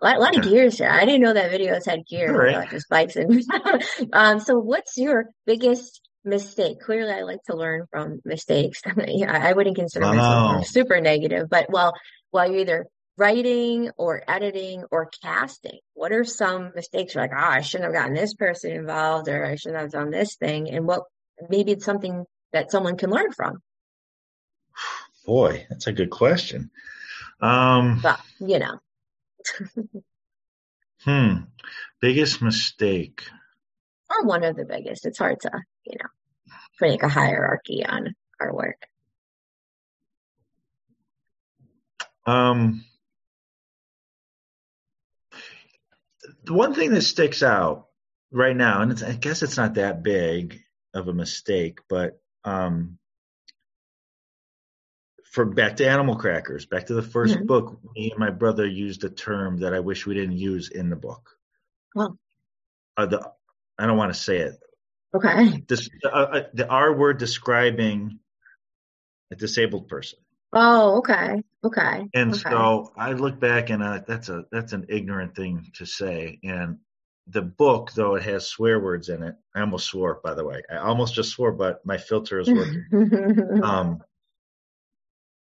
A 0.00 0.04
lot, 0.04 0.16
a 0.16 0.20
lot 0.20 0.36
of 0.36 0.44
gears 0.44 0.78
here. 0.78 0.90
I 0.90 1.04
didn't 1.04 1.22
know 1.22 1.32
that 1.32 1.50
videos 1.50 1.86
had 1.86 2.06
gears, 2.06 2.36
right. 2.36 2.52
not 2.52 2.70
just 2.70 2.88
bikes. 2.88 3.16
And 3.16 3.42
um, 4.12 4.40
so, 4.40 4.58
what's 4.58 4.96
your 4.96 5.26
biggest 5.46 6.00
mistake? 6.24 6.80
Clearly, 6.80 7.12
I 7.12 7.22
like 7.22 7.42
to 7.46 7.56
learn 7.56 7.86
from 7.90 8.20
mistakes. 8.24 8.80
I 8.86 9.24
I 9.26 9.52
wouldn't 9.52 9.76
consider 9.76 10.06
myself 10.06 10.66
super 10.66 11.00
negative, 11.00 11.48
but 11.50 11.66
while 11.70 11.92
while 12.30 12.50
you're 12.50 12.60
either 12.60 12.86
writing 13.16 13.90
or 13.96 14.22
editing 14.28 14.84
or 14.92 15.10
casting, 15.22 15.78
what 15.94 16.12
are 16.12 16.24
some 16.24 16.70
mistakes? 16.76 17.14
You're 17.14 17.24
like, 17.24 17.32
ah, 17.34 17.50
I 17.54 17.60
shouldn't 17.62 17.92
have 17.92 18.00
gotten 18.00 18.14
this 18.14 18.34
person 18.34 18.70
involved, 18.72 19.28
or 19.28 19.44
I 19.44 19.56
shouldn't 19.56 19.80
have 19.80 19.90
done 19.90 20.10
this 20.10 20.36
thing. 20.36 20.70
And 20.70 20.86
what 20.86 21.02
maybe 21.48 21.72
it's 21.72 21.84
something 21.84 22.24
that 22.52 22.70
someone 22.70 22.96
can 22.96 23.10
learn 23.10 23.32
from. 23.32 23.58
Boy 25.28 25.66
that's 25.68 25.86
a 25.86 25.92
good 25.92 26.10
question 26.10 26.70
um 27.40 28.00
But 28.02 28.20
you 28.40 28.58
know, 28.58 28.80
Hmm. 31.04 31.44
Biggest 32.00 32.42
mistake. 32.42 33.22
Or 34.10 34.24
one 34.24 34.44
of 34.44 34.56
the 34.56 34.64
biggest. 34.64 35.06
It's 35.06 35.18
hard 35.18 35.40
to, 35.40 35.50
you 35.84 35.96
know, 35.98 36.54
make 36.80 37.02
a 37.02 37.08
hierarchy 37.08 37.84
on 37.84 38.14
our 38.40 38.54
work. 38.54 38.82
Um, 42.26 42.84
the 46.44 46.52
one 46.52 46.74
thing 46.74 46.90
that 46.90 47.02
sticks 47.02 47.42
out 47.42 47.86
right 48.30 48.56
now, 48.56 48.82
and 48.82 48.92
it's, 48.92 49.02
I 49.02 49.12
guess 49.12 49.42
it's 49.42 49.56
not 49.56 49.74
that 49.74 50.02
big 50.02 50.60
of 50.94 51.08
a 51.08 51.14
mistake, 51.14 51.80
but 51.88 52.20
um, 52.44 52.98
for 55.38 55.44
back 55.44 55.76
to 55.76 55.88
animal 55.88 56.16
crackers, 56.16 56.66
back 56.66 56.86
to 56.86 56.94
the 56.94 57.02
1st 57.02 57.36
Mhm. 57.38 57.46
book, 57.46 57.78
me 57.94 58.10
and 58.10 58.18
my 58.18 58.30
brother 58.30 58.66
used 58.66 59.04
a 59.04 59.08
term 59.08 59.58
that 59.58 59.72
I 59.72 59.78
wish 59.78 60.04
we 60.04 60.14
didn't 60.14 60.36
use 60.36 60.68
in 60.68 60.90
the 60.90 60.96
book. 60.96 61.30
Well, 61.94 62.18
Uh, 62.96 63.06
the 63.06 63.32
I 63.78 63.86
don't 63.86 63.96
want 63.96 64.12
to 64.12 64.18
say 64.18 64.38
it. 64.38 64.54
okay. 65.14 65.60
This 65.68 65.88
uh, 66.04 66.08
uh, 66.08 66.48
the 66.52 66.66
R 66.68 66.92
word 66.92 67.18
describing 67.18 68.18
a 69.30 69.36
disabled 69.36 69.86
person. 69.86 70.18
Oh, 70.52 70.98
okay. 70.98 71.44
Okay. 71.62 72.08
And 72.12 72.32
okay. 72.32 72.50
so 72.50 72.92
I 72.96 73.12
look 73.12 73.38
back 73.38 73.70
and 73.70 73.80
that's 74.08 74.28
a 74.28 74.44
that's 74.50 74.72
an 74.72 74.86
ignorant 74.88 75.36
thing 75.36 75.70
to 75.74 75.86
say. 75.86 76.40
And 76.42 76.78
the 77.28 77.42
book, 77.42 77.92
though 77.92 78.16
it 78.16 78.24
has 78.24 78.48
swear 78.48 78.80
words 78.80 79.08
in 79.08 79.22
it, 79.22 79.36
I 79.54 79.60
almost 79.60 79.86
swore. 79.86 80.20
By 80.24 80.34
the 80.34 80.44
way, 80.44 80.62
I 80.68 80.78
almost 80.78 81.14
just 81.14 81.30
swore, 81.30 81.52
but 81.52 81.86
my 81.86 81.98
filter 81.98 82.40
is 82.40 82.50
working. 82.50 82.86
um, 83.62 84.02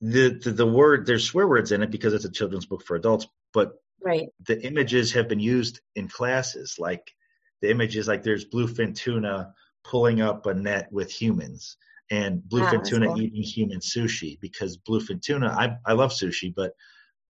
the, 0.01 0.41
the 0.43 0.51
the 0.51 0.67
word 0.67 1.07
there's 1.07 1.25
swear 1.25 1.47
words 1.47 1.73
in 1.73 1.83
it 1.83 1.91
because 1.91 2.15
it's 2.15 2.25
a 2.25 2.31
children's 2.31 2.67
book 2.67 2.83
for 2.85 2.97
adults, 2.97 3.27
but 3.53 3.73
right. 4.03 4.29
the 4.47 4.61
images 4.65 5.13
have 5.13 5.29
been 5.29 5.41
used 5.41 5.81
in 5.95 6.09
classes. 6.09 6.77
Like 6.79 7.15
the 7.63 7.71
images, 7.71 8.07
like 8.09 8.23
there's 8.23 8.45
bluefin 8.45 8.97
tuna 8.97 9.55
pulling 9.85 10.21
up 10.21 10.47
a 10.47 10.55
net 10.55 10.89
with 10.91 11.11
humans, 11.11 11.77
and 12.11 12.43
bluefin 12.43 12.79
that's 12.79 12.91
tuna 12.91 13.09
cool. 13.09 13.21
eating 13.21 13.43
human 13.43 13.81
sushi 13.81 14.39
because 14.41 14.77
bluefin 14.79 15.23
tuna. 15.23 15.49
I 15.49 15.77
I 15.87 15.95
love 15.95 16.13
sushi, 16.13 16.53
but 16.55 16.73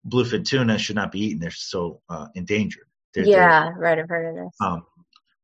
bluefin 0.07 0.45
tuna 0.45 0.79
should 0.79 0.97
not 0.97 1.13
be 1.13 1.21
eaten. 1.27 1.41
They're 1.41 1.51
so 1.51 2.01
uh, 2.09 2.29
endangered. 2.35 2.87
They're, 3.15 3.25
they're- 3.25 3.33
yeah, 3.35 3.71
right. 3.77 3.99
I've 3.99 4.09
heard 4.09 4.31
of 4.31 4.45
this. 4.45 4.55
um, 4.61 4.85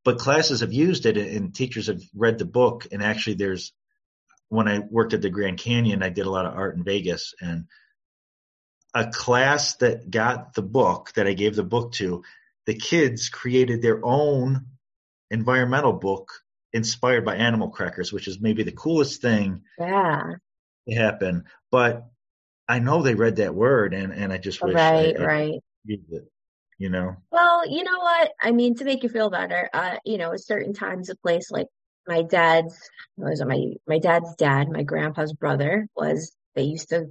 but 0.04 0.18
classes 0.18 0.60
have 0.60 0.72
used 0.72 1.06
it, 1.06 1.16
and 1.16 1.54
teachers 1.54 1.86
have 1.86 2.02
read 2.14 2.38
the 2.38 2.44
book. 2.44 2.86
And 2.92 3.02
actually, 3.02 3.36
there's 3.36 3.72
when 4.48 4.68
I 4.68 4.78
worked 4.78 5.14
at 5.14 5.22
the 5.22 5.30
Grand 5.30 5.58
Canyon, 5.58 6.02
I 6.02 6.10
did 6.10 6.26
a 6.26 6.30
lot 6.30 6.46
of 6.46 6.54
art 6.54 6.76
in 6.76 6.84
Vegas, 6.84 7.34
and 7.40 7.66
a 8.94 9.10
class 9.10 9.76
that 9.76 10.10
got 10.10 10.54
the 10.54 10.62
book 10.62 11.12
that 11.16 11.26
I 11.26 11.32
gave 11.32 11.56
the 11.56 11.64
book 11.64 11.92
to, 11.94 12.22
the 12.66 12.74
kids 12.74 13.28
created 13.28 13.82
their 13.82 14.00
own 14.04 14.66
environmental 15.30 15.92
book 15.92 16.30
inspired 16.72 17.24
by 17.24 17.36
animal 17.36 17.70
crackers, 17.70 18.12
which 18.12 18.28
is 18.28 18.40
maybe 18.40 18.62
the 18.62 18.72
coolest 18.72 19.20
thing 19.20 19.62
Yeah. 19.78 20.34
to 20.88 20.94
happen. 20.94 21.44
But 21.70 22.06
I 22.68 22.78
know 22.78 23.02
they 23.02 23.14
read 23.14 23.36
that 23.36 23.54
word, 23.54 23.94
and 23.94 24.12
and 24.12 24.32
I 24.32 24.38
just 24.38 24.62
wish 24.62 24.74
Right, 24.74 25.14
I, 25.18 25.22
I 25.22 25.26
right. 25.26 25.60
used 25.84 26.12
it. 26.12 26.30
You 26.78 26.90
know. 26.90 27.16
Well, 27.30 27.68
you 27.68 27.84
know 27.84 27.98
what? 27.98 28.32
I 28.40 28.50
mean, 28.50 28.74
to 28.76 28.84
make 28.84 29.02
you 29.02 29.08
feel 29.08 29.30
better, 29.30 29.70
uh, 29.72 29.96
you 30.04 30.18
know, 30.18 30.32
at 30.32 30.42
certain 30.42 30.72
times, 30.72 31.08
a 31.08 31.16
place 31.16 31.50
like 31.50 31.68
my 32.06 32.22
dad's 32.22 32.78
was 33.16 33.42
my 33.44 33.72
my 33.86 33.98
dad's 33.98 34.34
dad, 34.36 34.68
my 34.70 34.82
grandpa's 34.82 35.32
brother 35.32 35.88
was. 35.96 36.32
They 36.54 36.62
used 36.62 36.90
to. 36.90 37.06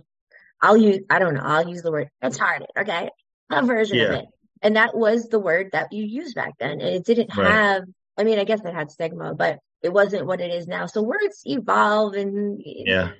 I'll 0.61 0.77
use. 0.77 0.99
I 1.09 1.19
don't 1.19 1.33
know. 1.33 1.41
I'll 1.43 1.67
use 1.67 1.81
the 1.81 1.91
word 1.91 2.09
retarded. 2.23 2.67
Okay, 2.77 3.09
a 3.49 3.65
version 3.65 3.99
of 3.99 4.11
it, 4.11 4.25
and 4.61 4.75
that 4.77 4.95
was 4.95 5.27
the 5.27 5.39
word 5.39 5.69
that 5.73 5.91
you 5.91 6.05
used 6.05 6.35
back 6.35 6.53
then, 6.59 6.79
and 6.79 6.81
it 6.81 7.05
didn't 7.05 7.35
Right. 7.35 7.51
have. 7.51 7.83
I 8.17 8.23
mean, 8.23 8.39
I 8.39 8.43
guess 8.45 8.61
it 8.63 8.73
had 8.73 8.91
stigma, 8.91 9.33
but 9.33 9.59
it 9.81 9.91
wasn't 9.91 10.25
what 10.25 10.39
it 10.39 10.51
is 10.51 10.67
now. 10.67 10.85
So 10.85 11.01
words 11.01 11.41
evolve, 11.45 12.13
and 12.13 12.61
Yeah. 12.63 13.11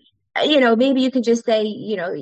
you 0.46 0.60
know, 0.62 0.76
maybe 0.76 1.02
you 1.02 1.12
could 1.12 1.24
just 1.24 1.46
say, 1.46 1.64
you 1.64 1.98
know, 1.98 2.16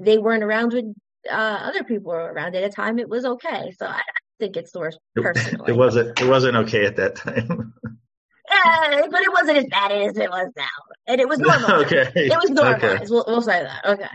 they 0.00 0.18
weren't 0.18 0.44
around 0.44 0.72
when 0.72 0.94
uh, 1.28 1.32
other 1.64 1.82
people 1.82 2.12
were 2.12 2.32
around 2.32 2.54
at 2.54 2.62
a 2.62 2.70
time. 2.70 2.98
It 2.98 3.08
was 3.08 3.24
okay. 3.24 3.72
So 3.76 3.86
I 3.86 3.98
I 3.98 4.44
think 4.44 4.56
it's 4.56 4.70
the 4.70 4.78
worst 4.78 4.98
personally. 5.16 5.72
It 5.72 5.76
wasn't. 5.76 6.20
It 6.20 6.28
wasn't 6.28 6.56
okay 6.58 6.86
at 6.86 6.96
that 6.96 7.16
time. 7.16 7.74
Eh, 8.50 9.02
but 9.10 9.20
it 9.20 9.32
wasn't 9.32 9.58
as 9.58 9.66
bad 9.66 9.92
as 9.92 10.16
it 10.16 10.30
was 10.30 10.50
now, 10.56 10.66
and 11.06 11.20
it 11.20 11.28
was 11.28 11.38
normal. 11.38 11.70
Okay. 11.84 12.10
It 12.14 12.30
was 12.30 12.50
normalized. 12.50 12.84
Okay. 12.84 13.04
We'll, 13.08 13.24
we'll 13.26 13.42
say 13.42 13.62
that. 13.62 13.84
Okay. 13.84 14.08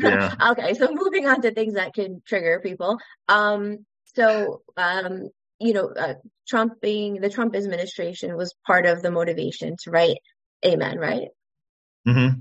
Yeah. 0.00 0.34
okay. 0.52 0.74
So 0.74 0.88
moving 0.92 1.26
on 1.26 1.42
to 1.42 1.52
things 1.52 1.74
that 1.74 1.94
can 1.94 2.22
trigger 2.26 2.60
people. 2.62 2.98
Um. 3.28 3.84
So, 4.14 4.62
um, 4.76 5.28
you 5.58 5.72
know, 5.72 5.88
uh, 5.88 6.14
Trump 6.46 6.80
being 6.80 7.20
the 7.20 7.30
Trump 7.30 7.56
administration 7.56 8.36
was 8.36 8.54
part 8.66 8.86
of 8.86 9.02
the 9.02 9.10
motivation 9.10 9.76
to 9.82 9.90
write 9.90 10.18
Amen, 10.64 10.98
right? 10.98 11.28
Mm-hmm. 12.06 12.40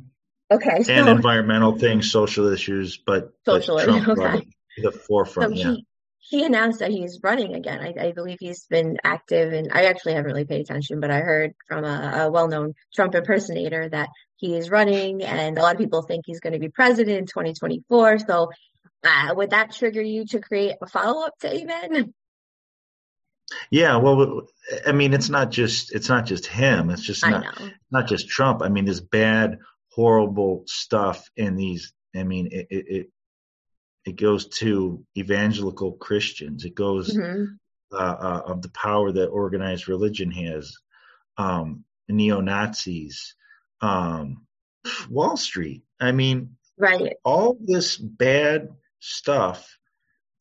Okay. 0.52 0.84
So 0.84 0.94
And 0.94 1.10
environmental 1.10 1.78
things, 1.78 2.12
social 2.12 2.48
issues, 2.48 2.98
but, 2.98 3.34
but 3.46 3.64
Social, 3.64 3.80
Trump 3.80 4.08
okay. 4.20 4.48
the 4.78 4.92
forefront. 4.92 5.58
So 5.58 5.64
yeah. 5.64 5.72
he 5.72 5.86
he 6.26 6.46
announced 6.46 6.80
that 6.80 6.92
he's 6.92 7.20
running 7.22 7.54
again. 7.54 7.82
I, 7.82 8.08
I 8.08 8.12
believe 8.14 8.38
he's 8.40 8.66
been 8.66 8.98
active, 9.04 9.52
and 9.52 9.70
I 9.74 9.86
actually 9.86 10.14
haven't 10.14 10.32
really 10.32 10.46
paid 10.46 10.62
attention, 10.62 11.02
but 11.02 11.12
I 11.12 11.20
heard 11.20 11.54
from 11.68 11.84
a, 11.84 12.24
a 12.24 12.32
well-known 12.32 12.76
Trump 12.96 13.14
impersonator 13.14 13.90
that 13.90 14.08
he 14.38 14.56
is 14.56 14.70
running, 14.70 15.22
and 15.22 15.58
a 15.58 15.62
lot 15.62 15.76
of 15.76 15.82
people 15.82 16.02
think 16.02 16.24
he's 16.26 16.40
going 16.40 16.54
to 16.54 16.60
be 16.60 16.70
president 16.70 17.18
in 17.18 17.26
2024. 17.26 18.20
So, 18.20 18.52
uh, 19.04 19.34
would 19.36 19.50
that 19.50 19.74
trigger 19.74 20.02
you 20.02 20.26
to 20.28 20.40
create 20.40 20.76
a 20.82 20.88
follow-up 20.88 21.38
to 21.42 21.54
Amen? 21.54 22.14
Yeah, 23.70 23.98
well, 23.98 24.44
I 24.88 24.94
mean, 24.94 25.14
it's 25.14 25.30
not 25.30 25.52
just 25.52 25.94
it's 25.94 26.08
not 26.08 26.26
just 26.26 26.46
him. 26.46 26.90
It's 26.90 27.04
just 27.04 27.28
not 27.28 27.62
not 27.92 28.08
just 28.08 28.30
Trump. 28.30 28.62
I 28.62 28.70
mean, 28.70 28.86
there's 28.86 29.02
bad, 29.02 29.60
horrible 29.92 30.64
stuff 30.68 31.30
in 31.36 31.58
these. 31.58 31.92
I 32.16 32.24
mean, 32.24 32.48
it 32.52 32.68
it 32.70 33.08
it, 34.06 34.16
goes 34.16 34.48
to 34.60 35.06
evangelical 35.18 35.94
Christians. 35.94 36.66
It 36.66 36.76
goes 36.76 37.16
Mhm. 37.16 37.58
uh, 37.92 37.96
uh, 37.96 38.42
of 38.48 38.62
the 38.64 38.70
power 38.70 39.12
that 39.12 39.28
organized 39.28 39.88
religion 39.88 40.32
has, 40.32 40.76
um, 41.38 41.86
neo 42.10 42.42
Nazis, 42.42 43.36
um, 43.82 44.48
Wall 45.10 45.38
Street. 45.38 45.84
I 46.00 46.12
mean, 46.12 46.58
Right. 46.78 47.16
all 47.24 47.56
this 47.62 47.98
bad 47.98 48.70
stuff 49.00 49.78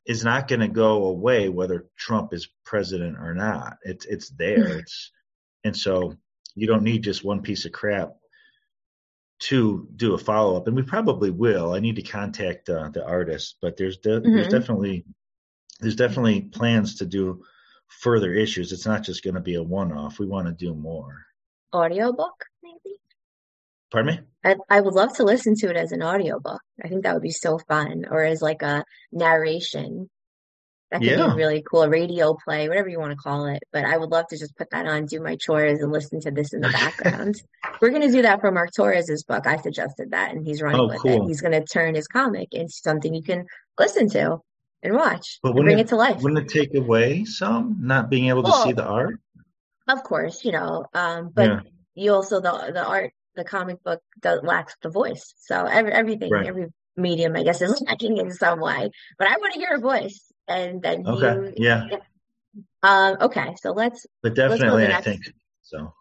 is 0.06 0.24
not 0.24 0.48
going 0.48 0.60
to 0.60 0.68
go 0.68 1.04
away 1.04 1.48
whether 1.48 1.86
Trump 1.96 2.32
is 2.32 2.48
president 2.64 3.18
or 3.18 3.34
not. 3.34 3.76
It's 3.82 4.04
it's 4.06 4.30
there. 4.30 4.78
It's 4.78 5.12
and 5.62 5.76
so 5.76 6.16
you 6.54 6.66
don't 6.66 6.82
need 6.82 7.04
just 7.04 7.22
one 7.22 7.42
piece 7.42 7.66
of 7.66 7.72
crap 7.72 8.16
to 9.42 9.88
do 9.96 10.14
a 10.14 10.18
follow 10.18 10.56
up, 10.56 10.66
and 10.68 10.76
we 10.76 10.82
probably 10.82 11.30
will. 11.30 11.74
I 11.74 11.80
need 11.80 11.96
to 11.96 12.02
contact 12.02 12.68
uh, 12.68 12.88
the 12.90 13.04
artist, 13.04 13.56
but 13.60 13.76
there's 13.76 13.98
de- 13.98 14.20
there's 14.20 14.46
Mhm. 14.46 14.50
definitely 14.50 15.04
there's 15.80 15.96
definitely 15.96 16.42
plans 16.42 16.94
to 16.96 17.06
do 17.06 17.44
further 17.88 18.32
issues. 18.32 18.70
It's 18.72 18.86
not 18.86 19.02
just 19.02 19.24
going 19.24 19.34
to 19.34 19.40
be 19.40 19.56
a 19.56 19.62
one 19.62 19.90
off. 19.92 20.20
We 20.20 20.26
want 20.26 20.46
to 20.46 20.52
do 20.52 20.74
more. 20.74 21.24
Audiobook, 21.74 22.44
maybe? 22.62 22.98
Pardon 23.90 24.14
me? 24.14 24.20
I, 24.44 24.56
I 24.70 24.80
would 24.80 24.94
love 24.94 25.16
to 25.16 25.24
listen 25.24 25.56
to 25.56 25.70
it 25.70 25.76
as 25.76 25.90
an 25.90 26.02
audiobook. 26.04 26.60
I 26.84 26.88
think 26.88 27.02
that 27.02 27.14
would 27.14 27.22
be 27.22 27.30
so 27.30 27.58
fun, 27.58 28.04
or 28.08 28.22
as 28.22 28.40
like 28.42 28.62
a 28.62 28.84
narration. 29.10 30.08
That 30.92 30.98
could 31.00 31.06
Yeah. 31.08 31.28
be 31.30 31.36
really 31.36 31.62
cool, 31.68 31.82
a 31.84 31.88
radio 31.88 32.34
play, 32.44 32.68
whatever 32.68 32.88
you 32.90 33.00
want 33.00 33.12
to 33.12 33.16
call 33.16 33.46
it. 33.46 33.62
But 33.72 33.86
I 33.86 33.96
would 33.96 34.10
love 34.10 34.26
to 34.28 34.36
just 34.38 34.54
put 34.56 34.68
that 34.70 34.86
on, 34.86 35.06
do 35.06 35.20
my 35.20 35.36
chores, 35.36 35.80
and 35.80 35.90
listen 35.90 36.20
to 36.20 36.30
this 36.30 36.52
in 36.52 36.60
the 36.60 36.68
background. 36.68 37.34
We're 37.80 37.88
going 37.90 38.02
to 38.02 38.12
do 38.12 38.22
that 38.22 38.40
for 38.42 38.52
Mark 38.52 38.70
Torres's 38.76 39.24
book. 39.24 39.46
I 39.46 39.56
suggested 39.56 40.10
that, 40.10 40.32
and 40.32 40.46
he's 40.46 40.60
running 40.60 40.82
Oh, 40.82 40.86
with 40.88 40.96
it. 40.96 41.00
cool. 41.00 41.26
He's 41.26 41.40
going 41.40 41.52
to 41.58 41.64
turn 41.64 41.94
his 41.94 42.06
comic 42.06 42.48
into 42.52 42.72
something 42.74 43.14
you 43.14 43.22
can 43.22 43.46
listen 43.80 44.08
to 44.10 44.38
and 44.82 44.94
watch, 44.94 45.40
But 45.42 45.56
and 45.56 45.64
bring 45.64 45.78
it, 45.78 45.86
it 45.86 45.88
to 45.88 45.96
life. 45.96 46.22
wouldn't 46.22 46.42
it 46.42 46.48
take 46.52 46.74
away 46.74 47.24
some 47.24 47.78
not 47.80 48.10
being 48.10 48.26
able 48.28 48.42
to 48.44 48.52
see 48.52 48.72
the 48.72 48.84
art? 48.84 49.18
Of 49.88 50.02
course, 50.04 50.44
you 50.44 50.52
know, 50.52 50.84
um, 50.94 51.30
but 51.34 51.48
Yeah. 51.48 51.60
you 51.94 52.12
also 52.12 52.40
the 52.40 52.70
the 52.72 52.84
art, 52.84 53.12
the 53.34 53.44
comic 53.44 53.82
book 53.82 54.00
does, 54.20 54.40
lacks 54.42 54.76
the 54.82 54.90
voice. 54.90 55.34
So 55.38 55.64
every, 55.64 55.90
everything, 55.92 56.30
Right. 56.30 56.46
every 56.46 56.66
medium, 56.96 57.34
I 57.34 57.42
guess, 57.42 57.62
is 57.62 57.80
lacking 57.88 58.18
in 58.18 58.30
some 58.30 58.60
way. 58.60 58.90
But 59.18 59.28
I 59.28 59.38
want 59.38 59.54
to 59.54 59.58
hear 59.58 59.70
a 59.74 59.80
voice, 59.80 60.30
and 60.48 60.82
then 60.82 61.06
Okay. 61.06 61.34
you. 61.34 61.54
Yeah. 61.56 61.88
Um. 62.82 63.16
Okay. 63.20 63.54
So 63.60 63.72
let's. 63.72 64.06
But 64.22 64.36
let's 64.36 64.58
definitely, 64.60 64.86
I 64.86 65.00
think 65.00 65.20
so. 65.62 65.94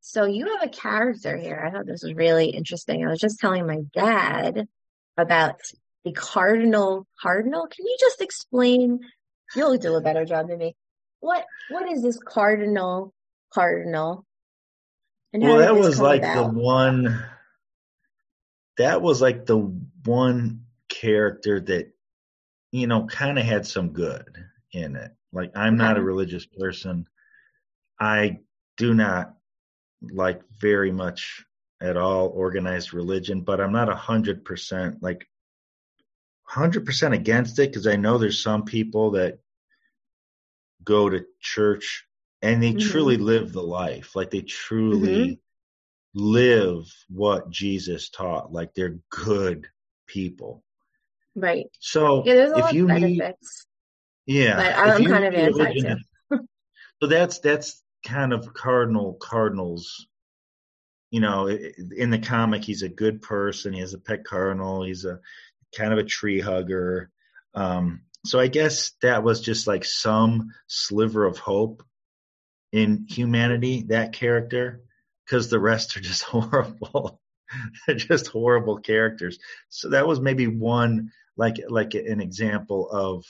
So 0.00 0.24
you 0.24 0.46
have 0.56 0.62
a 0.62 0.70
character 0.70 1.36
here. 1.36 1.62
I 1.64 1.70
thought 1.70 1.86
this 1.86 2.02
was 2.02 2.14
really 2.14 2.46
interesting. 2.46 3.04
I 3.04 3.10
was 3.10 3.20
just 3.20 3.38
telling 3.38 3.66
my 3.66 3.80
dad 3.92 4.66
about 5.16 5.60
the 6.04 6.12
cardinal. 6.12 7.06
Cardinal. 7.20 7.66
Can 7.66 7.86
you 7.86 7.96
just 8.00 8.20
explain? 8.20 9.00
You'll 9.54 9.76
do 9.78 9.94
a 9.94 10.00
better 10.00 10.24
job 10.24 10.48
than 10.48 10.58
me. 10.58 10.76
What 11.20 11.44
What 11.68 11.90
is 11.90 12.02
this 12.02 12.18
cardinal? 12.18 13.12
Cardinal. 13.52 14.24
And 15.32 15.42
Well, 15.42 15.58
that 15.58 15.76
was 15.76 16.00
like 16.00 16.22
about? 16.22 16.52
the 16.54 16.58
one. 16.58 17.24
That 18.78 19.02
was 19.02 19.20
like 19.20 19.44
the 19.44 19.58
one 20.04 20.64
character 20.88 21.60
that, 21.60 21.92
you 22.72 22.86
know, 22.86 23.06
kind 23.06 23.38
of 23.38 23.44
had 23.44 23.66
some 23.66 23.92
good 23.92 24.26
in 24.72 24.96
it. 24.96 25.12
Like 25.32 25.52
I'm 25.56 25.76
not 25.76 25.98
a 25.98 26.02
religious 26.02 26.46
person. 26.46 27.06
I 27.98 28.38
do 28.76 28.94
not 28.94 29.34
like 30.02 30.42
very 30.58 30.92
much 30.92 31.44
at 31.80 31.96
all 31.96 32.28
organized 32.28 32.94
religion, 32.94 33.42
but 33.42 33.60
I'm 33.60 33.72
not 33.72 33.88
a 33.88 33.96
hundred 33.96 34.44
percent 34.44 35.02
like 35.02 35.26
hundred 36.42 36.84
percent 36.84 37.14
against 37.14 37.58
it 37.58 37.70
because 37.70 37.86
I 37.86 37.96
know 37.96 38.18
there's 38.18 38.42
some 38.42 38.64
people 38.64 39.12
that 39.12 39.38
go 40.82 41.08
to 41.08 41.24
church 41.40 42.06
and 42.42 42.62
they 42.62 42.72
Mhm. 42.72 42.80
truly 42.80 43.16
live 43.16 43.52
the 43.52 43.62
life. 43.62 44.16
Like 44.16 44.30
they 44.30 44.40
truly 44.42 45.28
Mhm. 45.28 45.38
live 46.14 47.06
what 47.08 47.50
Jesus 47.50 48.08
taught. 48.10 48.52
Like 48.52 48.74
they're 48.74 48.98
good 49.10 49.68
people. 50.06 50.64
Right. 51.34 51.66
So 51.78 52.22
Yeah, 52.24 52.34
there's 52.34 52.52
a 52.52 52.56
if 52.56 52.64
lot 52.64 52.74
you 52.74 52.90
of 52.90 53.00
need 53.02 53.22
yeah, 54.26 54.56
But 54.56 54.76
I'm 54.76 55.04
kind 55.04 55.24
of 55.24 55.34
anti 55.34 55.96
so 57.02 57.06
that's 57.08 57.38
that's 57.40 57.82
kind 58.06 58.32
of 58.32 58.54
cardinal 58.54 59.14
cardinals 59.20 60.06
you 61.10 61.20
know 61.20 61.48
in 61.48 62.10
the 62.10 62.18
comic 62.18 62.64
he's 62.64 62.82
a 62.82 62.88
good 62.88 63.20
person 63.20 63.72
he 63.72 63.80
has 63.80 63.92
a 63.94 63.98
pet 63.98 64.24
cardinal 64.24 64.84
he's 64.84 65.04
a 65.04 65.18
kind 65.76 65.92
of 65.92 65.98
a 65.98 66.04
tree 66.04 66.40
hugger. 66.40 67.10
Um 67.54 68.02
so 68.24 68.38
i 68.38 68.46
guess 68.46 68.92
that 69.02 69.22
was 69.24 69.40
just 69.40 69.66
like 69.66 69.84
some 69.84 70.50
sliver 70.66 71.26
of 71.26 71.38
hope 71.38 71.82
in 72.72 73.06
humanity 73.08 73.84
that 73.88 74.12
character 74.12 74.82
because 75.26 75.48
the 75.48 75.58
rest 75.58 75.96
are 75.96 76.00
just 76.00 76.22
horrible 76.32 77.20
they're 77.86 77.96
just 77.96 78.28
horrible 78.28 78.78
characters 78.78 79.38
so 79.68 79.90
that 79.90 80.06
was 80.06 80.20
maybe 80.20 80.46
one 80.46 81.10
like 81.36 81.56
like 81.68 81.94
an 81.94 82.20
example 82.20 82.88
of 82.90 83.24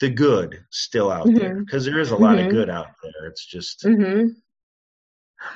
the 0.00 0.10
good 0.10 0.64
still 0.70 1.10
out 1.10 1.26
there 1.34 1.56
Mhm. 1.56 1.64
because 1.64 1.84
there 1.84 2.00
is 2.00 2.10
a 2.10 2.16
lot 2.16 2.38
Mhm. 2.38 2.44
of 2.46 2.50
good 2.50 2.70
out 2.70 2.88
there 3.02 3.26
it's 3.26 3.44
just 3.44 3.82
hmm 3.82 4.26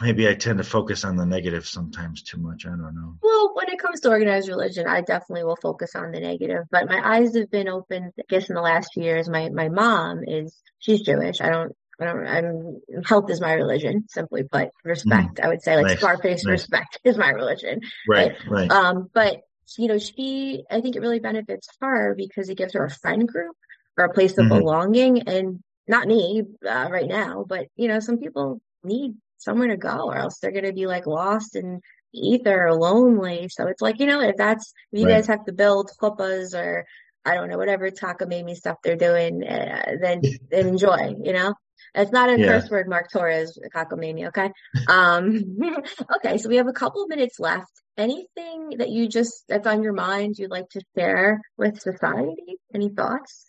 maybe 0.03 0.29
i 0.29 0.35
tend 0.35 0.59
to 0.59 0.65
focus 0.65 1.05
on 1.05 1.17
the 1.17 1.25
negative 1.27 1.67
sometimes 1.67 2.23
too 2.23 2.39
much 2.39 2.67
i 2.67 2.71
don't 2.71 2.95
know 2.95 3.15
Well, 3.23 3.53
when 3.55 3.69
it 3.71 3.79
comes 3.79 4.01
to 4.01 4.11
organized 4.11 4.49
religion, 4.49 4.87
I 4.87 5.01
definitely 5.01 5.45
will 5.45 5.57
focus 5.57 5.95
on 5.97 6.13
the 6.13 6.21
negative. 6.21 6.65
But 6.71 6.89
my 6.89 7.01
eyes 7.17 7.37
have 7.37 7.51
been 7.51 7.69
opened, 7.69 8.13
I 8.19 8.23
guess, 8.29 8.49
in 8.49 8.55
the 8.55 8.61
last 8.63 8.91
few 8.95 9.03
years. 9.03 9.29
My 9.29 9.49
my 9.49 9.69
mom 9.69 10.23
is 10.27 10.57
she's 10.79 11.01
Jewish. 11.03 11.41
I 11.41 11.49
don't. 11.51 11.73
I 12.01 12.05
don't. 12.05 12.27
I'm 12.27 13.03
health 13.05 13.31
is 13.31 13.41
my 13.41 13.53
religion. 13.55 14.05
Simply 14.09 14.45
put, 14.45 14.69
respect. 14.85 15.41
I 15.41 15.49
would 15.49 15.63
say 15.63 15.77
like 15.77 15.87
Nice, 15.87 15.99
Scarface. 15.99 16.45
nice. 16.45 16.53
Respect 16.53 16.99
is 17.05 17.17
my 17.17 17.31
religion. 17.31 17.81
right 18.07 18.33
right 18.49 18.71
Um, 18.71 19.09
but 19.13 19.41
you 19.77 19.89
know, 19.89 19.99
she, 19.99 20.65
I 20.71 20.81
think 20.81 20.97
it 20.97 21.01
really 21.01 21.21
benefits 21.21 21.69
her 21.81 22.15
because 22.17 22.49
it 22.49 22.57
gives 22.57 22.73
her 22.75 22.85
a 22.85 22.91
friend 22.91 23.29
group 23.29 23.55
or 23.99 24.05
a 24.05 24.13
place 24.13 24.39
of 24.39 24.47
Mhm. 24.47 24.61
belonging 24.61 25.29
and 25.29 25.63
not 25.87 26.07
me, 26.07 26.43
uh, 26.67 26.89
right 26.91 27.09
now, 27.09 27.45
but 27.47 27.67
you 27.77 27.89
know, 27.89 28.01
some 28.01 28.19
people 28.19 28.61
need 28.83 29.15
somewhere 29.39 29.69
to 29.69 29.77
go 29.77 30.07
or 30.09 30.17
else 30.17 30.39
they're 30.39 30.53
going 30.53 30.65
to 30.65 30.73
be 30.73 30.87
like 30.87 31.07
lost 31.07 31.55
in 31.57 31.81
the 32.13 32.19
ether 32.19 32.67
or 32.67 32.75
lonely. 32.75 33.49
So 33.51 33.67
it's 33.67 33.83
like, 33.83 34.01
you 34.01 34.07
know, 34.07 34.21
if 34.21 34.37
that's, 34.37 34.73
if 34.93 35.01
you 35.01 35.07
Right. 35.07 35.15
guys 35.17 35.27
have 35.27 35.45
to 35.47 35.53
build 35.53 35.91
chuppahs 36.01 36.55
or 36.55 36.87
I 37.25 37.35
don't 37.35 37.49
know, 37.51 37.59
whatever 37.59 37.91
taco 37.91 38.25
takamimi 38.25 38.55
stuff 38.57 38.79
they're 38.83 38.97
doing, 38.97 39.45
uh, 39.45 39.97
then, 40.01 40.23
then 40.51 40.67
enjoy, 40.69 41.15
you 41.23 41.33
know? 41.33 41.55
It's 41.95 42.13
not 42.13 42.29
a 42.31 42.39
Yeah. 42.39 42.47
curse 42.47 42.71
word, 42.71 42.89
Mark 42.89 43.11
Torres, 43.13 43.59
cockamamie, 43.75 44.29
okay? 44.29 44.51
Um, 44.89 45.59
okay, 46.17 46.39
so 46.39 46.49
we 46.49 46.57
have 46.57 46.69
a 46.69 46.73
couple 46.73 47.03
of 47.03 47.09
minutes 47.09 47.39
left. 47.41 47.71
Anything 47.97 48.75
that 48.79 48.91
you 48.91 49.09
just, 49.09 49.45
that's 49.49 49.67
on 49.67 49.83
your 49.83 49.93
mind 49.93 50.37
you'd 50.39 50.51
like 50.51 50.69
to 50.71 50.81
share 50.97 51.41
with 51.57 51.81
society? 51.81 52.59
Any 52.75 52.91
thoughts? 52.91 53.47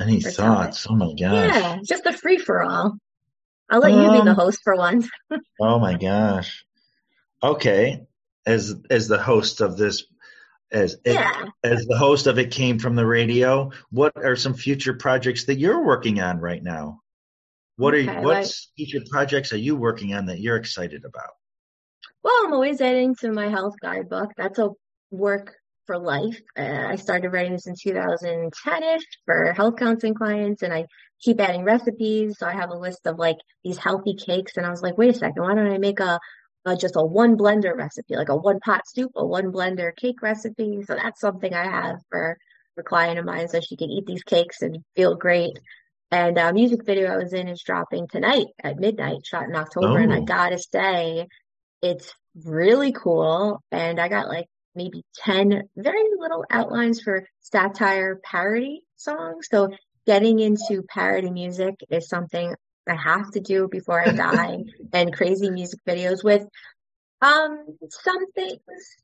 any 0.00 0.20
thoughts 0.20 0.86
oh 0.90 0.96
my 0.96 1.12
gosh 1.14 1.54
Yeah, 1.54 1.78
just 1.86 2.04
a 2.04 2.12
free 2.12 2.38
for 2.38 2.62
all. 2.64 2.96
I'll 3.70 3.80
let 3.80 3.92
you 3.92 4.10
be 4.10 4.20
the 4.22 4.30
Um, 4.30 4.36
host 4.36 4.58
for 4.64 4.74
once. 4.74 5.08
oh 5.60 5.78
my 5.78 5.94
gosh 5.94 6.64
okay 7.42 8.00
as 8.44 8.74
as 8.90 9.06
the 9.08 9.18
host 9.18 9.60
of 9.60 9.76
this 9.76 10.04
as 10.72 10.96
Yeah. 11.04 11.46
as 11.62 11.86
the 11.86 11.96
host 11.96 12.26
of 12.26 12.38
it 12.38 12.50
came 12.50 12.78
from 12.78 12.96
the 12.96 13.06
radio 13.06 13.70
what 13.90 14.12
are 14.16 14.36
some 14.36 14.54
future 14.54 14.94
projects 14.94 15.44
that 15.46 15.56
you're 15.58 15.84
working 15.84 16.20
on 16.20 16.38
right 16.38 16.62
now 16.62 17.00
what 17.76 17.94
are 17.94 17.98
Okay, 17.98 18.20
what 18.20 18.42
like- 18.42 18.50
future 18.76 19.02
projects 19.10 19.52
are 19.52 19.58
you 19.58 19.76
working 19.76 20.14
on 20.14 20.26
that 20.26 20.40
you're 20.40 20.56
excited 20.56 21.04
about 21.04 21.30
Well, 22.22 22.34
I'm 22.44 22.52
always 22.54 22.80
adding 22.80 23.14
to 23.16 23.30
my 23.30 23.48
health 23.48 23.74
guidebook. 23.82 24.30
That's 24.38 24.58
a 24.58 24.70
work 25.10 25.54
for 25.86 25.98
life. 25.98 26.40
Uh, 26.56 26.86
I 26.88 26.96
started 26.96 27.28
writing 27.34 27.52
this 27.52 27.66
in 27.66 27.74
2010-ish 27.74 29.02
for 29.26 29.52
health 29.52 29.76
counseling 29.76 30.14
clients, 30.14 30.62
and 30.62 30.72
I 30.72 30.86
keep 31.20 31.38
adding 31.38 31.64
recipes. 31.64 32.36
So 32.38 32.46
I 32.46 32.52
have 32.52 32.70
a 32.70 32.78
list 32.78 33.06
of 33.06 33.18
like 33.18 33.36
these 33.62 33.76
healthy 33.76 34.14
cakes, 34.14 34.56
and 34.56 34.64
I 34.64 34.70
was 34.70 34.80
like, 34.80 34.96
wait 34.96 35.10
a 35.10 35.18
second, 35.18 35.42
why 35.42 35.54
don't 35.54 35.70
I 35.70 35.76
make 35.76 36.00
a, 36.00 36.18
a 36.64 36.76
just 36.76 36.96
a 36.96 37.04
one 37.04 37.36
blender 37.36 37.76
recipe, 37.76 38.16
like 38.16 38.28
a 38.30 38.36
one 38.36 38.60
pot 38.60 38.82
soup, 38.88 39.12
a 39.16 39.26
one 39.26 39.52
blender 39.52 39.94
cake 39.96 40.22
recipe? 40.22 40.82
So 40.86 40.94
that's 40.94 41.20
something 41.20 41.52
I 41.54 41.64
have 41.64 41.96
for 42.10 42.36
for 42.74 42.80
a 42.80 42.84
client 42.84 43.18
of 43.18 43.24
mine, 43.24 43.48
so 43.48 43.60
she 43.60 43.76
can 43.76 43.90
eat 43.90 44.06
these 44.06 44.22
cakes 44.24 44.62
and 44.62 44.78
feel 44.96 45.14
great. 45.16 45.58
And 46.10 46.38
a 46.38 46.52
music 46.52 46.84
video 46.84 47.12
I 47.12 47.16
was 47.16 47.32
in 47.32 47.48
is 47.48 47.62
dropping 47.62 48.08
tonight 48.08 48.46
at 48.62 48.78
midnight, 48.78 49.24
shot 49.26 49.44
in 49.48 49.56
October, 49.56 49.98
and 49.98 50.12
I 50.12 50.20
Oh. 50.20 50.24
gotta 50.24 50.58
say 50.58 51.26
it's 51.82 52.12
really 52.44 52.92
cool. 52.92 53.62
And 53.70 54.00
I 54.00 54.08
got 54.08 54.28
like 54.28 54.46
maybe 54.74 55.04
10 55.16 55.62
very 55.76 56.04
little 56.18 56.44
outlines 56.50 57.00
for 57.02 57.26
satire 57.40 58.20
parody 58.24 58.82
songs. 58.96 59.48
So 59.50 59.70
getting 60.06 60.40
into 60.40 60.82
parody 60.88 61.30
music 61.30 61.74
is 61.90 62.08
something 62.08 62.54
I 62.88 62.94
have 62.94 63.30
to 63.32 63.40
do 63.40 63.68
before 63.68 64.00
I 64.00 64.12
die 64.12 64.58
and 64.92 65.12
crazy 65.12 65.50
music 65.50 65.80
videos 65.86 66.22
with 66.24 66.42
um 67.22 67.64
some 67.90 68.30
things, 68.32 68.60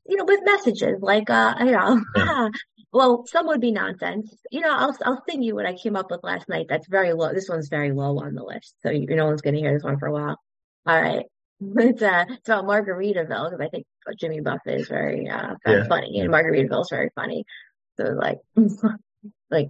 you 0.07 0.17
know, 0.17 0.25
with 0.25 0.41
messages 0.43 1.01
like 1.01 1.29
uh 1.29 1.55
you 1.59 1.71
know 1.71 2.01
well 2.93 3.25
some 3.27 3.47
would 3.47 3.61
be 3.61 3.71
nonsense. 3.71 4.33
You 4.51 4.61
know, 4.61 4.71
I'll 4.73 4.95
I'll 5.05 5.23
sing 5.29 5.41
you 5.41 5.55
what 5.55 5.65
I 5.65 5.73
came 5.73 5.95
up 5.95 6.11
with 6.11 6.23
last 6.23 6.47
night. 6.49 6.67
That's 6.69 6.87
very 6.87 7.13
low. 7.13 7.33
This 7.33 7.49
one's 7.49 7.69
very 7.69 7.91
low 7.91 8.19
on 8.19 8.35
the 8.35 8.43
list. 8.43 8.75
So 8.83 8.91
you, 8.91 9.07
no 9.15 9.25
one's 9.25 9.41
gonna 9.41 9.57
hear 9.57 9.73
this 9.73 9.83
one 9.83 9.97
for 9.99 10.07
a 10.07 10.13
while. 10.13 10.37
All 10.85 11.01
right. 11.01 11.25
It's 11.63 12.01
uh 12.01 12.25
it's 12.27 12.49
about 12.49 12.65
Margaritaville 12.65 13.51
because 13.51 13.59
I 13.63 13.69
think 13.69 13.85
Jimmy 14.19 14.41
Buffett 14.41 14.79
is 14.81 14.87
very 14.87 15.29
uh 15.29 15.53
Yeah. 15.65 15.87
funny 15.87 16.19
and 16.19 16.31
Margaritaville 16.31 16.81
is 16.81 16.89
very 16.89 17.11
funny. 17.13 17.45
So 17.97 18.05
it's 18.05 18.17
like 18.17 18.39
like 19.51 19.69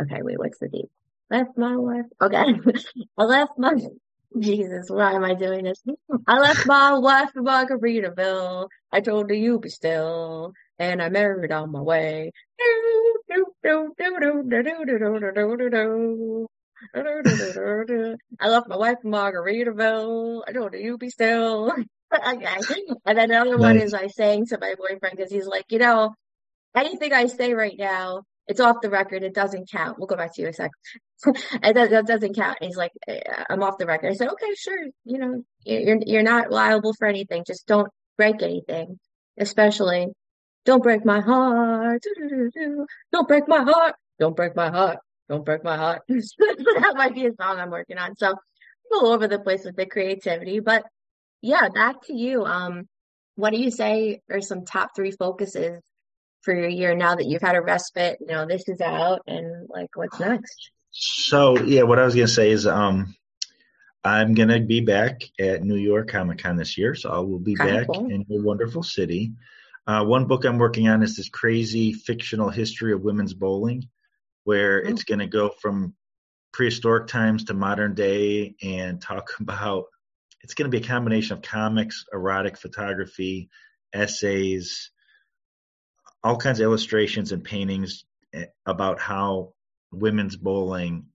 okay, 0.00 0.22
wait, 0.22 0.38
what's 0.38 0.58
the 0.58 0.68
deep? 0.68 0.90
Left 1.30 1.56
my 1.56 1.76
wife. 1.76 2.06
Okay. 2.20 2.36
I 3.18 3.22
left 3.24 3.52
my 3.58 3.74
Jesus, 4.38 4.88
why 4.88 5.12
am 5.12 5.24
I 5.24 5.34
doing 5.34 5.64
this? 5.64 5.82
I 6.26 6.38
left 6.38 6.64
my 6.64 6.94
wife 6.98 7.30
in 7.36 7.44
Margaritaville. 7.44 8.68
I 8.90 9.00
told 9.00 9.28
her 9.28 9.34
you 9.36 9.58
be 9.58 9.68
still, 9.68 10.52
and 10.78 11.02
I 11.02 11.10
married 11.10 11.52
on 11.52 11.70
my 11.70 11.80
way. 11.82 12.32
I 18.40 18.48
left 18.48 18.68
my 18.68 18.76
wife 18.76 18.98
in 19.04 19.10
Margaritaville. 19.10 20.42
I 20.48 20.52
told 20.52 20.72
her 20.72 20.78
you 20.80 20.96
be 20.98 21.10
still. 21.10 21.72
okay. 22.14 22.56
And 23.06 23.18
then 23.18 23.30
another 23.30 23.58
one 23.58 23.76
Nice. 23.76 23.88
is 23.88 23.94
I 23.94 24.06
sang 24.08 24.46
to 24.46 24.58
my 24.58 24.74
boyfriend 24.78 25.16
because 25.16 25.30
he's 25.30 25.46
like, 25.46 25.66
you 25.70 25.78
know, 25.78 26.14
anything 26.74 27.12
I 27.12 27.26
say 27.26 27.54
right 27.54 27.76
now, 27.78 28.22
it's 28.46 28.60
off 28.60 28.80
the 28.82 28.90
record. 28.90 29.22
It 29.22 29.34
doesn't 29.34 29.70
count. 29.70 29.98
We'll 29.98 30.06
go 30.08 30.16
back 30.16 30.34
to 30.34 30.40
you 30.42 30.48
in 30.48 30.50
a 30.50 30.54
sec. 30.54 30.70
that, 31.62 31.74
that 31.74 32.06
doesn't 32.06 32.34
count. 32.34 32.58
And 32.60 32.68
he's 32.68 32.76
like, 32.76 32.92
"Eh, 33.08 33.20
I'm 33.48 33.62
off 33.62 33.78
the 33.78 33.86
record. 33.86 34.10
I 34.10 34.14
said, 34.14 34.28
okay, 34.28 34.54
sure. 34.56 34.86
You 35.04 35.18
know, 35.18 35.44
you're 35.64 35.98
you're 36.04 36.22
not 36.22 36.50
liable 36.50 36.94
for 36.94 37.06
anything. 37.06 37.44
Just 37.46 37.66
don't 37.66 37.88
break 38.16 38.42
anything, 38.42 38.98
especially 39.38 40.08
don't 40.64 40.82
break 40.82 41.04
my 41.04 41.20
heart. 41.20 42.02
Don't 43.12 43.26
break 43.26 43.48
my 43.48 43.62
heart. 43.62 43.96
Don't 44.18 44.36
break 44.36 44.54
my 44.54 44.70
heart. 44.70 44.98
Don't 45.28 45.44
break 45.44 45.64
my 45.64 45.76
heart. 45.76 46.02
that 46.08 46.94
might 46.96 47.14
be 47.14 47.26
a 47.26 47.32
song 47.34 47.58
I'm 47.58 47.70
working 47.70 47.98
on. 47.98 48.14
So 48.16 48.28
I'm 48.28 48.36
all 48.92 49.08
over 49.08 49.26
the 49.26 49.38
place 49.38 49.64
with 49.64 49.76
the 49.76 49.86
creativity, 49.86 50.60
but 50.60 50.84
yeah, 51.40 51.68
back 51.74 52.02
to 52.06 52.14
you. 52.14 52.44
Um, 52.44 52.88
what 53.34 53.50
do 53.50 53.58
you 53.58 53.70
say 53.70 54.20
are 54.30 54.40
some 54.40 54.64
top 54.64 54.90
three 54.94 55.10
focuses 55.10 55.80
for 56.42 56.54
your 56.54 56.68
year 56.68 56.94
now 56.94 57.16
that 57.16 57.26
you've 57.26 57.42
had 57.42 57.56
a 57.56 57.62
respite? 57.62 58.18
You 58.20 58.28
know, 58.28 58.46
this 58.46 58.68
is 58.68 58.80
out, 58.80 59.22
and 59.26 59.68
like, 59.68 59.88
what's 59.96 60.20
next? 60.20 60.70
So 60.92 61.58
yeah, 61.58 61.82
what 61.82 61.98
I 61.98 62.04
was 62.04 62.14
gonna 62.14 62.28
say 62.28 62.50
is 62.50 62.66
um 62.66 63.14
I'm 64.04 64.34
gonna 64.34 64.60
be 64.60 64.80
back 64.80 65.22
at 65.38 65.62
New 65.62 65.76
York 65.76 66.10
Comic 66.10 66.38
Con 66.38 66.56
this 66.56 66.76
year, 66.76 66.94
so 66.94 67.10
I 67.10 67.18
will 67.18 67.38
be 67.38 67.54
Okay, 67.54 67.66
back 67.70 67.86
cool. 67.86 68.06
in 68.10 68.24
your 68.28 68.42
wonderful 68.42 68.82
city. 68.82 69.32
Uh, 69.86 70.04
one 70.04 70.26
book 70.26 70.44
I'm 70.44 70.58
working 70.58 70.88
on 70.88 71.02
is 71.02 71.16
this 71.16 71.28
crazy 71.28 71.92
fictional 71.92 72.50
history 72.50 72.92
of 72.92 73.02
women's 73.02 73.34
bowling, 73.34 73.88
where 74.44 74.80
it's 74.80 75.04
gonna 75.04 75.26
go 75.26 75.50
from 75.60 75.94
prehistoric 76.52 77.06
times 77.08 77.44
to 77.44 77.54
modern 77.54 77.94
day 77.94 78.54
and 78.62 79.00
talk 79.00 79.30
about 79.40 79.86
it's 80.42 80.54
gonna 80.54 80.68
be 80.68 80.78
a 80.78 80.82
combination 80.82 81.36
of 81.36 81.42
comics, 81.42 82.04
erotic 82.12 82.58
photography, 82.58 83.48
essays, 83.94 84.90
all 86.22 86.36
kinds 86.36 86.60
of 86.60 86.64
illustrations 86.64 87.32
and 87.32 87.44
paintings 87.44 88.04
eh, 88.34 88.46
about 88.66 89.00
how 89.00 89.54
women's 89.92 90.36
bowling 90.36 91.06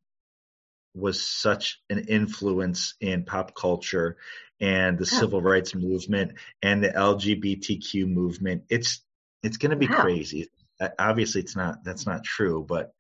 was 0.93 1.21
such 1.21 1.80
an 1.89 1.99
influence 2.07 2.95
in 2.99 3.23
pop 3.23 3.53
culture 3.55 4.17
and 4.59 4.97
the 4.97 5.05
Wow. 5.11 5.19
civil 5.19 5.41
rights 5.41 5.75
movement 5.75 6.34
and 6.61 6.84
the 6.84 6.89
LGBTQ 6.89 8.07
movement. 8.07 8.63
It's 8.69 9.01
it's 9.43 9.57
going 9.57 9.71
to 9.71 9.78
be 9.78 9.88
Wow. 9.88 10.01
crazy. 10.01 10.49
Uh, 10.80 10.89
Obviously, 10.97 11.41
it's 11.41 11.55
not. 11.55 11.84
That's 11.84 12.05
not 12.07 12.23
true. 12.23 12.65
But 12.67 12.93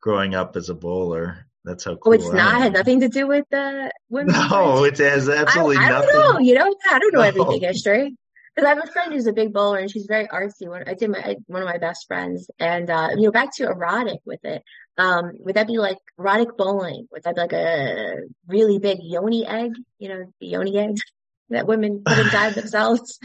growing 0.00 0.34
up 0.34 0.56
as 0.56 0.68
a 0.68 0.74
bowler, 0.74 1.46
that's 1.64 1.84
how 1.84 1.94
Cool 1.96 2.12
Oh, 2.12 2.16
it's 2.16 2.32
I 2.32 2.36
not 2.36 2.58
had 2.62 2.72
nothing 2.72 3.00
to 3.00 3.08
do 3.08 3.26
with 3.26 3.44
the 3.50 3.90
women. 4.08 4.34
No, 4.50 4.84
it 4.84 4.98
has 4.98 5.28
absolutely 5.28 5.76
I, 5.78 5.86
I 5.86 5.88
nothing. 5.90 6.10
don't 6.12 6.34
know. 6.34 6.40
You 6.40 6.54
know, 6.54 6.74
I 6.90 6.98
don't 6.98 7.12
know 7.14 7.20
No. 7.22 7.28
everything 7.28 7.60
history. 7.60 8.16
Because 8.54 8.66
I 8.66 8.74
have 8.74 8.88
a 8.88 8.92
friend 8.92 9.12
who's 9.12 9.26
a 9.28 9.32
big 9.32 9.52
bowler 9.52 9.78
and 9.78 9.88
she's 9.90 10.06
very 10.06 10.26
artsy. 10.26 10.68
One, 10.68 10.82
I 10.88 10.94
did 10.94 11.10
my 11.10 11.36
one 11.46 11.62
of 11.62 11.68
my 11.68 11.78
best 11.78 12.06
friends, 12.08 12.50
and 12.58 12.90
uh, 12.90 13.10
you 13.14 13.22
know, 13.22 13.30
back 13.30 13.54
to 13.56 13.66
erotic 13.68 14.18
with 14.24 14.44
it. 14.44 14.62
Um, 14.98 15.32
would 15.40 15.54
that 15.54 15.66
be 15.68 15.78
like 15.78 15.98
erotic 16.18 16.56
bowling? 16.56 17.06
Would 17.12 17.22
that 17.22 17.34
be 17.36 17.40
like 17.40 17.52
a 17.52 18.16
really 18.48 18.78
big 18.78 18.98
yoni 19.00 19.46
egg? 19.46 19.72
You 19.98 20.08
know, 20.08 20.32
the 20.40 20.46
yoni 20.48 20.76
eggs 20.78 21.00
that 21.50 21.66
women 21.66 22.02
put 22.04 22.18
inside 22.18 22.54
themselves. 22.54 23.18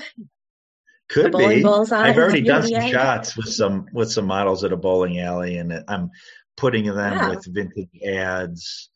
Could 1.09 1.31
bowling 1.31 1.63
be. 1.63 1.65
I've 1.91 2.17
already 2.17 2.41
done 2.41 2.63
some 2.63 2.75
egg. 2.75 2.91
shots 2.93 3.35
with 3.35 3.49
some 3.49 3.87
with 3.91 4.11
some 4.11 4.25
models 4.25 4.63
at 4.63 4.71
a 4.71 4.77
bowling 4.77 5.19
alley, 5.19 5.57
and 5.57 5.73
I'm 5.87 6.11
putting 6.55 6.85
them 6.85 6.95
Wow. 7.17 7.29
with 7.31 7.45
vintage 7.45 7.89
ads. 8.05 8.89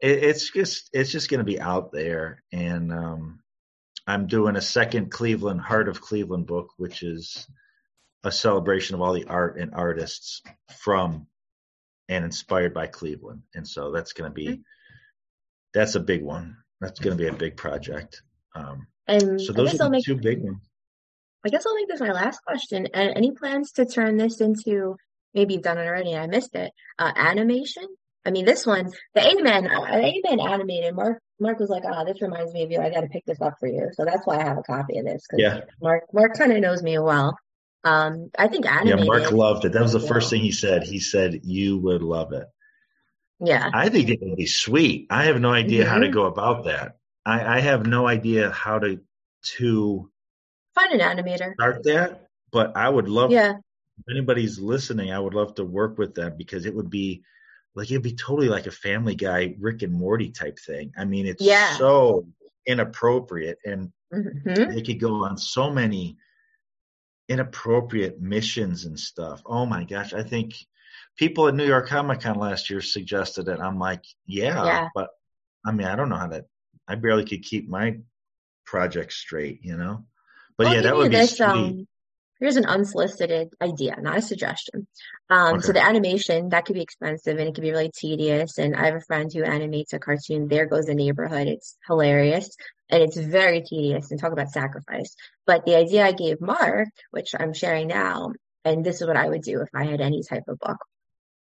It, 0.00 0.22
it's 0.22 0.50
just 0.52 0.88
it's 0.92 1.10
just 1.10 1.28
going 1.30 1.38
to 1.38 1.44
be 1.44 1.60
out 1.60 1.92
there, 1.92 2.42
and 2.52 2.92
um, 2.92 3.40
I'm 4.06 4.26
doing 4.28 4.56
a 4.56 4.60
second 4.62 5.10
Cleveland 5.10 5.60
Heart 5.60 5.88
of 5.88 6.00
Cleveland 6.00 6.46
book, 6.46 6.68
which 6.76 7.02
is 7.02 7.46
a 8.22 8.30
celebration 8.30 8.94
of 8.94 9.00
all 9.02 9.12
the 9.14 9.26
art 9.26 9.58
and 9.58 9.74
artists 9.74 10.42
from 10.80 11.26
and 12.08 12.24
inspired 12.24 12.72
by 12.74 12.86
Cleveland, 12.86 13.42
and 13.54 13.66
so 13.66 13.90
that's 13.92 14.12
going 14.12 14.30
to 14.30 14.34
be 14.34 14.46
Mm-hmm. 14.46 14.60
that's 15.74 15.94
a 15.94 16.00
big 16.00 16.22
one. 16.22 16.56
That's 16.80 17.00
going 17.00 17.16
to 17.16 17.22
be 17.22 17.28
a 17.28 17.32
big 17.32 17.56
project. 17.56 18.22
Um, 18.54 18.86
And 19.06 19.40
so 19.40 19.52
those 19.52 19.74
are 19.80 19.84
I'll 19.84 19.88
the 19.88 19.96
make 19.96 20.04
two 20.04 20.16
big 20.16 20.42
ones. 20.42 20.62
I 21.44 21.48
guess 21.48 21.64
I'll 21.66 21.74
make 21.74 21.88
this 21.88 22.00
my 22.00 22.12
last 22.12 22.40
question. 22.44 22.86
And 22.92 23.12
any 23.16 23.30
plans 23.32 23.72
to 23.72 23.84
turn 23.86 24.16
this 24.16 24.40
into 24.40 24.96
maybe 25.34 25.54
you've 25.54 25.62
done 25.62 25.78
it 25.78 25.86
already 25.86 26.14
I 26.16 26.26
missed 26.26 26.54
it? 26.54 26.72
Uh, 26.98 27.12
animation? 27.14 27.84
I 28.24 28.30
mean, 28.30 28.44
this 28.44 28.66
one, 28.66 28.90
the 29.14 29.24
Amen, 29.24 29.68
uh, 29.70 29.84
Amen 29.84 30.40
animated. 30.40 30.94
Mark, 30.96 31.22
Mark 31.38 31.60
was 31.60 31.68
like, 31.70 31.84
"Ah, 31.86 32.02
this 32.02 32.20
reminds 32.20 32.52
me 32.52 32.64
of 32.64 32.70
you. 32.72 32.80
I 32.80 32.90
got 32.90 33.02
to 33.02 33.06
pick 33.08 33.24
this 33.24 33.40
up 33.40 33.54
for 33.60 33.68
you." 33.68 33.90
So 33.92 34.04
that's 34.04 34.26
why 34.26 34.38
I 34.40 34.44
have 34.44 34.58
a 34.58 34.62
copy 34.62 34.98
of 34.98 35.04
this 35.04 35.24
because 35.28 35.40
Yeah. 35.40 35.60
Mark, 35.80 36.04
Mark 36.12 36.36
kind 36.36 36.50
of 36.52 36.58
knows 36.60 36.82
me 36.82 36.98
well. 36.98 37.38
Um, 37.86 38.30
I 38.36 38.48
think 38.48 38.64
Yeah. 38.64 38.96
Mark 38.96 39.30
loved 39.30 39.64
it. 39.64 39.72
That 39.72 39.82
was 39.82 39.92
the 39.92 40.00
Yeah. 40.00 40.08
first 40.08 40.28
thing 40.28 40.40
he 40.40 40.50
said. 40.50 40.82
He 40.82 40.98
said 40.98 41.40
you 41.44 41.78
would 41.78 42.02
love 42.02 42.32
it. 42.32 42.46
Yeah. 43.38 43.70
I 43.72 43.88
think 43.90 44.08
it 44.08 44.18
would 44.22 44.36
be 44.36 44.46
sweet. 44.46 45.06
I 45.10 45.24
have 45.24 45.40
no 45.40 45.52
idea 45.52 45.86
how 45.86 45.98
to 45.98 46.08
Mhm. 46.08 46.12
go 46.12 46.26
about 46.26 46.64
that. 46.64 46.96
I, 47.24 47.58
I 47.58 47.60
have 47.60 47.86
no 47.86 48.06
idea 48.06 48.50
how 48.50 48.78
to 48.80 49.00
to 49.58 50.10
Find 50.74 51.00
an 51.00 51.00
animator. 51.00 51.54
start 51.54 51.84
that, 51.84 52.26
but 52.50 52.76
I 52.76 52.88
would 52.88 53.08
love. 53.08 53.30
Yeah. 53.30 53.52
If 53.98 54.04
anybody's 54.10 54.58
listening, 54.58 55.12
I 55.12 55.20
would 55.20 55.34
love 55.34 55.54
to 55.56 55.64
work 55.64 55.96
with 55.98 56.14
them 56.16 56.34
because 56.36 56.66
it 56.66 56.74
would 56.74 56.90
be 56.90 57.22
like 57.76 57.90
it'd 57.90 58.02
be 58.02 58.14
totally 58.14 58.48
like 58.48 58.66
a 58.66 58.70
Family 58.72 59.14
Guy, 59.14 59.54
Rick 59.60 59.82
and 59.82 59.92
Morty 59.92 60.30
type 60.32 60.58
thing. 60.58 60.92
I 60.98 61.04
mean, 61.04 61.26
it's 61.26 61.42
Yeah. 61.42 61.76
so 61.76 62.26
inappropriate, 62.66 63.58
and 63.64 63.92
Mhm. 64.12 64.74
they 64.74 64.82
could 64.82 64.98
go 64.98 65.22
on 65.24 65.36
so 65.38 65.70
many 65.70 66.16
inappropriate 67.28 68.20
missions 68.20 68.84
and 68.84 68.98
stuff. 68.98 69.42
Oh 69.46 69.66
my 69.66 69.84
gosh, 69.84 70.12
I 70.14 70.22
think 70.22 70.54
people 71.16 71.48
at 71.48 71.54
New 71.54 71.66
York 71.66 71.88
Comic 71.88 72.20
Con 72.20 72.38
last 72.38 72.70
year 72.70 72.80
suggested 72.80 73.48
it. 73.48 73.58
I'm 73.60 73.78
like, 73.78 74.04
yeah, 74.26 74.64
Yeah. 74.64 74.88
but 74.94 75.10
I 75.64 75.72
mean, 75.72 75.86
I 75.86 75.96
don't 75.96 76.08
know 76.08 76.16
how 76.16 76.28
to. 76.28 76.44
I 76.86 76.94
barely 76.94 77.24
could 77.24 77.42
keep 77.42 77.68
my 77.68 77.98
project 78.64 79.12
straight, 79.12 79.60
you 79.64 79.76
know. 79.76 80.04
But 80.56 80.72
yeah, 80.72 80.82
that 80.82 80.96
would 80.96 81.10
be 81.10 81.16
this, 81.16 81.36
sweet. 81.36 81.46
um, 81.46 81.88
here's 82.38 82.56
an 82.56 82.66
unsolicited 82.66 83.54
idea, 83.60 83.96
not 84.00 84.18
a 84.18 84.22
suggestion. 84.22 84.86
Um, 85.30 85.60
so 85.60 85.72
the 85.72 85.84
animation 85.84 86.50
that 86.50 86.64
could 86.64 86.74
be 86.74 86.82
expensive 86.82 87.38
and 87.38 87.48
it 87.48 87.54
could 87.54 87.62
be 87.62 87.70
really 87.70 87.90
tedious. 87.94 88.58
And 88.58 88.76
I 88.76 88.86
have 88.86 88.96
a 88.96 89.00
friend 89.00 89.30
who 89.32 89.42
animates 89.42 89.92
a 89.92 89.98
cartoon. 89.98 90.48
There 90.48 90.66
goes 90.66 90.86
the 90.86 90.94
neighborhood. 90.94 91.48
It's 91.48 91.76
hilarious 91.86 92.56
and 92.90 93.02
it's 93.02 93.16
very 93.16 93.62
tedious. 93.62 94.10
And 94.10 94.20
talk 94.20 94.32
about 94.32 94.50
sacrifice. 94.50 95.14
But 95.46 95.64
the 95.64 95.76
idea 95.76 96.04
I 96.04 96.12
gave 96.12 96.40
Mark, 96.40 96.88
which 97.10 97.34
I'm 97.38 97.52
sharing 97.52 97.88
now, 97.88 98.32
and 98.64 98.84
this 98.84 99.00
is 99.00 99.06
what 99.06 99.16
I 99.16 99.28
would 99.28 99.42
do 99.42 99.60
if 99.60 99.68
I 99.74 99.84
had 99.84 100.00
any 100.00 100.22
type 100.22 100.44
of 100.48 100.58
book. 100.58 100.78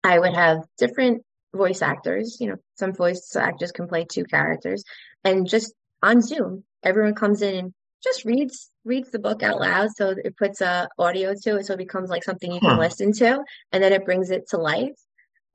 I 0.03 0.19
would 0.19 0.33
have 0.33 0.63
different 0.77 1.23
voice 1.55 1.81
actors. 1.81 2.37
You 2.39 2.49
know, 2.49 2.55
some 2.75 2.93
voice 2.93 3.35
actors 3.35 3.71
can 3.71 3.87
play 3.87 4.05
two 4.05 4.25
characters, 4.25 4.83
and 5.23 5.47
just 5.47 5.73
on 6.01 6.21
Zoom, 6.21 6.63
everyone 6.83 7.15
comes 7.15 7.41
in 7.41 7.55
and 7.55 7.73
just 8.03 8.25
reads 8.25 8.71
reads 8.85 9.11
the 9.11 9.19
book 9.19 9.43
out 9.43 9.59
loud. 9.59 9.89
So 9.95 10.09
it 10.09 10.35
puts 10.37 10.61
a 10.61 10.89
audio 10.99 11.33
to 11.43 11.57
it, 11.57 11.65
so 11.65 11.73
it 11.73 11.77
becomes 11.77 12.09
like 12.09 12.23
something 12.23 12.51
you 12.51 12.61
can 12.61 12.71
Huh. 12.71 12.77
listen 12.77 13.11
to, 13.13 13.43
and 13.71 13.83
then 13.83 13.93
it 13.93 14.05
brings 14.05 14.31
it 14.31 14.49
to 14.49 14.57
life. 14.57 14.97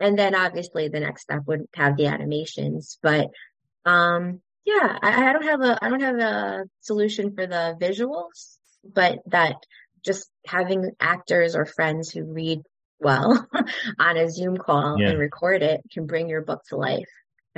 And 0.01 0.19
then 0.19 0.35
obviously 0.35 0.89
the 0.89 1.01
next 1.01 1.23
step 1.23 1.43
would 1.47 1.67
have 1.75 1.97
the 1.97 2.07
animations, 2.07 2.99
but 3.03 3.29
um, 3.85 4.41
yeah, 4.65 4.99
I, 5.03 5.31
I 5.31 5.33
don't 5.33 5.45
have 5.45 5.61
a 5.63 5.79
I 5.85 5.89
don't 5.89 6.01
have 6.03 6.19
a 6.19 6.65
solution 6.81 7.35
for 7.35 7.47
the 7.47 7.77
visuals, 7.81 8.59
but 8.85 9.19
that 9.27 9.57
just 10.05 10.31
having 10.47 10.91
actors 11.01 11.57
or 11.57 11.67
friends 11.67 12.11
who 12.11 12.25
read 12.25 12.61
well 13.01 13.47
on 13.99 14.17
a 14.17 14.31
Zoom 14.31 14.57
call 14.57 14.97
Yeah. 15.01 15.11
and 15.11 15.19
record 15.19 15.63
it 15.63 15.81
can 15.93 16.07
bring 16.07 16.29
your 16.29 16.43
book 16.43 16.63
to 16.69 16.77
life. 16.77 17.09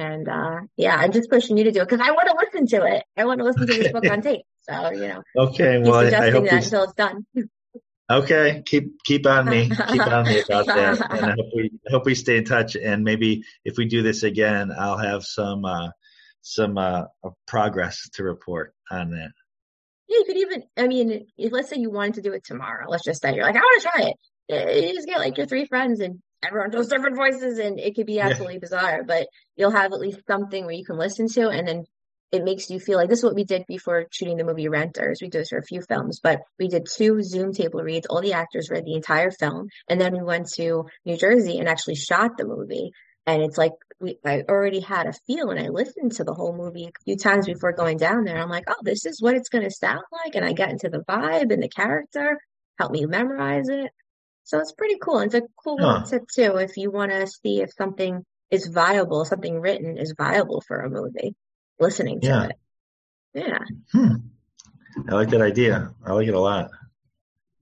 And 0.01 0.29
uh, 0.29 0.61
yeah, 0.77 0.97
I'm 0.97 1.13
just 1.13 1.31
pushing 1.31 1.57
you 1.57 1.65
to 1.65 1.73
do 1.73 1.81
it 1.83 1.89
because 1.89 2.07
I 2.07 2.11
want 2.13 2.29
to 2.29 2.37
listen 2.45 2.67
to 2.79 2.87
it. 2.87 3.05
I 3.17 3.25
want 3.25 3.39
to 3.39 3.45
listen 3.45 3.67
to 3.67 3.75
this 3.75 3.93
book 3.93 4.09
on 4.11 4.23
tape. 4.23 4.43
So 4.63 4.91
you 4.93 5.09
know, 5.09 5.23
Okay, 5.37 5.79
well, 5.79 5.95
I, 5.95 6.27
I 6.27 6.31
hope 6.31 6.45
that 6.45 6.53
we. 6.53 6.59
until 6.59 6.85
it's 6.85 6.95
done. 6.95 7.27
Okay, 8.11 8.65
keep 8.67 9.05
keep 9.05 9.25
on 9.25 9.49
me, 9.49 9.69
keep 9.69 10.05
on 10.05 10.27
me 10.27 10.41
about 10.41 10.67
that, 10.67 11.07
and 11.11 11.27
I 11.27 11.31
hope 11.31 11.47
we 11.55 11.71
I 11.87 11.91
hope 11.93 12.07
we 12.07 12.17
stay 12.17 12.39
in 12.39 12.45
touch. 12.45 12.75
And 12.75 13.05
maybe 13.05 13.45
if 13.65 13.77
we 13.77 13.85
do 13.85 14.03
this 14.03 14.25
again, 14.25 14.73
I'll 14.77 14.99
have 14.99 15.23
some 15.23 15.65
uh, 15.65 15.91
some 16.41 16.77
uh, 16.77 17.05
progress 17.47 18.09
to 18.15 18.25
report 18.25 18.75
on 18.91 19.11
that. 19.11 19.31
Yeah, 20.09 20.19
you 20.19 20.25
could 20.25 20.37
even, 20.39 20.65
I 20.77 20.89
mean, 20.89 21.29
if 21.39 21.53
let's 21.53 21.71
say 21.71 21.77
you 21.77 21.91
wanted 21.91 22.15
to 22.15 22.23
do 22.23 22.33
it 22.33 22.43
tomorrow, 22.43 22.87
let's 22.89 23.05
just 23.05 23.23
say 23.23 23.33
you're 23.33 23.45
like, 23.45 23.55
I 23.55 23.61
want 23.61 23.83
to 23.83 23.89
try 23.89 24.09
it. 24.09 24.87
You 24.89 24.93
just 24.93 25.07
get 25.07 25.21
like 25.21 25.37
your 25.39 25.47
three 25.47 25.67
friends 25.67 26.01
and 26.01 26.21
everyone 26.43 26.71
does 26.71 26.89
different 26.89 27.17
voices 27.17 27.59
and 27.59 27.79
it 27.79 27.95
could 27.95 28.07
be 28.07 28.15
Yeah. 28.15 28.29
absolutely 28.29 28.59
bizarre, 28.59 29.03
but 29.05 29.29
you'll 29.57 29.71
have 29.71 29.93
at 29.93 30.01
least 30.01 30.21
something 30.27 30.65
where 30.65 30.75
you 30.75 30.85
can 30.85 30.99
listen 30.99 31.29
to 31.29 31.49
and 31.49 31.67
then 31.69 31.85
it 32.33 32.45
makes 32.45 32.71
you 32.71 32.79
feel 32.79 32.97
like 32.97 33.09
this 33.09 33.19
is 33.19 33.25
what 33.25 33.35
we 33.35 33.43
did 33.45 33.65
before 33.67 34.07
shooting 34.13 34.37
the 34.37 34.45
movie 34.45 34.69
Renters. 34.69 35.19
We 35.21 35.29
did 35.29 35.41
this 35.41 35.49
for 35.49 35.59
a 35.59 35.65
few 35.65 35.83
films, 35.83 36.21
but 36.23 36.41
we 36.61 36.69
did 36.69 36.87
two 36.87 37.23
Zoom 37.23 37.53
table 37.53 37.83
reads. 37.83 38.07
All 38.07 38.21
the 38.21 38.35
actors 38.35 38.71
read 38.71 38.85
the 38.85 38.95
entire 38.95 39.33
film. 39.33 39.69
And 39.89 40.01
then 40.01 40.13
we 40.13 40.23
went 40.23 40.49
to 40.53 40.85
New 41.05 41.17
Jersey 41.17 41.59
and 41.59 41.69
actually 41.69 41.97
shot 41.97 42.37
the 42.39 42.45
movie. 42.45 42.93
And 43.27 43.43
it's 43.43 43.59
like 43.59 43.73
we 43.99 44.19
I 44.25 44.43
already 44.49 44.79
had 44.79 45.07
a 45.09 45.13
feel 45.27 45.51
and 45.51 45.59
I 45.59 45.69
listened 45.71 46.13
to 46.13 46.25
the 46.25 46.33
whole 46.33 46.57
movie 46.57 46.85
a 46.87 47.05
few 47.05 47.17
times 47.17 47.47
before 47.47 47.73
going 47.73 47.99
down 47.99 48.23
there. 48.25 48.39
I'm 48.41 48.49
like, 48.49 48.65
oh, 48.69 48.77
this 48.83 49.07
is 49.07 49.21
what 49.21 49.35
it's 49.35 49.49
gonna 49.49 49.71
sound 49.71 50.03
like, 50.25 50.37
and 50.37 50.45
I 50.45 50.53
get 50.53 50.71
into 50.71 50.89
the 50.89 51.01
vibe 51.01 51.53
and 51.53 51.63
the 51.63 51.69
character, 51.69 52.39
help 52.79 52.93
me 52.93 53.07
memorize 53.07 53.69
it. 53.69 53.91
So 54.51 54.59
it's 54.59 54.73
pretty 54.73 54.97
cool. 55.01 55.21
It's 55.21 55.35
a 55.35 55.43
cool 55.63 55.79
Huh. 55.79 56.05
tip 56.11 56.23
too 56.27 56.57
if 56.57 56.77
you 56.77 56.91
want 56.91 57.13
to 57.13 57.25
see 57.29 57.61
if 57.61 57.73
something 57.73 58.25
is 58.51 58.67
viable, 58.67 59.25
something 59.25 59.61
written 59.61 59.97
is 59.97 60.13
viable 60.19 60.61
for 60.67 60.81
a 60.81 60.91
movie. 60.91 61.37
Listening 61.79 62.21
to 62.23 62.27
Yeah. 62.27 62.45
it. 62.49 62.57
Yeah. 63.33 63.65
Hmm. 63.93 64.15
I 65.09 65.15
like 65.15 65.29
that 65.31 65.41
idea. 65.41 65.95
I 66.05 66.15
like 66.15 66.27
it 66.27 66.35
a 66.35 66.41
lot. 66.41 66.73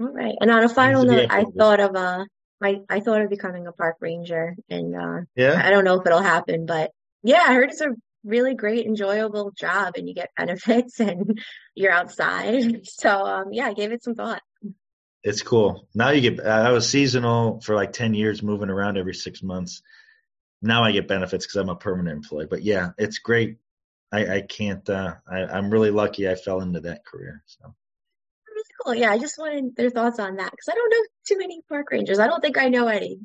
All 0.01 0.09
right. 0.09 0.35
And 0.41 0.51
on 0.51 0.65
a 0.65 0.69
final 0.69 1.05
note, 1.05 1.29
I 1.31 1.45
thought 1.45 1.81
of 1.81 1.97
uh 1.97 2.25
my 2.61 2.81
I 2.89 3.01
thought 3.01 3.23
of 3.23 3.31
becoming 3.31 3.67
a 3.67 3.73
park 3.73 3.97
ranger 4.01 4.57
and 4.69 4.95
uh 4.95 5.21
Yeah? 5.37 5.61
I 5.63 5.71
don't 5.71 5.85
know 5.85 6.01
if 6.01 6.07
it'll 6.07 6.23
happen, 6.23 6.67
but 6.67 6.91
yeah, 7.23 7.45
I 7.47 7.55
heard 7.55 7.71
it's 7.71 7.81
a 7.81 7.91
really 8.25 8.55
great, 8.55 8.87
enjoyable 8.87 9.53
job 9.53 9.95
and 9.97 10.09
you 10.09 10.15
get 10.15 10.31
benefits 10.37 11.01
and 11.01 11.41
you're 11.75 11.93
outside. 11.93 12.87
So 12.87 13.11
um 13.11 13.53
yeah, 13.53 13.67
I 13.67 13.75
gave 13.75 13.93
it 13.93 14.03
some 14.03 14.15
thought. 14.15 14.43
It's 15.25 15.43
cool. 15.43 15.89
Now 15.95 16.11
you 16.11 16.31
get. 16.31 16.45
I 16.45 16.73
was 16.73 16.89
seasonal 16.89 17.61
for 17.61 17.75
like 17.75 17.93
ten 17.93 18.14
years, 18.14 18.43
moving 18.43 18.70
around 18.70 18.99
every 18.99 19.14
six 19.14 19.43
months. 19.43 19.83
now 20.61 20.83
I 20.83 20.93
get 20.93 21.09
benefits 21.09 21.47
because 21.47 21.57
I'm 21.57 21.68
a 21.68 21.77
permanent 21.77 22.16
employee. 22.16 22.47
But 22.51 22.62
yeah, 22.62 22.91
it's 22.99 23.18
great. 23.18 23.59
I, 24.11 24.37
I 24.37 24.41
can't. 24.43 24.89
Uh, 24.89 25.14
I, 25.31 25.45
I'm 25.45 25.70
really 25.70 25.91
lucky 25.91 26.29
I 26.29 26.35
fell 26.35 26.61
into 26.61 26.81
that 26.81 27.05
career. 27.05 27.43
So 27.47 27.75
cool. 28.85 28.95
Yeah, 28.95 29.11
I 29.11 29.18
just 29.18 29.39
wanted 29.39 29.77
their 29.77 29.91
thoughts 29.91 30.18
on 30.18 30.37
that 30.37 30.51
because 30.51 30.68
I 30.68 30.75
don't 30.75 30.91
know 30.91 31.05
too 31.27 31.39
many 31.39 31.61
park 31.68 31.91
rangers. 31.91 32.18
I 32.18 32.27
don't 32.27 32.41
think 32.41 32.59
I 32.59 32.68
know 32.68 32.89
any. 32.89 33.20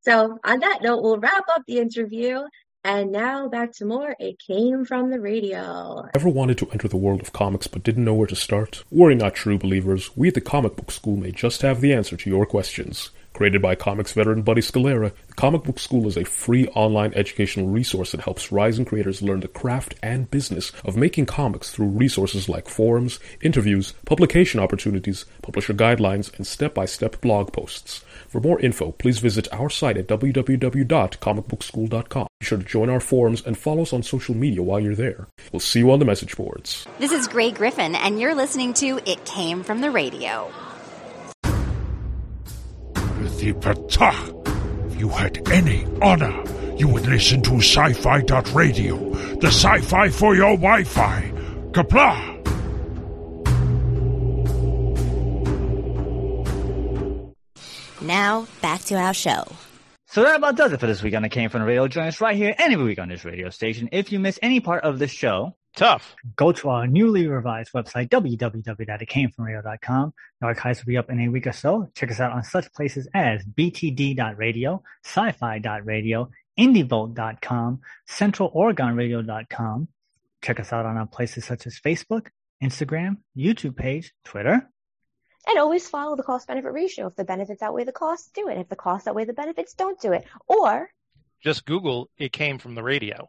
So 0.00 0.38
on 0.44 0.60
that 0.60 0.80
note, 0.82 1.02
we'll 1.02 1.18
wrap 1.18 1.44
up 1.50 1.62
the 1.66 1.78
interview. 1.78 2.40
And 2.86 3.12
now 3.12 3.48
back 3.48 3.72
to 3.76 3.86
more. 3.86 4.14
It 4.20 4.38
came 4.38 4.84
from 4.84 5.10
the 5.10 5.18
radio. 5.18 6.06
Ever 6.14 6.28
wanted 6.28 6.58
to 6.58 6.70
enter 6.70 6.86
the 6.86 6.98
world 6.98 7.22
of 7.22 7.32
comics 7.32 7.66
but 7.66 7.82
didn't 7.82 8.04
know 8.04 8.12
where 8.12 8.26
to 8.26 8.36
start? 8.36 8.84
Worry 8.90 9.14
not, 9.14 9.34
true 9.34 9.58
believers. 9.58 10.14
We 10.14 10.28
at 10.28 10.34
the 10.34 10.42
Comic 10.42 10.76
Book 10.76 10.90
School 10.90 11.16
may 11.16 11.30
just 11.30 11.62
have 11.62 11.80
the 11.80 11.94
answer 11.94 12.18
to 12.18 12.28
your 12.28 12.44
questions. 12.44 13.10
Created 13.34 13.60
by 13.60 13.74
comics 13.74 14.12
veteran 14.12 14.40
Buddy 14.42 14.60
Scalera, 14.60 15.12
the 15.26 15.34
Comic 15.34 15.64
Book 15.64 15.80
School 15.80 16.06
is 16.06 16.16
a 16.16 16.22
free 16.22 16.68
online 16.68 17.12
educational 17.14 17.66
resource 17.66 18.12
that 18.12 18.20
helps 18.20 18.52
rising 18.52 18.84
creators 18.84 19.22
learn 19.22 19.40
the 19.40 19.48
craft 19.48 19.96
and 20.04 20.30
business 20.30 20.70
of 20.84 20.96
making 20.96 21.26
comics 21.26 21.72
through 21.72 21.88
resources 21.88 22.48
like 22.48 22.68
forums, 22.68 23.18
interviews, 23.42 23.92
publication 24.06 24.60
opportunities, 24.60 25.24
publisher 25.42 25.74
guidelines, 25.74 26.32
and 26.36 26.46
step-by-step 26.46 27.20
blog 27.20 27.52
posts. 27.52 28.04
For 28.28 28.40
more 28.40 28.60
info, 28.60 28.92
please 28.92 29.18
visit 29.18 29.52
our 29.52 29.68
site 29.68 29.96
at 29.96 30.06
www.comicbookschool.com. 30.06 32.26
Be 32.38 32.46
sure 32.46 32.58
to 32.58 32.64
join 32.64 32.88
our 32.88 33.00
forums 33.00 33.42
and 33.44 33.58
follow 33.58 33.82
us 33.82 33.92
on 33.92 34.04
social 34.04 34.36
media 34.36 34.62
while 34.62 34.78
you're 34.78 34.94
there. 34.94 35.26
We'll 35.50 35.58
see 35.58 35.80
you 35.80 35.90
on 35.90 35.98
the 35.98 36.04
message 36.04 36.36
boards. 36.36 36.86
This 37.00 37.10
is 37.10 37.26
Grey 37.26 37.50
Griffin, 37.50 37.96
and 37.96 38.20
you're 38.20 38.36
listening 38.36 38.74
to 38.74 39.00
It 39.04 39.24
Came 39.24 39.64
from 39.64 39.80
the 39.80 39.90
Radio. 39.90 40.52
Prithvi 43.44 43.60
Pratah. 43.60 44.92
If 44.92 44.98
you 44.98 45.08
had 45.08 45.48
any 45.50 45.84
honor, 46.00 46.44
you 46.76 46.88
would 46.88 47.06
listen 47.06 47.42
to 47.42 47.56
sci-fi 47.56 48.20
radio, 48.54 48.96
the 49.36 49.48
sci-fi 49.48 50.08
for 50.08 50.34
your 50.34 50.56
Wi-Fi. 50.56 51.32
Kapla! 51.72 52.30
Now, 58.00 58.46
back 58.60 58.80
to 58.82 58.94
our 58.96 59.14
show. 59.14 59.44
So 60.06 60.22
that 60.22 60.36
about 60.36 60.56
does 60.56 60.72
it 60.72 60.80
for 60.80 60.86
this 60.86 61.02
week 61.02 61.14
on 61.14 61.22
the 61.22 61.28
Came 61.28 61.50
From 61.50 61.60
the 61.62 61.66
Radio. 61.66 61.88
Join 61.88 62.06
us 62.06 62.20
right 62.20 62.36
here 62.36 62.54
any 62.58 62.76
week 62.76 62.98
on 62.98 63.08
this 63.08 63.24
radio 63.24 63.50
station. 63.50 63.88
If 63.92 64.12
you 64.12 64.20
miss 64.20 64.38
any 64.42 64.60
part 64.60 64.84
of 64.84 64.98
this 64.98 65.10
show, 65.10 65.56
tough. 65.76 66.14
Go 66.36 66.52
to 66.52 66.68
our 66.70 66.86
newly 66.86 67.26
revised 67.26 67.72
website, 67.72 68.08
www.itcamefromradio.com. 68.08 70.14
The 70.40 70.46
archives 70.46 70.80
will 70.80 70.86
be 70.86 70.96
up 70.96 71.10
in 71.10 71.20
a 71.20 71.28
week 71.28 71.46
or 71.46 71.52
so. 71.52 71.88
Check 71.94 72.10
us 72.10 72.20
out 72.20 72.32
on 72.32 72.42
such 72.42 72.72
places 72.72 73.08
as 73.14 73.44
btd.radio, 73.44 74.82
sci-fi.radio, 75.04 76.30
indievolt.com, 76.58 77.80
centraloregonradio.com. 78.08 79.88
Check 80.42 80.60
us 80.60 80.72
out 80.72 80.86
on 80.86 80.96
our 80.96 81.06
places 81.06 81.44
such 81.44 81.66
as 81.66 81.78
Facebook, 81.78 82.28
Instagram, 82.62 83.18
YouTube 83.36 83.76
page, 83.76 84.12
Twitter, 84.24 84.68
And 85.46 85.58
always 85.58 85.88
follow 85.88 86.16
the 86.16 86.22
cost 86.22 86.46
benefit 86.48 86.72
ratio. 86.72 87.06
If 87.08 87.16
the 87.16 87.24
benefits 87.24 87.62
outweigh 87.62 87.84
the 87.84 87.92
costs, 87.92 88.30
do 88.34 88.48
it. 88.48 88.58
If 88.58 88.68
the 88.68 88.76
costs 88.76 89.06
outweigh 89.08 89.24
the 89.26 89.32
benefits, 89.32 89.74
don't 89.74 90.00
do 90.00 90.12
it. 90.12 90.24
Or 90.46 90.90
Just 91.42 91.66
Google 91.66 92.10
it 92.16 92.32
came 92.32 92.58
from 92.58 92.74
the 92.74 92.82
radio. 92.82 93.28